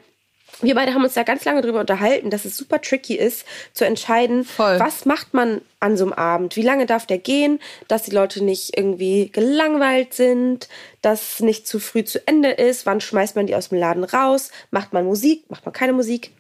wir 0.63 0.75
beide 0.75 0.95
haben 0.95 1.05
uns 1.05 1.15
da 1.15 1.23
ganz 1.23 1.45
lange 1.45 1.63
drüber 1.63 1.81
unterhalten, 1.81 2.31
dass 2.31 2.45
es 2.45 2.57
super 2.57 2.81
tricky 2.81 3.15
ist, 3.17 3.45
zu 3.73 3.85
entscheiden, 3.85 4.45
Voll. 4.45 4.79
was 4.79 5.05
macht 5.05 5.35
man 5.35 5.61
an 5.81 5.97
so 5.97 6.05
einem 6.05 6.13
Abend? 6.13 6.57
Wie 6.57 6.63
lange 6.63 6.87
darf 6.87 7.07
der 7.07 7.19
gehen? 7.19 7.61
Dass 7.89 8.03
die 8.05 8.11
Leute 8.13 8.43
nicht 8.43 8.77
irgendwie 8.77 9.31
gelangweilt 9.31 10.15
sind, 10.15 10.69
dass 11.03 11.41
nicht 11.41 11.67
zu 11.69 11.79
früh 11.81 12.05
zu 12.05 12.27
Ende 12.27 12.51
ist. 12.51 12.87
Wann 12.87 13.01
schmeißt 13.01 13.37
man 13.37 13.47
die 13.47 13.55
aus 13.55 13.69
dem 13.69 13.79
Laden 13.79 14.05
raus? 14.05 14.51
Macht 14.71 14.93
man 14.93 15.05
Musik? 15.05 15.45
Macht 15.51 15.65
man 15.67 15.73
keine 15.73 15.93
Musik? 15.93 16.31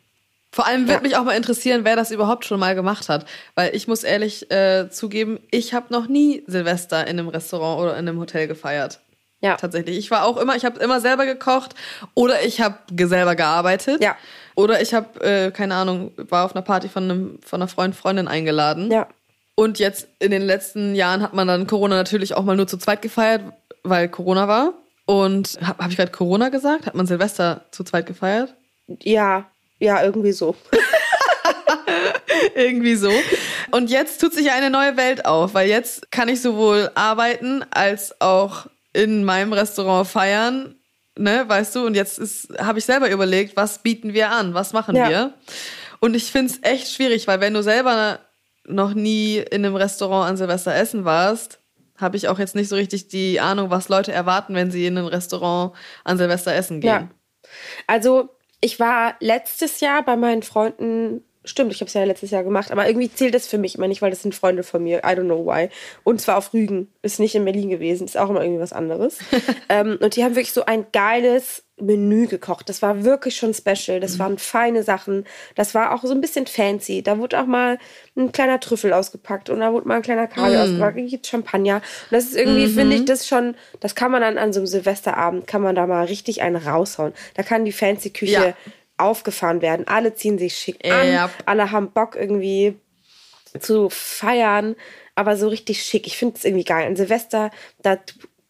Vor 0.52 0.66
allem 0.66 0.82
würde 0.82 0.92
Ja. 0.94 1.00
mich 1.00 1.16
auch 1.16 1.24
mal 1.24 1.36
interessieren, 1.36 1.84
wer 1.84 1.96
das 1.96 2.12
überhaupt 2.12 2.44
schon 2.44 2.60
mal 2.60 2.76
gemacht 2.76 3.08
hat. 3.08 3.26
Weil 3.56 3.74
ich 3.74 3.88
muss 3.88 4.04
ehrlich 4.04 4.50
äh, 4.52 4.88
zugeben, 4.88 5.40
ich 5.50 5.74
habe 5.74 5.92
noch 5.92 6.06
nie 6.06 6.44
Silvester 6.46 7.02
in 7.08 7.18
einem 7.18 7.28
Restaurant 7.28 7.80
oder 7.82 7.92
in 7.98 8.08
einem 8.08 8.20
Hotel 8.20 8.46
gefeiert. 8.46 9.00
Ja. 9.45 9.57
Tatsächlich. 9.57 9.99
Ich 9.99 10.11
war 10.11 10.24
auch 10.24 10.38
immer, 10.38 10.57
ich 10.57 10.64
habe 10.64 10.80
immer 10.80 11.01
selber 11.01 11.26
gekocht 11.26 11.74
oder 12.14 12.42
ich 12.42 12.62
habe 12.62 12.78
selber 12.97 13.36
gearbeitet. 13.36 14.03
Ja. 14.03 14.16
Oder 14.55 14.80
ich 14.80 14.95
habe, 14.95 15.20
äh, 15.20 15.51
keine 15.51 15.74
Ahnung, 15.74 16.12
war 16.16 16.47
auf 16.47 16.57
einer 16.57 16.62
Party 16.62 16.88
von, 16.88 17.05
einem, 17.05 17.38
von 17.45 17.61
einer 17.61 17.68
Freund, 17.68 17.95
Freundin 17.95 18.26
eingeladen. 18.26 18.90
Ja. 18.90 19.07
Und 19.55 19.78
jetzt 19.78 20.09
in 20.18 20.30
den 20.30 20.40
letzten 20.40 20.95
Jahren 20.95 21.22
hat 21.22 21.34
man 21.34 21.47
dann 21.47 21.66
Corona 21.66 21.95
natürlich 21.95 22.34
auch 22.34 22.42
mal 22.42 22.57
nur 22.57 22.66
zu 22.66 22.78
zweit 22.78 23.03
gefeiert, 23.03 23.42
weil 23.82 24.09
Corona 24.09 24.49
war. 24.49 24.72
Und 25.05 25.59
habe 25.61 25.84
hab 25.84 25.90
ich 25.90 25.99
gerade 25.99 26.11
Corona 26.11 26.49
gesagt? 26.49 26.86
Hat 26.86 26.95
man 26.95 27.07
Silvester 27.07 27.66
zu 27.70 27.84
zweit 27.84 28.07
gefeiert? 28.07 28.55
Ja. 29.03 29.45
Ja, 29.78 30.03
irgendwie 30.03 30.32
so. 30.32 30.57
Irgendwie 32.55 32.95
so. 32.95 33.11
Und 33.70 33.90
jetzt 33.90 34.20
tut 34.20 34.32
sich 34.32 34.51
eine 34.51 34.70
neue 34.70 34.97
Welt 34.97 35.26
auf, 35.26 35.53
weil 35.53 35.68
jetzt 35.68 36.11
kann 36.11 36.28
ich 36.28 36.40
sowohl 36.40 36.90
arbeiten 36.95 37.64
als 37.70 38.20
auch 38.20 38.66
in 38.95 39.24
meinem 39.24 39.53
Restaurant 39.53 40.07
feiern, 40.09 40.76
ne, 41.18 41.45
weißt 41.47 41.76
du? 41.76 41.84
Und 41.86 41.95
jetzt 41.95 42.49
habe 42.59 42.78
ich 42.78 42.86
selber 42.86 43.11
überlegt, 43.11 43.57
was 43.57 43.82
bieten 43.82 44.14
wir 44.14 44.30
an, 44.30 44.55
was 44.55 44.72
machen 44.72 44.97
Ja. 44.97 45.09
wir? 45.09 45.34
Und 46.01 46.14
ich 46.14 46.32
finde 46.32 46.53
es 46.53 46.61
echt 46.62 46.88
schwierig, 46.92 47.26
weil 47.26 47.40
wenn 47.40 47.55
du 47.55 47.62
selber 47.62 48.20
noch 48.66 48.95
nie 48.95 49.36
in 49.38 49.64
einem 49.64 49.76
Restaurant 49.76 50.30
an 50.30 50.36
Silvester 50.36 50.74
essen 50.74 51.05
warst, 51.05 51.59
habe 51.99 52.16
ich 52.16 52.28
auch 52.28 52.38
jetzt 52.38 52.55
nicht 52.55 52.68
so 52.68 52.76
richtig 52.76 53.09
die 53.09 53.40
Ahnung, 53.40 53.70
was 53.70 53.88
Leute 53.88 54.12
erwarten, 54.12 54.55
wenn 54.55 54.70
sie 54.70 54.86
in 54.86 54.97
ein 54.99 55.07
Restaurant 55.07 55.74
an 56.05 56.18
Silvester 56.18 56.55
essen 56.55 56.80
gehen. 56.80 56.90
Ja. 56.90 57.09
Also, 57.86 58.30
ich 58.61 58.80
war 58.80 59.14
letztes 59.20 59.80
Jahr 59.80 60.03
bei 60.05 60.16
meinen 60.16 60.42
Freunden. 60.42 61.22
Stimmt, 61.47 61.72
ich 61.72 61.80
habe 61.80 61.88
es 61.88 61.95
ja 61.95 62.05
letztes 62.05 62.30
Jahr 62.30 62.42
gemacht, 62.42 62.72
aber 62.72 62.86
irgendwie 62.86 63.12
zählt 63.12 63.34
das 63.34 63.47
für 63.47 63.59
mich 63.59 63.76
immer 63.76 63.86
nicht, 63.86 64.01
weil 64.01 64.11
das 64.11 64.22
sind 64.22 64.34
Freunde 64.34 64.62
von 64.62 64.82
mir. 64.82 64.99
I 64.99 65.09
don't 65.09 65.24
know 65.24 65.45
why. 65.45 65.68
Und 66.03 66.20
zwar 66.20 66.38
auf 66.38 66.55
Rügen. 66.55 66.88
Ist 67.03 67.20
nicht 67.20 67.34
in 67.34 67.45
Berlin 67.45 67.68
gewesen, 67.68 68.07
ist 68.07 68.16
auch 68.16 68.30
immer 68.30 68.42
irgendwie 68.42 68.62
was 68.62 68.72
anderes. 68.72 69.18
ähm, 69.68 69.99
und 70.01 70.16
die 70.16 70.24
haben 70.24 70.36
wirklich 70.36 70.53
so 70.53 70.64
ein 70.64 70.86
geiles 70.92 71.64
Menü 71.80 72.28
gekocht. 72.28 72.68
Das 72.68 72.82
war 72.82 73.05
wirklich 73.05 73.36
schon 73.36 73.53
special. 73.53 74.01
Das 74.01 74.18
waren 74.18 74.38
feine 74.38 74.82
Sachen. 74.84 75.24
Das 75.55 75.74
war 75.74 75.92
auch 75.92 76.03
so 76.03 76.12
ein 76.12 76.20
bisschen 76.20 76.47
fancy. 76.47 77.03
Da 77.03 77.18
wurde 77.18 77.40
auch 77.40 77.47
mal 77.47 77.78
ein 78.16 78.32
kleiner 78.32 78.61
Trüffel 78.61 78.92
ausgepackt 78.92 79.51
und 79.51 79.61
da 79.61 79.72
wurde 79.72 79.88
mal 79.88 79.97
ein 79.97 80.03
kleiner 80.03 80.28
Kaviar 80.28 80.64
ausgepackt. 80.64 80.97
Hier 80.99 81.09
gibt's 81.09 81.28
Champagner. 81.28 81.76
Und 81.76 82.12
das 82.12 82.24
ist 82.24 82.36
irgendwie, 82.36 82.68
finde 82.68 82.97
ich, 82.97 83.05
das 83.05 83.26
schon, 83.26 83.57
das 83.80 83.95
kann 83.95 84.12
man 84.12 84.22
dann 84.22 84.38
an 84.38 84.53
so 84.53 84.61
einem 84.61 84.66
Silvesterabend, 84.66 85.47
kann 85.47 85.62
man 85.62 85.74
da 85.74 85.86
mal 85.86 86.05
richtig 86.05 86.42
einen 86.42 86.57
raushauen. 86.57 87.12
Da 87.34 87.42
kann 87.42 87.64
die 87.64 87.72
fancy 87.72 88.11
Küche 88.11 88.32
Ja. 88.32 88.55
Aufgefahren 88.97 89.62
werden. 89.62 89.86
Alle 89.88 90.14
ziehen 90.14 90.38
sich 90.38 90.57
schick 90.57 90.84
an. 90.90 91.09
Ja. 91.12 91.30
Alle 91.47 91.70
haben 91.70 91.90
Bock 91.92 92.16
irgendwie 92.16 92.76
zu 93.61 93.88
feiern, 93.90 94.76
aber 95.14 95.36
so 95.36 95.49
richtig 95.49 95.82
schick. 95.82 96.07
Ich 96.07 96.16
finde 96.16 96.36
es 96.36 96.45
irgendwie 96.45 96.64
geil. 96.64 96.86
An 96.86 96.97
Silvester, 96.97 97.51
da 97.82 97.99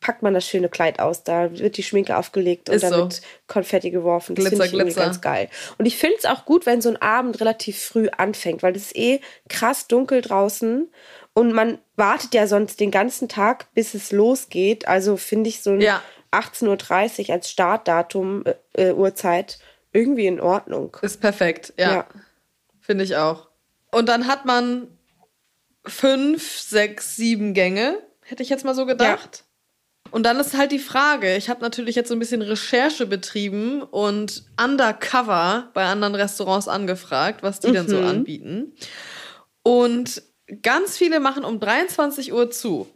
packt 0.00 0.22
man 0.22 0.34
das 0.34 0.46
schöne 0.46 0.68
Kleid 0.68 1.00
aus. 1.00 1.24
Da 1.24 1.58
wird 1.58 1.78
die 1.78 1.82
Schminke 1.82 2.16
aufgelegt 2.16 2.68
und 2.68 2.76
Ist 2.76 2.86
so. 2.88 2.94
wird 2.96 3.22
Konfetti 3.46 3.90
geworfen. 3.90 4.34
Das 4.34 4.48
finde 4.48 4.66
ich 4.66 4.72
irgendwie 4.74 4.94
ganz 4.94 5.20
geil. 5.22 5.48
Und 5.78 5.86
ich 5.86 5.96
finde 5.96 6.16
es 6.18 6.26
auch 6.26 6.44
gut, 6.44 6.66
wenn 6.66 6.82
so 6.82 6.90
ein 6.90 7.00
Abend 7.00 7.40
relativ 7.40 7.82
früh 7.82 8.08
anfängt, 8.08 8.62
weil 8.62 8.76
es 8.76 8.86
ist 8.86 8.96
eh 8.96 9.20
krass 9.48 9.86
dunkel 9.88 10.20
draußen 10.20 10.90
und 11.32 11.52
man 11.52 11.78
wartet 11.96 12.34
ja 12.34 12.46
sonst 12.46 12.80
den 12.80 12.90
ganzen 12.90 13.28
Tag, 13.28 13.72
bis 13.74 13.94
es 13.94 14.12
losgeht. 14.12 14.86
Also 14.86 15.16
finde 15.16 15.48
ich 15.48 15.62
so 15.62 15.70
ein 15.70 15.80
Ja. 15.80 16.02
18.30 16.32 17.28
Uhr 17.28 17.34
als 17.34 17.50
Startdatum, 17.50 18.44
äh, 18.76 18.88
äh, 18.88 18.92
Uhrzeit 18.92 19.58
irgendwie 19.94 20.26
in 20.26 20.40
Ordnung. 20.40 20.94
Ist 21.00 21.20
perfekt, 21.22 21.72
ja. 21.78 21.92
Ja. 21.92 22.06
Finde 22.80 23.04
ich 23.04 23.16
auch. 23.16 23.48
Und 23.90 24.08
dann 24.10 24.26
hat 24.26 24.44
man 24.44 24.88
fünf, 25.86 26.58
sechs, 26.60 27.16
sieben 27.16 27.54
Gänge, 27.54 27.98
hätte 28.22 28.42
ich 28.42 28.48
jetzt 28.50 28.64
mal 28.64 28.74
so 28.74 28.84
gedacht. 28.86 29.44
Und 30.10 30.24
dann 30.24 30.38
ist 30.38 30.56
halt 30.56 30.70
die 30.70 30.78
Frage, 30.78 31.34
ich 31.36 31.48
habe 31.48 31.60
natürlich 31.62 31.96
jetzt 31.96 32.08
so 32.08 32.14
ein 32.14 32.18
bisschen 32.18 32.42
Recherche 32.42 33.06
betrieben 33.06 33.82
und 33.82 34.44
undercover 34.62 35.70
bei 35.74 35.84
anderen 35.84 36.14
Restaurants 36.14 36.68
angefragt, 36.68 37.42
was 37.42 37.60
die 37.60 37.72
denn 37.72 37.88
so 37.88 37.98
Mhm. 37.98 38.06
anbieten. 38.06 38.72
Und 39.62 40.22
ganz 40.62 40.96
viele 40.98 41.20
machen 41.20 41.44
um 41.44 41.58
23 41.58 42.32
Uhr 42.32 42.50
zu. 42.50 42.88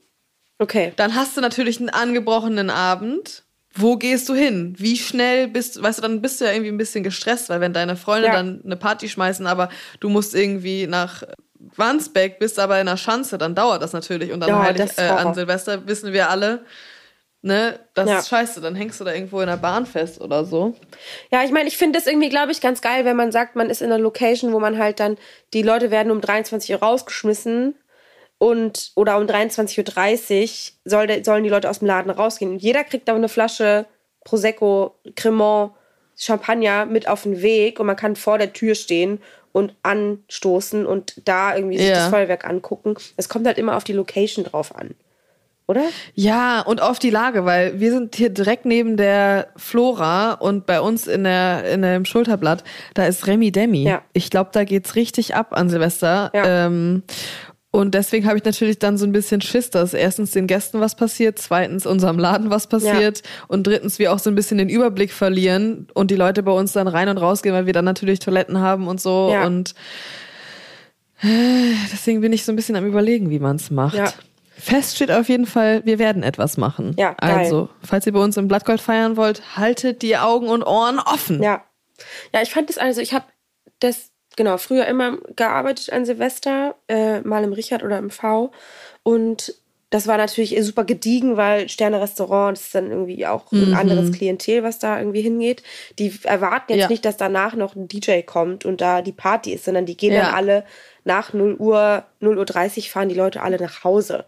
Okay. 0.59 0.93
Dann 0.97 1.15
hast 1.15 1.37
du 1.37 1.41
natürlich 1.41 1.81
einen 1.81 1.89
angebrochenen 1.89 2.71
Abend. 2.71 3.45
Wo 3.81 3.97
gehst 3.97 4.29
du 4.29 4.35
hin? 4.35 4.75
Wie 4.79 4.97
schnell 4.97 5.49
bist 5.49 5.77
du, 5.77 5.83
weißt 5.83 5.99
du, 5.99 6.03
dann 6.03 6.21
bist 6.21 6.41
du 6.41 6.45
ja 6.47 6.53
irgendwie 6.53 6.71
ein 6.71 6.79
bisschen 6.79 7.05
gestresst, 7.05 7.49
weil 7.49 7.61
wenn 7.61 7.73
deine 7.73 7.97
Freunde 7.97 8.29
Ja. 8.29 8.33
dann 8.33 8.61
eine 8.65 8.77
Party 8.77 9.09
schmeißen, 9.09 9.47
aber 9.47 9.69
du 10.01 10.09
musst 10.09 10.35
irgendwie 10.35 10.87
nach 10.87 11.23
Wandsbek, 11.77 12.39
bist 12.39 12.59
aber 12.59 12.81
in 12.81 12.87
der 12.87 12.97
Schanze, 12.97 13.39
dann 13.39 13.55
dauert 13.55 13.83
das 13.83 13.93
natürlich. 13.93 14.33
Und 14.33 14.41
dann 14.41 14.51
Ja, 14.51 14.61
heilig, 14.61 14.91
äh, 14.97 15.03
an 15.03 15.35
Silvester 15.35 15.87
wissen 15.87 16.13
wir 16.13 16.31
alle, 16.31 16.65
ne, 17.43 17.79
das 17.95 18.09
Ja. 18.09 18.19
ist 18.19 18.29
scheiße, 18.29 18.61
dann 18.61 18.75
hängst 18.75 19.01
du 19.01 19.05
da 19.05 19.13
irgendwo 19.13 19.41
in 19.41 19.47
der 19.47 19.57
Bahn 19.57 19.87
fest 19.87 20.21
oder 20.21 20.45
so. 20.45 20.75
Ja, 21.31 21.45
ich 21.45 21.51
meine, 21.53 21.69
ich 21.69 21.77
finde 21.77 21.99
das 21.99 22.07
irgendwie, 22.07 22.29
glaube 22.29 22.53
ich, 22.53 22.61
ganz 22.61 22.81
geil, 22.81 23.05
wenn 23.05 23.17
man 23.17 23.33
sagt, 23.33 23.55
man 23.57 23.71
ist 23.71 23.81
in 23.83 23.93
einer 23.93 24.03
Location, 24.03 24.53
wo 24.53 24.61
man 24.61 24.79
halt 24.79 24.99
dann, 25.01 25.17
die 25.55 25.63
Leute 25.63 25.91
werden 25.91 26.11
um 26.11 26.21
23 26.21 26.73
Uhr 26.73 26.81
rausgeschmissen 26.81 27.75
und 28.39 28.93
oder 28.95 29.17
um 29.19 29.25
23.30 29.27 30.43
Uhr 30.43 30.49
soll, 30.85 31.07
der- 31.07 31.25
sollen 31.25 31.45
die 31.45 31.51
Leute 31.51 31.69
aus 31.69 31.81
dem 31.81 31.89
Laden 31.89 32.11
rausgehen. 32.11 32.53
Und 32.53 32.63
jeder 32.63 32.85
kriegt 32.85 33.09
da 33.09 33.15
eine 33.15 33.29
Flasche 33.29 33.87
Prosecco, 34.25 34.95
Cremant, 35.17 35.73
Champagner 36.17 36.85
mit 36.87 37.09
auf 37.09 37.23
den 37.23 37.43
Weg 37.43 37.79
und 37.81 37.87
man 37.87 37.97
kann 37.97 38.17
vor 38.17 38.39
der 38.39 38.53
Tür 38.53 38.75
stehen 38.75 39.21
und 39.53 39.75
anstoßen 39.83 40.85
und 40.87 41.15
da 41.25 41.55
irgendwie 41.57 41.79
sich 41.79 41.89
Ja. 41.89 41.95
das 41.95 42.09
Feuerwerk 42.09 42.45
angucken. 42.45 42.95
Es 43.17 43.29
kommt 43.29 43.47
halt 43.47 43.59
immer 43.59 43.77
auf 43.77 43.85
die 43.85 43.93
Location 43.93 44.45
drauf 44.45 44.75
an. 44.75 44.95
Oder? 45.69 45.83
Ja, 46.15 46.63
und 46.63 46.81
auf 46.81 46.99
die 46.99 47.11
Lage, 47.11 47.45
weil 47.45 47.79
wir 47.79 47.91
sind 47.93 48.17
hier 48.17 48.31
direkt 48.31 48.65
neben 48.65 48.97
der 48.97 49.49
Flora 49.57 50.33
und 50.33 50.65
bei 50.65 50.81
uns 50.81 51.07
in 51.07 51.25
der 51.25 51.65
in 51.71 51.83
dem 51.83 52.07
Schulterblatt, 52.07 52.65
da 52.95 53.05
ist 53.05 53.27
Remi 53.27 53.53
Demi. 53.53 53.83
Ja. 53.85 54.01
Ich 54.15 54.31
glaube, 54.31 54.49
da 54.55 54.65
geht's 54.65 54.97
richtig 54.97 55.35
ab 55.35 55.49
an 55.51 55.69
Silvester. 55.69 56.31
Ja. 56.35 56.67
Ähm, 56.67 57.03
und 57.71 57.95
deswegen 57.95 58.27
habe 58.27 58.39
ich 58.39 58.45
natürlich 58.45 58.79
dann 58.79 58.97
so 58.97 59.05
ein 59.05 59.13
bisschen 59.13 59.43
Schiss, 59.43 59.69
dass 59.69 59.93
erstens 59.93 60.31
den 60.31 60.47
Gästen 60.47 60.81
was 60.81 60.97
passiert, 60.97 61.39
zweitens 61.39 61.85
unserem 61.85 62.19
Laden 62.19 62.49
was 62.49 62.67
passiert 62.67 63.23
und 63.47 63.67
drittens 63.67 63.99
wir 63.99 64.13
auch 64.13 64.19
so 64.19 64.31
ein 64.31 64.35
bisschen 64.35 64.57
den 64.57 64.71
Überblick 64.71 65.13
verlieren 65.13 65.87
und 65.93 66.11
die 66.11 66.17
Leute 66.17 66.43
bei 66.43 66.53
uns 66.53 66.73
dann 66.73 66.89
rein 66.89 67.11
und 67.11 67.19
rausgehen, 67.19 67.55
weil 67.55 67.67
wir 67.67 67.75
dann 67.75 67.85
natürlich 67.85 68.21
Toiletten 68.21 68.59
haben 68.59 68.89
und 68.89 69.01
so. 69.01 69.31
Ja. 69.31 69.47
Und 69.47 69.75
äh, 71.23 71.75
deswegen 71.93 72.23
bin 72.23 72.33
ich 72.33 72.45
so 72.45 72.53
ein 72.53 72.57
bisschen 72.57 72.77
am 72.77 72.87
überlegen, 72.87 73.29
wie 73.29 73.39
man 73.39 73.57
es 73.57 73.71
macht. 73.71 73.97
Ja. 73.97 74.13
Fest 74.57 74.97
steht 74.97 75.13
auf 75.13 75.29
jeden 75.29 75.47
Fall, 75.47 75.85
wir 75.85 75.99
werden 75.99 76.23
etwas 76.23 76.57
machen. 76.57 76.95
Ja, 76.99 77.13
geil. 77.13 77.31
also, 77.31 77.69
falls 77.83 78.07
ihr 78.07 78.13
bei 78.13 78.21
uns 78.21 78.37
im 78.37 78.49
Blattgold 78.49 78.81
feiern 78.81 79.17
wollt, 79.17 79.57
haltet 79.57 80.03
die 80.03 80.17
Augen 80.17 80.49
und 80.49 80.65
Ohren 80.65 80.99
offen. 80.99 81.43
Ja. 81.43 81.65
Ja, 82.33 82.43
ich 82.43 82.51
fand 82.51 82.69
das 82.69 82.79
also, 82.79 83.01
ich 83.01 83.13
habe 83.13 83.27
das, 83.79 84.11
genau, 84.39 84.57
früher 84.57 84.87
immer 84.87 85.19
gearbeitet 85.37 85.93
an 85.93 86.07
Silvester, 86.07 86.77
äh, 86.89 87.21
mal 87.21 87.45
im 87.45 87.53
Richard 87.53 87.83
oder 87.83 87.99
im 87.99 88.09
V. 88.09 88.51
Und 89.03 89.55
das 89.91 90.07
war 90.07 90.17
natürlich 90.19 90.57
super 90.65 90.85
gediegen, 90.85 91.37
weil 91.37 91.69
Sterne-Restaurant 91.69 92.57
ist 92.59 92.75
dann 92.75 92.91
irgendwie 92.91 93.27
auch 93.27 93.51
ein 93.53 93.75
anderes 93.75 94.13
Klientel, 94.13 94.63
was 94.63 94.79
da 94.79 94.99
irgendwie 94.99 95.23
hingeht. 95.23 95.63
Die 95.99 96.13
erwarten 96.25 96.73
jetzt 96.73 96.83
Ja. 96.83 96.89
nicht, 96.89 97.05
dass 97.05 97.17
danach 97.17 97.55
noch 97.55 97.75
ein 97.75 97.89
DJ 97.89 98.21
kommt 98.23 98.65
und 98.67 98.81
da 98.81 99.01
die 99.03 99.13
Party 99.13 99.53
ist, 99.55 99.65
sondern 99.65 99.87
die 99.87 99.97
gehen 99.97 100.13
Ja. 100.15 100.27
dann 100.27 100.35
alle 100.35 100.65
nach 101.05 101.33
0 101.33 101.55
Uhr, 101.55 102.05
0 102.21 102.39
Uhr 102.39 102.45
30 102.45 102.91
fahren 102.91 103.09
die 103.09 103.15
Leute 103.15 103.43
alle 103.43 103.59
nach 103.59 103.83
Hause. 103.83 104.27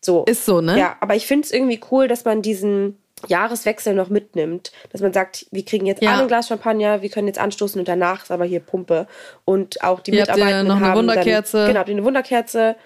So. 0.00 0.24
Ist 0.24 0.46
so, 0.46 0.60
ne? 0.60 0.78
Ja, 0.78 0.96
aber 1.00 1.14
ich 1.14 1.26
finde 1.26 1.44
es 1.44 1.52
irgendwie 1.52 1.80
cool, 1.90 2.08
dass 2.08 2.24
man 2.24 2.40
diesen 2.42 2.98
Jahreswechsel 3.28 3.94
noch 3.94 4.08
mitnimmt. 4.08 4.72
Dass 4.92 5.00
man 5.00 5.12
sagt, 5.12 5.46
wir 5.50 5.64
kriegen 5.64 5.86
jetzt 5.86 6.02
Ja. 6.02 6.12
alle 6.12 6.22
ein 6.22 6.28
Glas 6.28 6.48
Champagner, 6.48 7.02
wir 7.02 7.08
können 7.08 7.26
jetzt 7.26 7.38
anstoßen 7.38 7.78
und 7.78 7.88
danach 7.88 8.24
ist 8.24 8.30
aber 8.30 8.44
hier 8.44 8.60
Pumpe. 8.60 9.06
Und 9.44 9.82
auch 9.82 10.00
die 10.00 10.10
Ihr 10.12 10.20
Mitarbeitenden 10.20 10.68
noch 10.68 10.76
eine 10.76 10.86
haben 10.86 10.98
Wunderkerze. 10.98 11.56
Dann, 11.58 11.66
genau, 11.68 11.80
habt 11.80 11.88
ihr 11.88 11.94
eine 11.96 12.04
Wunderkerze. 12.04 12.76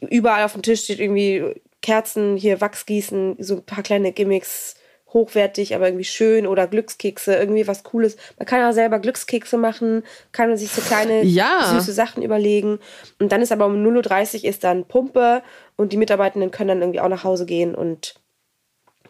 Überall 0.00 0.44
auf 0.44 0.52
dem 0.52 0.62
Tisch 0.62 0.84
steht 0.84 1.00
irgendwie 1.00 1.54
Kerzen, 1.82 2.36
hier 2.36 2.60
Wachsgießen, 2.60 3.36
so 3.38 3.56
ein 3.56 3.62
paar 3.64 3.82
kleine 3.84 4.12
Gimmicks, 4.12 4.74
hochwertig, 5.12 5.74
aber 5.74 5.86
irgendwie 5.86 6.04
schön 6.04 6.46
oder 6.46 6.66
Glückskekse, 6.66 7.34
irgendwie 7.36 7.66
was 7.66 7.82
Cooles. 7.82 8.16
Man 8.38 8.46
kann 8.46 8.60
ja 8.60 8.72
selber 8.72 8.98
Glückskekse 8.98 9.56
machen, 9.56 10.02
kann 10.32 10.48
man 10.50 10.58
sich 10.58 10.70
so 10.70 10.82
kleine 10.82 11.22
Ja. 11.24 11.72
süße 11.72 11.92
Sachen 11.92 12.22
überlegen. 12.22 12.78
Und 13.18 13.32
dann 13.32 13.40
ist 13.40 13.52
aber 13.52 13.66
um 13.66 13.82
0.30 13.82 14.38
Uhr 14.42 14.50
ist 14.50 14.64
dann 14.64 14.84
Pumpe 14.86 15.42
und 15.76 15.92
die 15.92 15.96
Mitarbeitenden 15.96 16.50
können 16.50 16.68
dann 16.68 16.82
irgendwie 16.82 17.00
auch 17.00 17.08
nach 17.08 17.24
Hause 17.24 17.46
gehen 17.46 17.74
und 17.74 18.16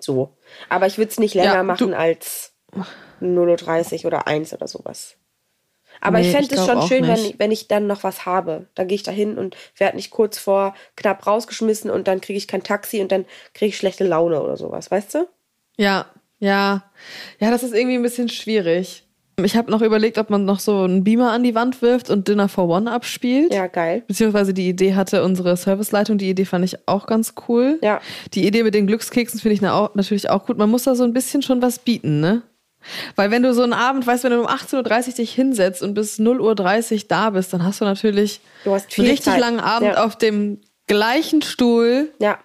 so. 0.03 0.37
Aber 0.69 0.87
ich 0.87 0.99
würde 0.99 1.11
es 1.11 1.19
nicht 1.19 1.35
länger 1.35 1.55
Ja, 1.55 1.63
machen 1.63 1.95
als 1.95 2.55
0.30 3.21 4.01
Uhr 4.01 4.07
oder 4.07 4.27
1 4.27 4.53
oder 4.53 4.69
sowas. 4.69 5.17
Aber 6.01 6.19
Nee, 6.19 6.27
ich 6.27 6.31
fände 6.31 6.55
es 6.55 6.65
schon 6.65 6.83
schön, 6.83 7.07
wenn, 7.09 7.39
wenn 7.39 7.51
ich 7.51 7.67
dann 7.67 7.87
noch 7.87 8.05
was 8.05 8.25
habe. 8.27 8.69
Dann 8.75 8.89
gehe 8.89 8.95
ich 8.97 9.03
da 9.03 9.11
hin 9.11 9.37
und 9.39 9.57
werde 9.77 9.97
nicht 9.97 10.11
kurz 10.11 10.39
vor 10.39 10.75
knapp 10.97 11.27
rausgeschmissen 11.27 11.91
und 11.91 12.07
dann 12.07 12.21
kriege 12.21 12.37
ich 12.37 12.47
kein 12.47 12.63
Taxi 12.63 13.01
und 13.01 13.11
dann 13.11 13.25
kriege 13.55 13.71
ich 13.71 13.77
schlechte 13.77 14.05
Laune 14.05 14.41
oder 14.43 14.57
sowas, 14.57 14.91
weißt 14.91 15.15
du? 15.15 15.29
Ja, 15.77 16.07
ja. 16.39 16.91
Ja, 17.41 17.51
das 17.51 17.63
ist 17.63 17.75
irgendwie 17.75 17.97
ein 17.97 18.03
bisschen 18.03 18.29
schwierig. 18.29 19.08
Ich 19.45 19.57
habe 19.57 19.71
noch 19.71 19.83
überlegt, 19.83 20.19
ob 20.19 20.31
man 20.31 20.45
noch 20.45 20.59
so 20.61 20.83
einen 20.83 21.05
Beamer 21.05 21.31
an 21.33 21.45
die 21.45 21.55
Wand 21.55 21.81
wirft 21.81 22.11
und 22.11 22.27
Dinner 22.29 22.49
for 22.49 22.69
One 22.69 22.91
abspielt. 22.91 23.53
Ja, 23.55 23.67
geil. 23.69 24.03
Beziehungsweise 24.07 24.53
die 24.53 24.69
Idee 24.69 24.95
hatte 24.95 25.23
unsere 25.23 25.57
Serviceleitung. 25.57 26.19
Die 26.19 26.29
Idee 26.29 26.45
fand 26.45 26.65
ich 26.65 26.77
auch 26.89 27.07
ganz 27.07 27.35
cool. 27.49 27.79
Ja. 27.83 28.01
Die 28.35 28.47
Idee 28.47 28.65
mit 28.65 28.75
den 28.75 28.87
Glückskeksen 28.87 29.39
finde 29.41 29.55
ich 29.55 29.61
natürlich 29.61 30.29
auch 30.31 30.45
gut. 30.47 30.59
Man 30.59 30.71
muss 30.71 30.85
da 30.85 30.95
so 30.95 31.05
ein 31.05 31.13
bisschen 31.13 31.43
schon 31.43 31.63
was 31.63 31.79
bieten, 31.79 32.21
ne? 32.21 32.43
Weil 33.17 33.31
wenn 33.31 33.43
du 33.43 33.53
so 33.55 33.63
einen 33.63 33.73
Abend, 33.73 34.07
weißt 34.07 34.25
wenn 34.25 34.31
du 34.33 34.41
um 34.41 34.47
18.30 34.47 35.09
Uhr 35.09 35.15
dich 35.15 35.33
hinsetzt 35.33 35.83
und 35.83 35.95
bis 35.95 36.19
0.30 36.19 36.93
Uhr 36.95 37.01
da 37.09 37.31
bist, 37.31 37.53
dann 37.53 37.65
hast 37.65 37.81
du 37.81 37.85
natürlich 37.85 38.41
Du 38.65 38.73
hast 38.73 38.97
einen 38.99 39.07
richtig 39.09 39.33
Zeit. 39.33 39.41
langen 39.41 39.61
Abend 39.61 39.95
Ja. 39.95 40.05
auf 40.05 40.17
dem 40.17 40.61
gleichen 40.87 41.43
Stuhl, 41.43 42.09
Ja, 42.21 42.39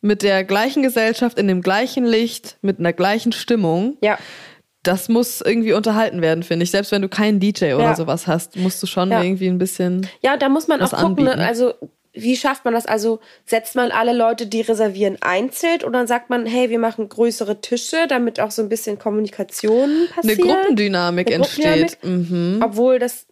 mit 0.00 0.22
der 0.22 0.44
gleichen 0.44 0.82
Gesellschaft, 0.82 1.38
in 1.38 1.48
dem 1.48 1.60
gleichen 1.62 2.04
Licht, 2.04 2.58
mit 2.62 2.78
einer 2.78 2.92
gleichen 2.92 3.32
Stimmung. 3.32 3.96
ja. 4.02 4.18
Das 4.88 5.08
muss 5.08 5.40
irgendwie 5.42 5.72
unterhalten 5.74 6.22
werden, 6.22 6.42
finde 6.42 6.64
ich. 6.64 6.70
Selbst 6.70 6.90
wenn 6.92 7.02
du 7.02 7.08
keinen 7.08 7.40
DJ 7.40 7.74
oder 7.74 7.84
Ja. 7.84 7.94
sowas 7.94 8.26
hast, 8.26 8.56
musst 8.56 8.82
du 8.82 8.86
schon 8.86 9.10
Ja. 9.10 9.22
irgendwie 9.22 9.48
ein 9.48 9.58
bisschen. 9.58 10.08
Ja, 10.22 10.36
da 10.36 10.48
muss 10.48 10.66
man 10.68 10.80
auch 10.80 10.90
gucken, 10.90 11.24
ne? 11.24 11.30
anbieten. 11.32 11.40
also 11.46 11.74
wie 12.14 12.36
schafft 12.36 12.64
man 12.64 12.74
das? 12.74 12.86
Also 12.86 13.20
setzt 13.46 13.76
man 13.76 13.92
alle 13.92 14.12
Leute, 14.12 14.46
die 14.46 14.62
reservieren, 14.62 15.18
einzeln 15.20 15.84
oder 15.84 16.06
sagt 16.06 16.30
man, 16.30 16.46
hey, 16.46 16.68
wir 16.70 16.78
machen 16.78 17.08
größere 17.08 17.60
Tische, 17.60 18.06
damit 18.08 18.40
auch 18.40 18.50
so 18.50 18.62
ein 18.62 18.68
bisschen 18.68 18.98
Kommunikation 18.98 19.90
Eine 19.90 20.06
passiert? 20.08 20.40
Gruppendynamik 20.40 21.26
Eine 21.28 21.36
entsteht. 21.36 22.00
Gruppendynamik. 22.00 22.30
Mhm. 22.30 22.60
Obwohl 22.64 22.98
das 22.98 23.26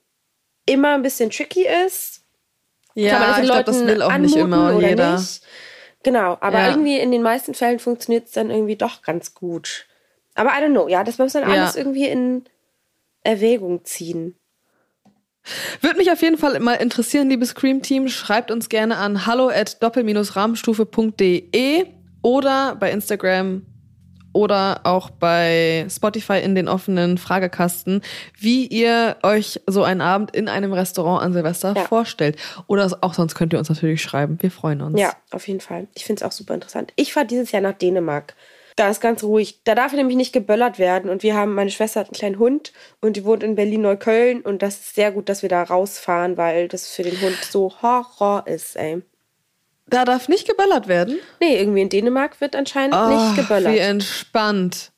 immer 0.66 0.94
ein 0.94 1.02
bisschen 1.02 1.30
tricky 1.30 1.66
ist. 1.86 2.20
Ja, 2.94 3.34
den 3.34 3.44
ich 3.44 3.50
glaube, 3.50 3.64
das 3.64 3.84
will 3.86 4.02
auch 4.02 4.16
nicht 4.18 4.36
immer 4.36 4.78
jeder. 4.80 5.14
nicht? 5.16 5.40
Genau, 6.02 6.36
aber 6.40 6.58
Ja. 6.60 6.68
irgendwie 6.70 6.98
in 6.98 7.10
den 7.10 7.22
meisten 7.22 7.54
Fällen 7.54 7.78
funktioniert 7.78 8.26
es 8.26 8.32
dann 8.32 8.50
irgendwie 8.50 8.76
doch 8.76 9.02
ganz 9.02 9.34
gut. 9.34 9.86
Aber 10.36 10.50
I 10.50 10.62
don't 10.62 10.70
know, 10.72 10.86
ja, 10.88 11.02
das 11.02 11.18
muss 11.18 11.34
man 11.34 11.42
Ja. 11.42 11.48
alles 11.62 11.74
irgendwie 11.76 12.06
in 12.06 12.44
Erwägung 13.24 13.84
ziehen. 13.84 14.36
Würde 15.80 15.96
mich 15.98 16.10
auf 16.10 16.22
jeden 16.22 16.38
Fall 16.38 16.58
mal 16.60 16.74
interessieren, 16.74 17.28
liebes 17.28 17.50
Scream-Team. 17.50 18.08
Schreibt 18.08 18.50
uns 18.50 18.68
gerne 18.68 18.96
an 18.96 19.26
hallo 19.26 19.48
at 19.48 19.80
doppel-rahmenstufe.de 19.82 21.86
oder 22.22 22.74
bei 22.76 22.90
Instagram 22.90 23.62
oder 24.32 24.80
auch 24.84 25.10
bei 25.10 25.86
Spotify 25.88 26.40
in 26.40 26.54
den 26.54 26.68
offenen 26.68 27.16
Fragekasten, 27.16 28.02
wie 28.38 28.66
ihr 28.66 29.16
euch 29.22 29.60
so 29.66 29.82
einen 29.84 30.02
Abend 30.02 30.36
in 30.36 30.48
einem 30.48 30.72
Restaurant 30.74 31.22
an 31.24 31.32
Silvester 31.32 31.72
Ja. 31.74 31.84
vorstellt. 31.84 32.36
Oder 32.66 32.98
auch 33.00 33.14
sonst 33.14 33.34
könnt 33.34 33.52
ihr 33.54 33.58
uns 33.58 33.70
natürlich 33.70 34.02
schreiben. 34.02 34.36
Wir 34.42 34.50
freuen 34.50 34.82
uns. 34.82 35.00
Ja, 35.00 35.12
auf 35.30 35.48
jeden 35.48 35.60
Fall. 35.60 35.86
Ich 35.94 36.04
finde 36.04 36.22
es 36.22 36.26
auch 36.26 36.32
super 36.32 36.52
interessant. 36.54 36.92
Ich 36.96 37.14
fahre 37.14 37.24
dieses 37.26 37.50
Jahr 37.52 37.62
nach 37.62 37.72
Dänemark. 37.74 38.34
Da 38.76 38.90
ist 38.90 39.00
ganz 39.00 39.22
ruhig. 39.22 39.60
Da 39.64 39.74
darf 39.74 39.92
nämlich 39.94 40.16
nicht 40.16 40.32
geböllert 40.32 40.78
werden. 40.78 41.10
Und 41.10 41.22
wir 41.22 41.34
haben, 41.34 41.54
meine 41.54 41.70
Schwester 41.70 42.00
hat 42.00 42.08
einen 42.08 42.14
kleinen 42.14 42.38
Hund 42.38 42.72
und 43.00 43.16
die 43.16 43.24
wohnt 43.24 43.42
in 43.42 43.54
Berlin-Neukölln. 43.54 44.42
Und 44.42 44.62
das 44.62 44.74
ist 44.76 44.94
sehr 44.94 45.12
gut, 45.12 45.30
dass 45.30 45.40
wir 45.40 45.48
da 45.48 45.62
rausfahren, 45.62 46.36
weil 46.36 46.68
das 46.68 46.88
für 46.88 47.02
den 47.02 47.18
Hund 47.20 47.38
so 47.50 47.72
Horror 47.80 48.46
ist, 48.46 48.76
ey. 48.76 49.02
Da 49.88 50.04
darf 50.04 50.28
nicht 50.28 50.46
geböllert 50.46 50.88
werden. 50.88 51.18
Nee, 51.40 51.58
irgendwie 51.58 51.80
in 51.80 51.88
Dänemark 51.88 52.40
wird 52.40 52.54
anscheinend 52.54 52.96
Oh, 52.96 53.08
nicht 53.08 53.36
geböllert. 53.36 53.72
Wie 53.72 53.78
entspannt. 53.78 54.92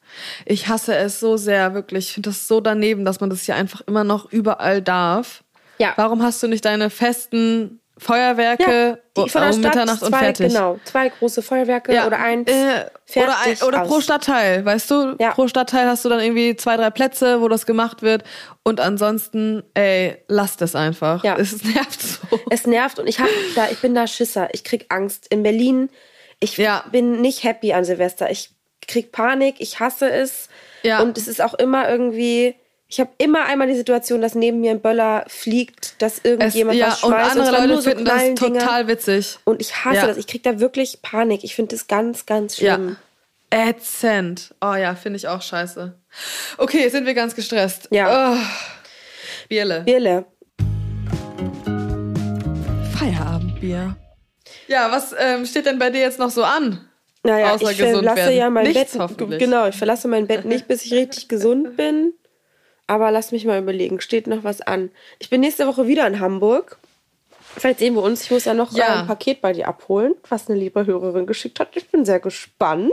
Ich 0.46 0.68
hasse 0.68 0.96
es 0.96 1.20
so 1.20 1.36
sehr, 1.36 1.74
wirklich. 1.74 2.06
Ich 2.08 2.12
finde 2.14 2.30
das 2.30 2.48
so 2.48 2.60
daneben, 2.60 3.04
dass 3.04 3.20
man 3.20 3.30
das 3.30 3.42
hier 3.42 3.54
einfach 3.54 3.82
immer 3.82 4.02
noch 4.02 4.32
überall 4.32 4.82
darf. 4.82 5.44
Ja. 5.78 5.92
Warum 5.96 6.22
hast 6.22 6.42
du 6.42 6.48
nicht 6.48 6.64
deine 6.64 6.90
festen 6.90 7.80
Feuerwerke 7.98 9.02
die 9.16 9.28
von 9.28 9.40
der 9.42 9.50
um 9.50 9.58
Stadt 9.60 9.74
Mitternacht 9.74 10.02
und 10.02 10.08
zwei, 10.10 10.18
fertig? 10.18 10.48
Genau, 10.48 10.78
zwei 10.84 11.08
große 11.08 11.42
Feuerwerke 11.42 11.92
Ja, 11.92 12.06
oder 12.06 12.18
eins. 12.20 12.48
äh, 12.50 12.54
oder, 12.54 13.38
ein, 13.38 13.44
fertig 13.44 13.62
oder 13.64 13.80
pro 13.80 13.96
aus. 13.96 14.04
Stadtteil, 14.04 14.64
weißt 14.64 14.90
du? 14.90 15.16
Ja. 15.18 15.32
Pro 15.32 15.48
Stadtteil 15.48 15.86
hast 15.86 16.04
du 16.04 16.08
dann 16.08 16.20
irgendwie 16.20 16.56
zwei, 16.56 16.76
drei 16.76 16.90
Plätze, 16.90 17.40
wo 17.40 17.48
das 17.48 17.66
gemacht 17.66 18.02
wird. 18.02 18.24
Und 18.62 18.80
ansonsten, 18.80 19.62
ey, 19.74 20.16
lasst 20.28 20.62
es 20.62 20.74
einfach. 20.74 21.24
Ja. 21.24 21.36
Es 21.36 21.62
nervt 21.74 22.00
so. 22.02 22.40
Es 22.50 22.66
nervt 22.66 22.98
und 22.98 23.06
ich 23.06 23.18
hab 23.18 23.28
da, 23.54 23.68
ich 23.70 23.78
bin 23.80 23.94
da 23.94 24.06
Schisser. 24.06 24.48
Ich 24.52 24.64
krieg 24.64 24.86
Angst. 24.90 25.26
In 25.30 25.42
Berlin, 25.42 25.90
ich 26.40 26.56
Ja. 26.56 26.84
bin 26.92 27.20
nicht 27.20 27.44
happy 27.44 27.72
an 27.72 27.84
Silvester. 27.84 28.30
Ich 28.30 28.50
krieg 28.86 29.10
Panik, 29.12 29.56
ich 29.58 29.80
hasse 29.80 30.10
es. 30.10 30.48
Ja. 30.82 31.00
Und 31.02 31.18
es 31.18 31.26
ist 31.28 31.42
auch 31.42 31.54
immer 31.54 31.88
irgendwie. 31.88 32.54
Ich 32.90 33.00
habe 33.00 33.10
immer 33.18 33.44
einmal 33.44 33.68
die 33.68 33.74
Situation, 33.76 34.22
dass 34.22 34.34
neben 34.34 34.60
mir 34.60 34.70
ein 34.70 34.80
Böller 34.80 35.24
fliegt, 35.28 36.00
dass 36.00 36.18
Es, 36.18 36.24
irgendjemand 36.24 36.78
ja, 36.78 36.86
was 36.86 37.02
und 37.04 37.10
schmeißt. 37.12 37.30
andere 37.32 37.48
zwar 37.48 37.58
Leute 37.60 37.72
nur 37.74 37.82
so 37.82 37.90
finden 37.90 38.04
das 38.06 38.34
total 38.34 38.88
witzig. 38.88 39.38
Und 39.44 39.60
ich 39.60 39.84
hasse 39.84 39.96
Ja. 39.96 40.06
das. 40.06 40.16
Ich 40.16 40.26
krieg 40.26 40.42
da 40.42 40.58
wirklich 40.58 41.02
Panik. 41.02 41.44
Ich 41.44 41.54
finde 41.54 41.74
das 41.76 41.86
ganz, 41.86 42.24
ganz 42.24 42.56
schlimm. 42.56 42.96
Ja. 43.52 43.68
Ätzend. 43.68 44.54
Oh 44.62 44.72
ja, 44.74 44.94
finde 44.94 45.18
ich 45.18 45.28
auch 45.28 45.42
scheiße. 45.42 45.94
Okay, 46.56 46.88
sind 46.88 47.04
wir 47.04 47.12
ganz 47.12 47.34
gestresst. 47.34 47.88
Ja. 47.90 48.34
Oh. 48.34 48.38
Bierle. 49.50 49.82
Birle. 49.82 50.24
Feierabendbier. 52.98 53.96
Ja, 54.66 54.90
was 54.90 55.14
ähm, 55.18 55.44
steht 55.44 55.66
denn 55.66 55.78
bei 55.78 55.90
dir 55.90 56.00
jetzt 56.00 56.18
noch 56.18 56.30
so 56.30 56.42
an? 56.42 56.88
Naja, 57.22 57.52
Außer 57.52 57.70
ich 57.70 57.78
gesund 57.78 58.04
verlasse 58.04 58.16
werden. 58.16 58.36
ja 58.36 58.48
mein 58.50 58.64
Nichts 58.64 58.96
Bett. 58.96 59.38
Genau, 59.38 59.66
ich 59.68 59.76
verlasse 59.76 60.08
mein 60.08 60.26
Bett 60.26 60.46
nicht, 60.46 60.68
bis 60.68 60.84
ich 60.84 60.92
richtig 60.94 61.28
gesund 61.28 61.76
bin. 61.76 62.14
Aber 62.88 63.10
lass 63.12 63.30
mich 63.32 63.44
mal 63.44 63.60
überlegen, 63.60 64.00
steht 64.00 64.26
noch 64.26 64.42
was 64.42 64.60
an? 64.62 64.90
Ich 65.20 65.30
bin 65.30 65.40
nächste 65.42 65.66
Woche 65.68 65.86
wieder 65.86 66.06
in 66.06 66.18
Hamburg. 66.18 66.78
Vielleicht 67.56 67.78
sehen 67.80 67.94
wir 67.94 68.02
uns. 68.02 68.22
Ich 68.24 68.30
muss 68.30 68.44
ja 68.44 68.54
noch 68.54 68.72
Ja. 68.72 68.84
äh, 68.86 68.98
ein 69.00 69.06
Paket 69.06 69.40
bei 69.40 69.52
dir 69.52 69.68
abholen, 69.68 70.14
was 70.28 70.48
eine 70.48 70.58
liebe 70.58 70.86
Hörerin 70.86 71.26
geschickt 71.26 71.60
hat. 71.60 71.68
Ich 71.74 71.88
bin 71.88 72.04
sehr 72.04 72.20
gespannt, 72.20 72.92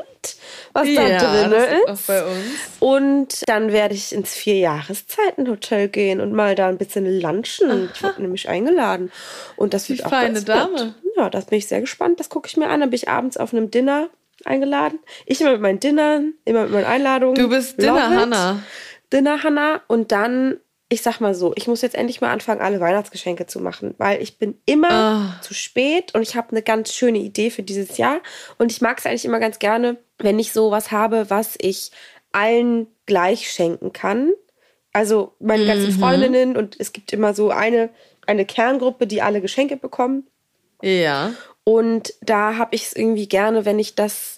was 0.73 0.87
ja, 0.87 1.07
da 1.19 1.47
drin 1.47 1.51
ist. 1.93 2.07
bei 2.07 2.23
uns. 2.25 2.45
Und 2.79 3.47
dann 3.47 3.71
werde 3.71 3.93
ich 3.95 4.13
ins 4.13 4.33
Vier-Jahreszeiten-Hotel 4.33 5.89
gehen 5.89 6.19
und 6.19 6.33
mal 6.33 6.55
da 6.55 6.67
ein 6.67 6.77
bisschen 6.77 7.05
lunchen. 7.21 7.89
Ich 7.93 8.03
wurde 8.03 8.21
nämlich 8.21 8.49
eingeladen. 8.49 9.11
Und 9.55 9.73
das 9.73 9.85
Die 9.85 9.93
wird 9.97 10.05
auch 10.05 10.09
feine 10.09 10.41
Dame. 10.41 10.95
Ja, 11.17 11.29
das 11.29 11.45
bin 11.45 11.57
ich 11.59 11.67
sehr 11.67 11.81
gespannt. 11.81 12.19
Das 12.19 12.29
gucke 12.29 12.47
ich 12.47 12.57
mir 12.57 12.67
an. 12.69 12.79
Dann 12.81 12.89
bin 12.89 12.95
ich 12.97 13.07
abends 13.09 13.37
auf 13.37 13.53
einem 13.53 13.71
Dinner 13.71 14.09
eingeladen. 14.43 14.99
Ich 15.25 15.41
immer 15.41 15.51
mit 15.51 15.61
meinen 15.61 15.79
Dinnern, 15.79 16.33
immer 16.43 16.63
mit 16.63 16.71
meinen 16.71 16.85
Einladungen. 16.85 17.35
Du 17.35 17.49
bist 17.49 17.81
Dinner 17.81 18.23
it. 18.23 18.63
Dinner 19.13 19.43
Hanna. 19.43 19.81
Und 19.87 20.11
dann, 20.11 20.57
ich 20.89 21.01
sag 21.01 21.19
mal 21.19 21.33
so, 21.35 21.53
ich 21.55 21.67
muss 21.67 21.81
jetzt 21.81 21.95
endlich 21.95 22.21
mal 22.21 22.31
anfangen, 22.31 22.61
alle 22.61 22.79
Weihnachtsgeschenke 22.79 23.45
zu 23.47 23.59
machen, 23.59 23.95
weil 23.97 24.21
ich 24.21 24.37
bin 24.37 24.57
immer 24.65 24.91
Ah. 24.91 25.41
zu 25.41 25.53
spät 25.53 26.13
und 26.15 26.21
ich 26.21 26.35
habe 26.35 26.51
eine 26.51 26.61
ganz 26.61 26.93
schöne 26.93 27.19
Idee 27.19 27.49
für 27.49 27.63
dieses 27.63 27.97
Jahr. 27.97 28.19
Und 28.57 28.71
ich 28.71 28.81
mag 28.81 28.99
es 28.99 29.05
eigentlich 29.05 29.25
immer 29.25 29.39
ganz 29.39 29.59
gerne, 29.59 29.97
wenn 30.19 30.39
ich 30.39 30.51
sowas 30.53 30.91
habe, 30.91 31.29
was 31.29 31.55
ich 31.59 31.91
allen 32.31 32.87
gleich 33.05 33.51
schenken 33.51 33.93
kann. 33.93 34.31
Also 34.93 35.33
meine 35.39 35.65
ganzen 35.65 35.87
Mhm. 35.95 35.99
Freundinnen 35.99 36.57
und 36.57 36.77
es 36.79 36.93
gibt 36.93 37.11
immer 37.13 37.33
so 37.33 37.49
eine, 37.49 37.89
eine 38.27 38.45
Kerngruppe, 38.45 39.07
die 39.07 39.21
alle 39.21 39.41
Geschenke 39.41 39.75
bekommen. 39.77 40.27
Ja. 40.81 41.33
Und 41.63 42.13
da 42.21 42.57
habe 42.57 42.75
ich 42.75 42.85
es 42.85 42.93
irgendwie 42.95 43.27
gerne, 43.27 43.65
wenn 43.65 43.79
ich 43.79 43.95
das, 43.95 44.34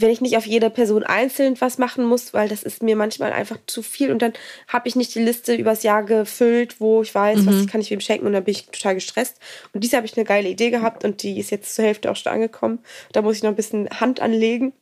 wenn 0.00 0.10
ich 0.10 0.20
nicht 0.20 0.36
auf 0.36 0.46
jede 0.46 0.70
Person 0.70 1.02
einzeln 1.02 1.60
was 1.60 1.78
machen 1.78 2.04
muss, 2.04 2.32
weil 2.34 2.48
das 2.48 2.62
ist 2.62 2.82
mir 2.82 2.96
manchmal 2.96 3.32
einfach 3.32 3.58
zu 3.66 3.82
viel. 3.82 4.10
Und 4.10 4.22
dann 4.22 4.32
habe 4.68 4.88
ich 4.88 4.96
nicht 4.96 5.14
die 5.14 5.20
Liste 5.20 5.54
übers 5.54 5.82
Jahr 5.82 6.02
gefüllt, 6.02 6.80
wo 6.80 7.02
ich 7.02 7.14
weiß, 7.14 7.46
was 7.46 7.66
kann 7.66 7.80
ich 7.80 7.90
wem 7.90 8.00
schenken 8.00 8.26
und 8.26 8.32
dann 8.32 8.44
bin 8.44 8.52
ich 8.52 8.66
total 8.66 8.94
gestresst. 8.94 9.36
Und 9.72 9.84
diese 9.84 9.96
habe 9.96 10.06
ich 10.06 10.16
eine 10.16 10.24
geile 10.24 10.48
Idee 10.48 10.70
gehabt 10.70 11.04
und 11.04 11.22
die 11.22 11.38
ist 11.38 11.50
jetzt 11.50 11.74
zur 11.74 11.84
Hälfte 11.84 12.10
auch 12.10 12.16
schon 12.16 12.32
angekommen. 12.32 12.80
Da 13.12 13.22
muss 13.22 13.36
ich 13.36 13.42
noch 13.42 13.50
ein 13.50 13.56
bisschen 13.56 13.88
Hand 13.88 14.20
anlegen. 14.20 14.72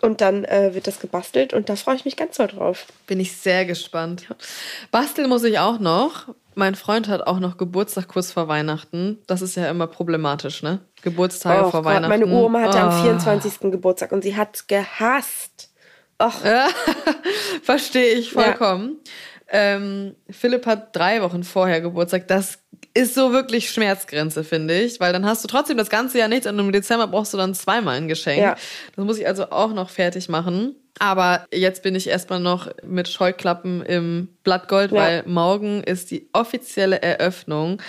Und 0.00 0.20
dann 0.20 0.44
äh, 0.44 0.74
wird 0.74 0.86
das 0.86 1.00
gebastelt 1.00 1.54
und 1.54 1.70
da 1.70 1.76
freue 1.76 1.96
ich 1.96 2.04
mich 2.04 2.16
ganz 2.16 2.36
doll 2.36 2.48
drauf. 2.48 2.86
Bin 3.06 3.20
ich 3.20 3.32
sehr 3.32 3.64
gespannt. 3.64 4.26
Basteln 4.90 5.30
muss 5.30 5.44
ich 5.44 5.58
auch 5.58 5.78
noch. 5.78 6.34
Mein 6.56 6.74
Freund 6.74 7.08
hat 7.08 7.26
auch 7.26 7.38
noch 7.40 7.56
Geburtstag 7.56 8.08
kurz 8.08 8.32
vor 8.32 8.48
Weihnachten. 8.48 9.18
Das 9.26 9.42
ist 9.42 9.56
ja 9.56 9.68
immer 9.70 9.86
problematisch, 9.86 10.62
ne? 10.62 10.80
Geburtstage 11.02 11.64
Och 11.66 11.70
vor 11.70 11.82
Gott, 11.82 11.92
Weihnachten. 11.92 12.08
meine 12.08 12.26
Oma 12.26 12.60
hatte 12.62 12.80
am 12.80 12.88
Oh. 13.00 13.02
24. 13.02 13.70
Geburtstag 13.72 14.12
und 14.12 14.22
sie 14.22 14.36
hat 14.36 14.68
gehasst. 14.68 15.70
Och, 16.22 16.44
Ja, 16.44 16.68
verstehe 17.62 18.14
ich 18.14 18.32
vollkommen. 18.32 18.98
Ähm, 19.56 20.16
Philipp 20.28 20.66
hat 20.66 20.96
drei 20.96 21.22
Wochen 21.22 21.44
vorher 21.44 21.80
Geburtstag. 21.80 22.26
Das 22.26 22.58
ist 22.92 23.14
so 23.14 23.32
wirklich 23.32 23.70
Schmerzgrenze, 23.70 24.42
finde 24.42 24.78
ich. 24.80 24.98
Weil 24.98 25.12
dann 25.12 25.24
hast 25.24 25.44
du 25.44 25.48
trotzdem 25.48 25.76
das 25.76 25.90
ganze 25.90 26.18
Jahr 26.18 26.26
nichts 26.26 26.48
und 26.48 26.58
im 26.58 26.72
Dezember 26.72 27.06
brauchst 27.06 27.32
du 27.32 27.36
dann 27.38 27.54
zweimal 27.54 27.96
ein 27.96 28.08
Geschenk. 28.08 28.42
Ja. 28.42 28.56
Das 28.96 29.04
muss 29.04 29.16
ich 29.18 29.28
also 29.28 29.50
auch 29.50 29.72
noch 29.72 29.90
fertig 29.90 30.28
machen. 30.28 30.74
Aber 30.98 31.46
jetzt 31.52 31.84
bin 31.84 31.94
ich 31.94 32.08
erstmal 32.08 32.40
noch 32.40 32.68
mit 32.84 33.06
Scheuklappen 33.08 33.82
im 33.82 34.28
Blattgold, 34.42 34.90
Ja. 34.90 35.00
weil 35.00 35.22
morgen 35.26 35.84
ist 35.84 36.10
die 36.10 36.28
offizielle 36.32 37.00
Eröffnung. 37.00 37.80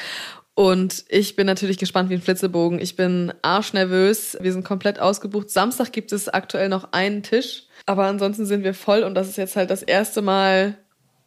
Und 0.54 1.04
ich 1.10 1.36
bin 1.36 1.48
natürlich 1.48 1.78
gespannt 1.80 2.10
wie 2.10 2.14
ein 2.14 2.22
Flitzebogen. 2.22 2.80
Ich 2.80 2.96
bin 2.96 3.34
arschnervös. 3.42 4.38
Wir 4.40 4.54
sind 4.54 4.64
komplett 4.64 5.00
ausgebucht. 5.00 5.50
Samstag 5.50 5.92
gibt 5.92 6.12
es 6.14 6.30
aktuell 6.30 6.70
noch 6.70 6.94
einen 6.94 7.24
Tisch. 7.24 7.64
Aber 7.88 8.06
ansonsten 8.06 8.46
sind 8.46 8.64
wir 8.64 8.74
voll 8.74 9.04
und 9.04 9.16
das 9.16 9.28
ist 9.28 9.38
jetzt 9.38 9.56
halt 9.56 9.70
das 9.70 9.84
erste 9.84 10.22
Mal 10.22 10.78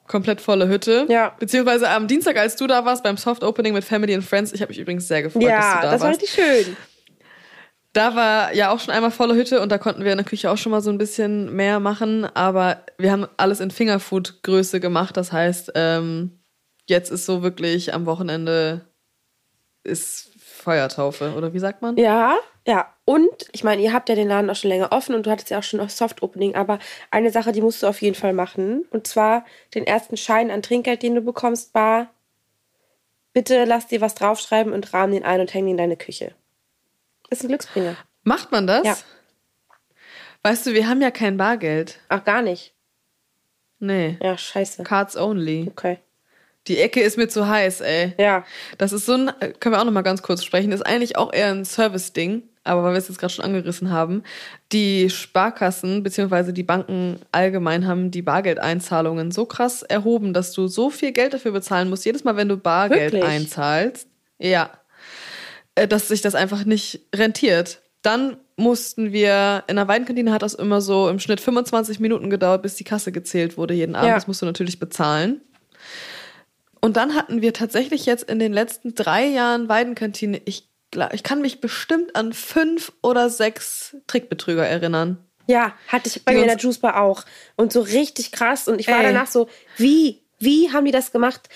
komplett 0.08 0.40
volle 0.40 0.68
Hütte. 0.68 1.06
Ja. 1.08 1.34
Beziehungsweise 1.38 1.88
am 1.90 2.08
Dienstag, 2.08 2.36
als 2.36 2.56
du 2.56 2.66
da 2.66 2.84
warst 2.84 3.04
beim 3.04 3.16
Soft 3.16 3.44
Opening 3.44 3.74
mit 3.74 3.84
Family 3.84 4.14
and 4.14 4.24
Friends, 4.24 4.52
ich 4.52 4.60
habe 4.60 4.70
mich 4.70 4.78
übrigens 4.78 5.06
sehr 5.06 5.22
gefreut, 5.22 5.44
dass 5.44 5.50
ja, 5.50 5.76
du 5.76 5.82
da 5.82 5.92
das 5.92 6.00
war 6.00 6.08
warst. 6.08 6.22
richtig 6.22 6.34
schön. 6.34 6.76
Da 7.92 8.14
war 8.14 8.54
ja 8.54 8.70
auch 8.70 8.80
schon 8.80 8.92
einmal 8.92 9.10
volle 9.10 9.34
Hütte 9.34 9.60
und 9.60 9.70
da 9.70 9.78
konnten 9.78 10.04
wir 10.04 10.12
in 10.12 10.18
der 10.18 10.26
Küche 10.26 10.50
auch 10.50 10.58
schon 10.58 10.70
mal 10.70 10.80
so 10.80 10.90
ein 10.90 10.98
bisschen 10.98 11.54
mehr 11.54 11.80
machen. 11.80 12.24
Aber 12.34 12.82
wir 12.98 13.12
haben 13.12 13.26
alles 13.36 13.60
in 13.60 13.70
Fingerfood-Größe 13.70 14.80
gemacht. 14.80 15.16
Das 15.16 15.32
heißt, 15.32 15.72
ähm, 15.74 16.38
jetzt 16.86 17.10
ist 17.10 17.26
so 17.26 17.42
wirklich 17.42 17.94
am 17.94 18.06
Wochenende 18.06 18.82
ist 19.84 20.30
Feuertaufe. 20.38 21.34
Oder 21.36 21.54
wie 21.54 21.58
sagt 21.58 21.82
man? 21.82 21.96
Ja, 21.96 22.36
ja. 22.68 22.94
Und 23.06 23.48
ich 23.52 23.64
meine, 23.64 23.80
ihr 23.80 23.94
habt 23.94 24.10
ja 24.10 24.14
den 24.14 24.28
Laden 24.28 24.50
auch 24.50 24.54
schon 24.54 24.68
länger 24.68 24.92
offen 24.92 25.14
und 25.14 25.24
du 25.24 25.30
hattest 25.30 25.48
ja 25.48 25.58
auch 25.58 25.62
schon 25.62 25.80
noch 25.80 25.88
Soft 25.88 26.22
Opening, 26.22 26.54
aber 26.54 26.78
eine 27.10 27.30
Sache, 27.30 27.52
die 27.52 27.62
musst 27.62 27.82
du 27.82 27.86
auf 27.86 28.02
jeden 28.02 28.14
Fall 28.14 28.34
machen. 28.34 28.86
Und 28.90 29.06
zwar 29.06 29.46
den 29.74 29.86
ersten 29.86 30.18
Schein 30.18 30.50
an 30.50 30.62
Trinkgeld, 30.62 31.02
den 31.02 31.14
du 31.14 31.22
bekommst, 31.22 31.74
war, 31.74 32.10
bitte 33.32 33.64
lass 33.64 33.86
dir 33.86 34.02
was 34.02 34.14
draufschreiben 34.14 34.74
und 34.74 34.92
rahmen 34.92 35.14
den 35.14 35.24
ein 35.24 35.40
und 35.40 35.54
häng 35.54 35.64
ihn 35.64 35.72
in 35.72 35.76
deine 35.78 35.96
Küche. 35.96 36.34
Ist 37.30 37.42
ein 37.42 37.48
Glücksbringer. 37.48 37.96
Macht 38.22 38.52
man 38.52 38.66
das? 38.66 38.86
Ja. 38.86 38.96
Weißt 40.42 40.66
du, 40.66 40.74
wir 40.74 40.88
haben 40.88 41.00
ja 41.00 41.10
kein 41.10 41.38
Bargeld. 41.38 41.98
Ach, 42.10 42.22
gar 42.22 42.42
nicht. 42.42 42.74
Nee. 43.80 44.18
Ja, 44.22 44.36
scheiße. 44.36 44.82
Cards 44.82 45.16
only. 45.16 45.68
Okay. 45.70 45.98
Die 46.66 46.78
Ecke 46.78 47.00
ist 47.00 47.16
mir 47.16 47.28
zu 47.28 47.48
heiß, 47.48 47.80
ey. 47.80 48.12
Ja. 48.18 48.44
Das 48.76 48.92
ist 48.92 49.06
so 49.06 49.14
ein, 49.14 49.28
äh, 49.40 49.52
können 49.58 49.74
wir 49.74 49.80
auch 49.80 49.86
noch 49.86 49.92
mal 49.92 50.02
ganz 50.02 50.22
kurz 50.22 50.44
sprechen, 50.44 50.70
ist 50.70 50.84
eigentlich 50.84 51.16
auch 51.16 51.32
eher 51.32 51.48
ein 51.48 51.64
Service-Ding, 51.64 52.42
aber 52.68 52.82
weil 52.84 52.92
wir 52.92 52.98
es 52.98 53.08
jetzt 53.08 53.18
gerade 53.18 53.32
schon 53.32 53.44
angerissen 53.44 53.90
haben, 53.90 54.22
die 54.72 55.10
Sparkassen 55.10 56.02
beziehungsweise 56.02 56.52
die 56.52 56.62
Banken 56.62 57.18
allgemein 57.32 57.86
haben 57.86 58.10
die 58.10 58.22
Bargeldeinzahlungen 58.22 59.30
so 59.30 59.46
krass 59.46 59.82
erhoben, 59.82 60.32
dass 60.32 60.52
du 60.52 60.68
so 60.68 60.90
viel 60.90 61.12
Geld 61.12 61.34
dafür 61.34 61.52
bezahlen 61.52 61.88
musst, 61.88 62.04
jedes 62.04 62.24
Mal, 62.24 62.36
wenn 62.36 62.48
du 62.48 62.56
Bargeld 62.56 63.12
Wirklich? 63.12 63.30
einzahlst. 63.30 64.08
Ja. 64.38 64.70
Äh, 65.74 65.88
Dass 65.88 66.08
sich 66.08 66.20
das 66.20 66.34
einfach 66.34 66.64
nicht 66.64 67.00
rentiert. 67.14 67.80
Dann 68.02 68.36
mussten 68.56 69.12
wir, 69.12 69.64
in 69.68 69.76
der 69.76 69.88
Weinkantine 69.88 70.32
hat 70.32 70.42
das 70.42 70.54
immer 70.54 70.80
so 70.80 71.08
im 71.08 71.18
Schnitt 71.18 71.40
25 71.40 72.00
Minuten 72.00 72.30
gedauert, 72.30 72.62
bis 72.62 72.74
die 72.74 72.84
Kasse 72.84 73.12
gezählt 73.12 73.56
wurde 73.56 73.74
jeden 73.74 73.94
Abend. 73.94 74.08
Ja. 74.08 74.14
Das 74.14 74.26
musst 74.26 74.42
du 74.42 74.46
natürlich 74.46 74.78
bezahlen. 74.78 75.40
Und 76.80 76.96
dann 76.96 77.14
hatten 77.14 77.42
wir 77.42 77.52
tatsächlich 77.52 78.06
jetzt 78.06 78.24
in 78.24 78.38
den 78.38 78.52
letzten 78.52 78.94
drei 78.94 79.26
Jahren 79.26 79.68
Weidenkantine, 79.68 80.40
ich, 80.44 80.68
ich 81.12 81.22
kann 81.22 81.40
mich 81.40 81.60
bestimmt 81.60 82.16
an 82.16 82.32
fünf 82.32 82.92
oder 83.02 83.28
sechs 83.30 83.96
Trickbetrüger 84.06 84.66
erinnern. 84.66 85.18
Ja, 85.46 85.72
hatte 85.88 86.08
ich 86.08 86.24
bei 86.24 86.32
Die 86.32 86.36
mir 86.38 86.42
in 86.44 86.48
der 86.48 86.58
Juice 86.58 86.78
Bar 86.78 87.00
auch. 87.00 87.24
Und 87.56 87.72
so 87.72 87.80
richtig 87.80 88.32
krass. 88.32 88.68
Und 88.68 88.80
ich 88.80 88.88
war 88.88 88.98
Ey. 88.98 89.04
danach 89.12 89.26
so, 89.26 89.48
wie? 89.76 90.22
Wie 90.38 90.70
haben 90.72 90.84
die 90.84 90.92
das 90.92 91.10
gemacht? 91.10 91.48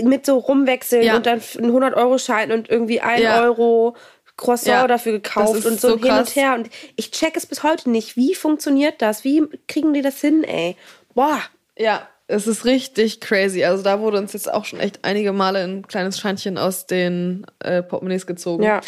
Mit 0.00 0.26
so 0.26 0.38
rumwechseln 0.38 1.02
Ja. 1.02 1.16
und 1.16 1.26
dann 1.26 1.40
einen 1.56 1.70
100-Euro-Schein 1.72 2.52
und 2.52 2.68
irgendwie 2.68 3.00
1 3.00 3.22
Ja. 3.22 3.42
Euro 3.42 3.96
Croissant 4.36 4.68
Ja, 4.68 4.86
dafür 4.86 5.12
gekauft 5.12 5.66
und 5.66 5.80
so, 5.80 5.96
so 5.96 5.98
hin 5.98 6.12
und 6.12 6.36
her. 6.36 6.54
Und 6.54 6.68
ich 6.96 7.10
check 7.10 7.36
es 7.36 7.46
bis 7.46 7.62
heute 7.64 7.90
nicht. 7.90 8.16
Wie 8.16 8.34
funktioniert 8.34 9.02
das? 9.02 9.24
Wie 9.24 9.42
kriegen 9.66 9.92
die 9.94 10.02
das 10.02 10.20
hin, 10.20 10.44
ey? 10.44 10.76
Boah. 11.14 11.40
Ja, 11.76 12.08
es 12.30 12.46
ist 12.46 12.66
richtig 12.66 13.20
crazy. 13.20 13.64
Also 13.64 13.82
da 13.82 14.00
wurde 14.00 14.18
uns 14.18 14.34
jetzt 14.34 14.52
auch 14.52 14.66
schon 14.66 14.80
echt 14.80 15.00
einige 15.02 15.32
Male 15.32 15.60
ein 15.60 15.86
kleines 15.86 16.18
Scheinchen 16.20 16.58
aus 16.58 16.86
den 16.86 17.46
äh, 17.60 17.82
Portemonnaies 17.82 18.26
gezogen. 18.26 18.62
Ja. 18.62 18.82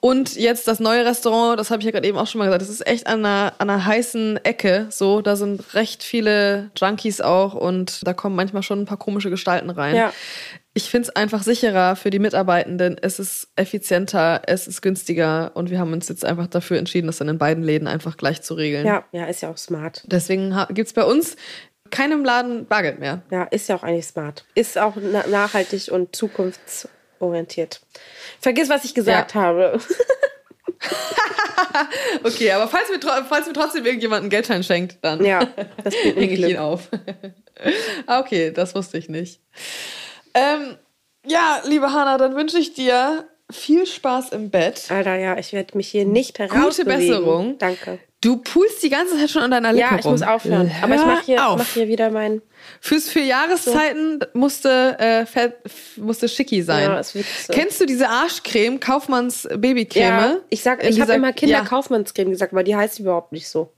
Und 0.00 0.36
jetzt 0.36 0.68
das 0.68 0.78
neue 0.78 1.04
Restaurant, 1.04 1.58
das 1.58 1.70
habe 1.70 1.80
ich 1.80 1.86
ja 1.86 1.90
gerade 1.90 2.06
eben 2.06 2.16
auch 2.16 2.28
schon 2.28 2.38
mal 2.38 2.44
gesagt, 2.44 2.62
das 2.62 2.70
ist 2.70 2.86
echt 2.86 3.08
an 3.08 3.26
einer, 3.26 3.52
an 3.58 3.68
einer 3.68 3.84
heißen 3.84 4.38
Ecke. 4.44 4.86
So, 4.90 5.22
da 5.22 5.34
sind 5.34 5.74
recht 5.74 6.04
viele 6.04 6.70
Junkies 6.76 7.20
auch 7.20 7.54
und 7.54 8.06
da 8.06 8.12
kommen 8.14 8.36
manchmal 8.36 8.62
schon 8.62 8.82
ein 8.82 8.86
paar 8.86 8.98
komische 8.98 9.28
Gestalten 9.28 9.70
rein. 9.70 9.96
Ja. 9.96 10.12
Ich 10.76 10.90
finde 10.90 11.08
es 11.08 11.16
einfach 11.16 11.42
sicherer 11.42 11.94
für 11.96 12.10
die 12.10 12.18
Mitarbeitenden. 12.18 12.96
Es 13.00 13.18
ist 13.18 13.48
effizienter, 13.56 14.42
es 14.46 14.66
ist 14.68 14.82
günstiger 14.82 15.52
und 15.54 15.70
wir 15.70 15.78
haben 15.78 15.92
uns 15.92 16.08
jetzt 16.08 16.24
einfach 16.24 16.46
dafür 16.46 16.78
entschieden, 16.78 17.06
das 17.08 17.18
dann 17.18 17.28
in 17.28 17.38
beiden 17.38 17.62
Läden 17.64 17.86
einfach 17.88 18.16
gleich 18.16 18.42
zu 18.42 18.54
regeln. 18.54 18.86
Ja, 18.86 19.04
ja, 19.12 19.26
ist 19.26 19.40
ja 19.42 19.50
auch 19.50 19.58
smart. 19.58 20.02
Deswegen 20.06 20.54
ha- 20.56 20.68
gibt's 20.72 20.92
bei 20.92 21.04
uns 21.04 21.36
keinem 21.94 22.24
Laden 22.24 22.66
Bargeld 22.66 22.98
mehr. 22.98 23.22
Ja, 23.30 23.44
ist 23.44 23.68
ja 23.68 23.76
auch 23.76 23.82
eigentlich 23.82 24.06
smart. 24.06 24.44
Ist 24.54 24.76
auch 24.78 24.94
na 24.96 25.26
nachhaltig 25.26 25.90
und 25.90 26.14
zukunftsorientiert. 26.16 27.80
Vergiss, 28.40 28.68
was 28.68 28.84
ich 28.84 28.94
gesagt 28.94 29.34
Ja. 29.34 29.40
habe. 29.40 29.78
Okay, 32.22 32.50
aber 32.52 32.68
falls 32.68 32.88
mir, 32.88 33.00
falls 33.28 33.46
mir 33.46 33.52
trotzdem 33.52 33.84
irgendjemand 33.84 34.20
einen 34.22 34.30
Geldschein 34.30 34.62
schenkt, 34.62 34.98
dann 35.02 35.24
Ja, 35.24 35.40
hänge 36.14 36.32
ich 36.32 36.40
ihn 36.40 36.58
auf. 36.58 36.88
Ah, 38.06 38.18
okay, 38.20 38.50
das 38.50 38.74
wusste 38.74 38.98
ich 38.98 39.08
nicht. 39.08 39.40
Ähm, 40.34 40.76
ja, 41.24 41.60
liebe 41.64 41.92
Hanna, 41.92 42.18
dann 42.18 42.34
wünsche 42.34 42.58
ich 42.58 42.74
dir 42.74 43.28
viel 43.50 43.86
Spaß 43.86 44.30
im 44.30 44.50
Bett. 44.50 44.90
Alter, 44.90 45.14
ja, 45.14 45.38
ich 45.38 45.52
werde 45.52 45.76
mich 45.76 45.88
hier 45.88 46.04
nicht 46.04 46.40
herausbewegen. 46.40 46.98
Besserung. 46.98 47.58
Danke. 47.58 48.00
Du 48.24 48.38
pulst 48.38 48.82
die 48.82 48.88
ganze 48.88 49.18
Zeit 49.18 49.28
schon 49.30 49.42
an 49.42 49.50
deiner 49.50 49.72
Lippe 49.72 49.86
Ja, 49.90 49.98
ich 49.98 50.04
rum. 50.04 50.12
muss 50.12 50.22
aufhören. 50.22 50.70
Aber 50.82 50.94
ich 50.94 51.00
Hör 51.00 51.06
mache 51.06 51.24
hier, 51.26 51.46
auf. 51.46 51.58
mach 51.58 51.66
hier 51.68 51.88
wieder 51.88 52.10
mein. 52.10 52.40
Fürs 52.80 53.08
für 53.10 53.20
Jahreszeiten 53.20 54.20
musste, 54.32 54.98
äh, 54.98 55.26
fett, 55.26 55.56
musste 55.96 56.28
schicki 56.28 56.62
sein. 56.62 56.90
Ja, 56.90 57.02
so. 57.02 57.18
Kennst 57.50 57.80
du 57.80 57.84
diese 57.86 58.08
Arschcreme, 58.08 58.80
Kaufmanns 58.80 59.46
Babycreme? 59.54 60.02
Ja, 60.02 60.36
ich 60.48 60.62
sag, 60.62 60.82
ich 60.82 61.00
habe 61.00 61.12
immer 61.12 61.28
Ja, 61.28 61.32
Kinderkaufmannscreme 61.34 62.30
gesagt, 62.30 62.52
aber 62.52 62.62
die 62.64 62.74
heißt 62.74 62.98
überhaupt 63.00 63.32
nicht 63.32 63.46
so. 63.48 63.70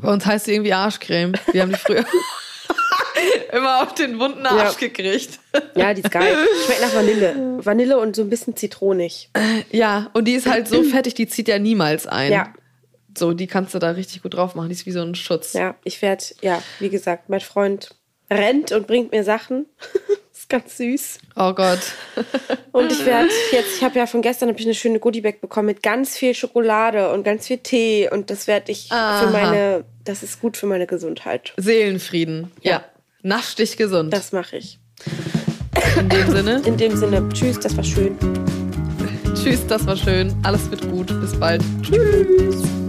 bei 0.00 0.12
uns 0.12 0.26
heißt 0.26 0.46
sie 0.46 0.54
irgendwie 0.54 0.72
Arschcreme. 0.72 1.34
Wir 1.52 1.62
haben 1.62 1.70
die 1.72 1.78
früher 1.78 2.04
immer 3.52 3.82
auf 3.82 3.94
den 3.94 4.18
wunden 4.18 4.44
Arsch 4.46 4.80
Ja. 4.80 4.88
gekriegt. 4.88 5.38
Ja, 5.76 5.94
die 5.94 6.02
ist 6.02 6.10
geil. 6.10 6.36
Schmeckt 6.66 6.80
nach 6.80 6.94
Vanille. 6.94 7.58
Vanille 7.64 7.98
und 7.98 8.16
so 8.16 8.22
ein 8.22 8.30
bisschen 8.30 8.56
zitronig. 8.56 9.30
Ja, 9.70 10.10
und 10.14 10.26
die 10.26 10.32
ist 10.34 10.48
halt 10.48 10.66
so 10.66 10.82
fettig, 10.82 11.14
die 11.14 11.28
zieht 11.28 11.46
ja 11.48 11.58
niemals 11.58 12.06
ein. 12.06 12.32
Ja. 12.32 12.52
So, 13.16 13.32
die 13.32 13.46
kannst 13.46 13.74
du 13.74 13.78
da 13.78 13.90
richtig 13.90 14.22
gut 14.22 14.34
drauf 14.34 14.54
machen. 14.54 14.68
Die 14.68 14.74
ist 14.74 14.86
wie 14.86 14.92
so 14.92 15.02
ein 15.02 15.14
Schutz. 15.14 15.52
Ja, 15.52 15.74
ich 15.84 16.00
werde, 16.02 16.24
ja, 16.40 16.62
wie 16.78 16.88
gesagt, 16.88 17.28
mein 17.28 17.40
Freund 17.40 17.94
rennt 18.30 18.72
und 18.72 18.86
bringt 18.86 19.12
mir 19.12 19.24
Sachen. 19.24 19.66
ist 20.42 20.48
ganz 20.48 20.76
süß. 20.76 21.18
Oh 21.36 21.52
Gott. 21.52 21.80
Und 22.72 22.90
ich 22.90 23.04
werde 23.04 23.28
jetzt, 23.52 23.76
ich 23.76 23.84
habe 23.84 23.98
ja 23.98 24.06
von 24.06 24.22
gestern 24.22 24.48
hab 24.48 24.58
ich 24.58 24.64
eine 24.64 24.74
schöne 24.74 24.98
Goodiebag 24.98 25.40
bekommen 25.40 25.66
mit 25.66 25.82
ganz 25.82 26.16
viel 26.16 26.34
Schokolade 26.34 27.12
und 27.12 27.22
ganz 27.22 27.46
viel 27.46 27.58
Tee 27.58 28.08
und 28.10 28.30
das 28.30 28.46
werde 28.46 28.72
ich 28.72 28.90
Aha. 28.90 29.20
für 29.20 29.30
meine, 29.30 29.84
das 30.04 30.22
ist 30.22 30.40
gut 30.40 30.56
für 30.56 30.66
meine 30.66 30.86
Gesundheit. 30.86 31.52
Seelenfrieden. 31.58 32.50
Ja. 32.62 32.72
Ja. 32.72 32.84
Nasch 33.22 33.54
dich 33.56 33.76
gesund. 33.76 34.12
Das 34.12 34.32
mache 34.32 34.56
ich. 34.56 34.78
In 35.98 36.08
dem 36.08 36.30
Sinne. 36.30 36.62
In 36.64 36.76
dem 36.78 36.96
Sinne, 36.96 37.28
tschüss, 37.32 37.60
das 37.60 37.76
war 37.76 37.84
schön. 37.84 38.16
Tschüss, 39.34 39.66
das 39.66 39.86
war 39.86 39.96
schön. 39.96 40.34
Alles 40.42 40.70
wird 40.70 40.90
gut. 40.90 41.08
Bis 41.20 41.38
bald. 41.38 41.62
Tschüss. 41.82 42.81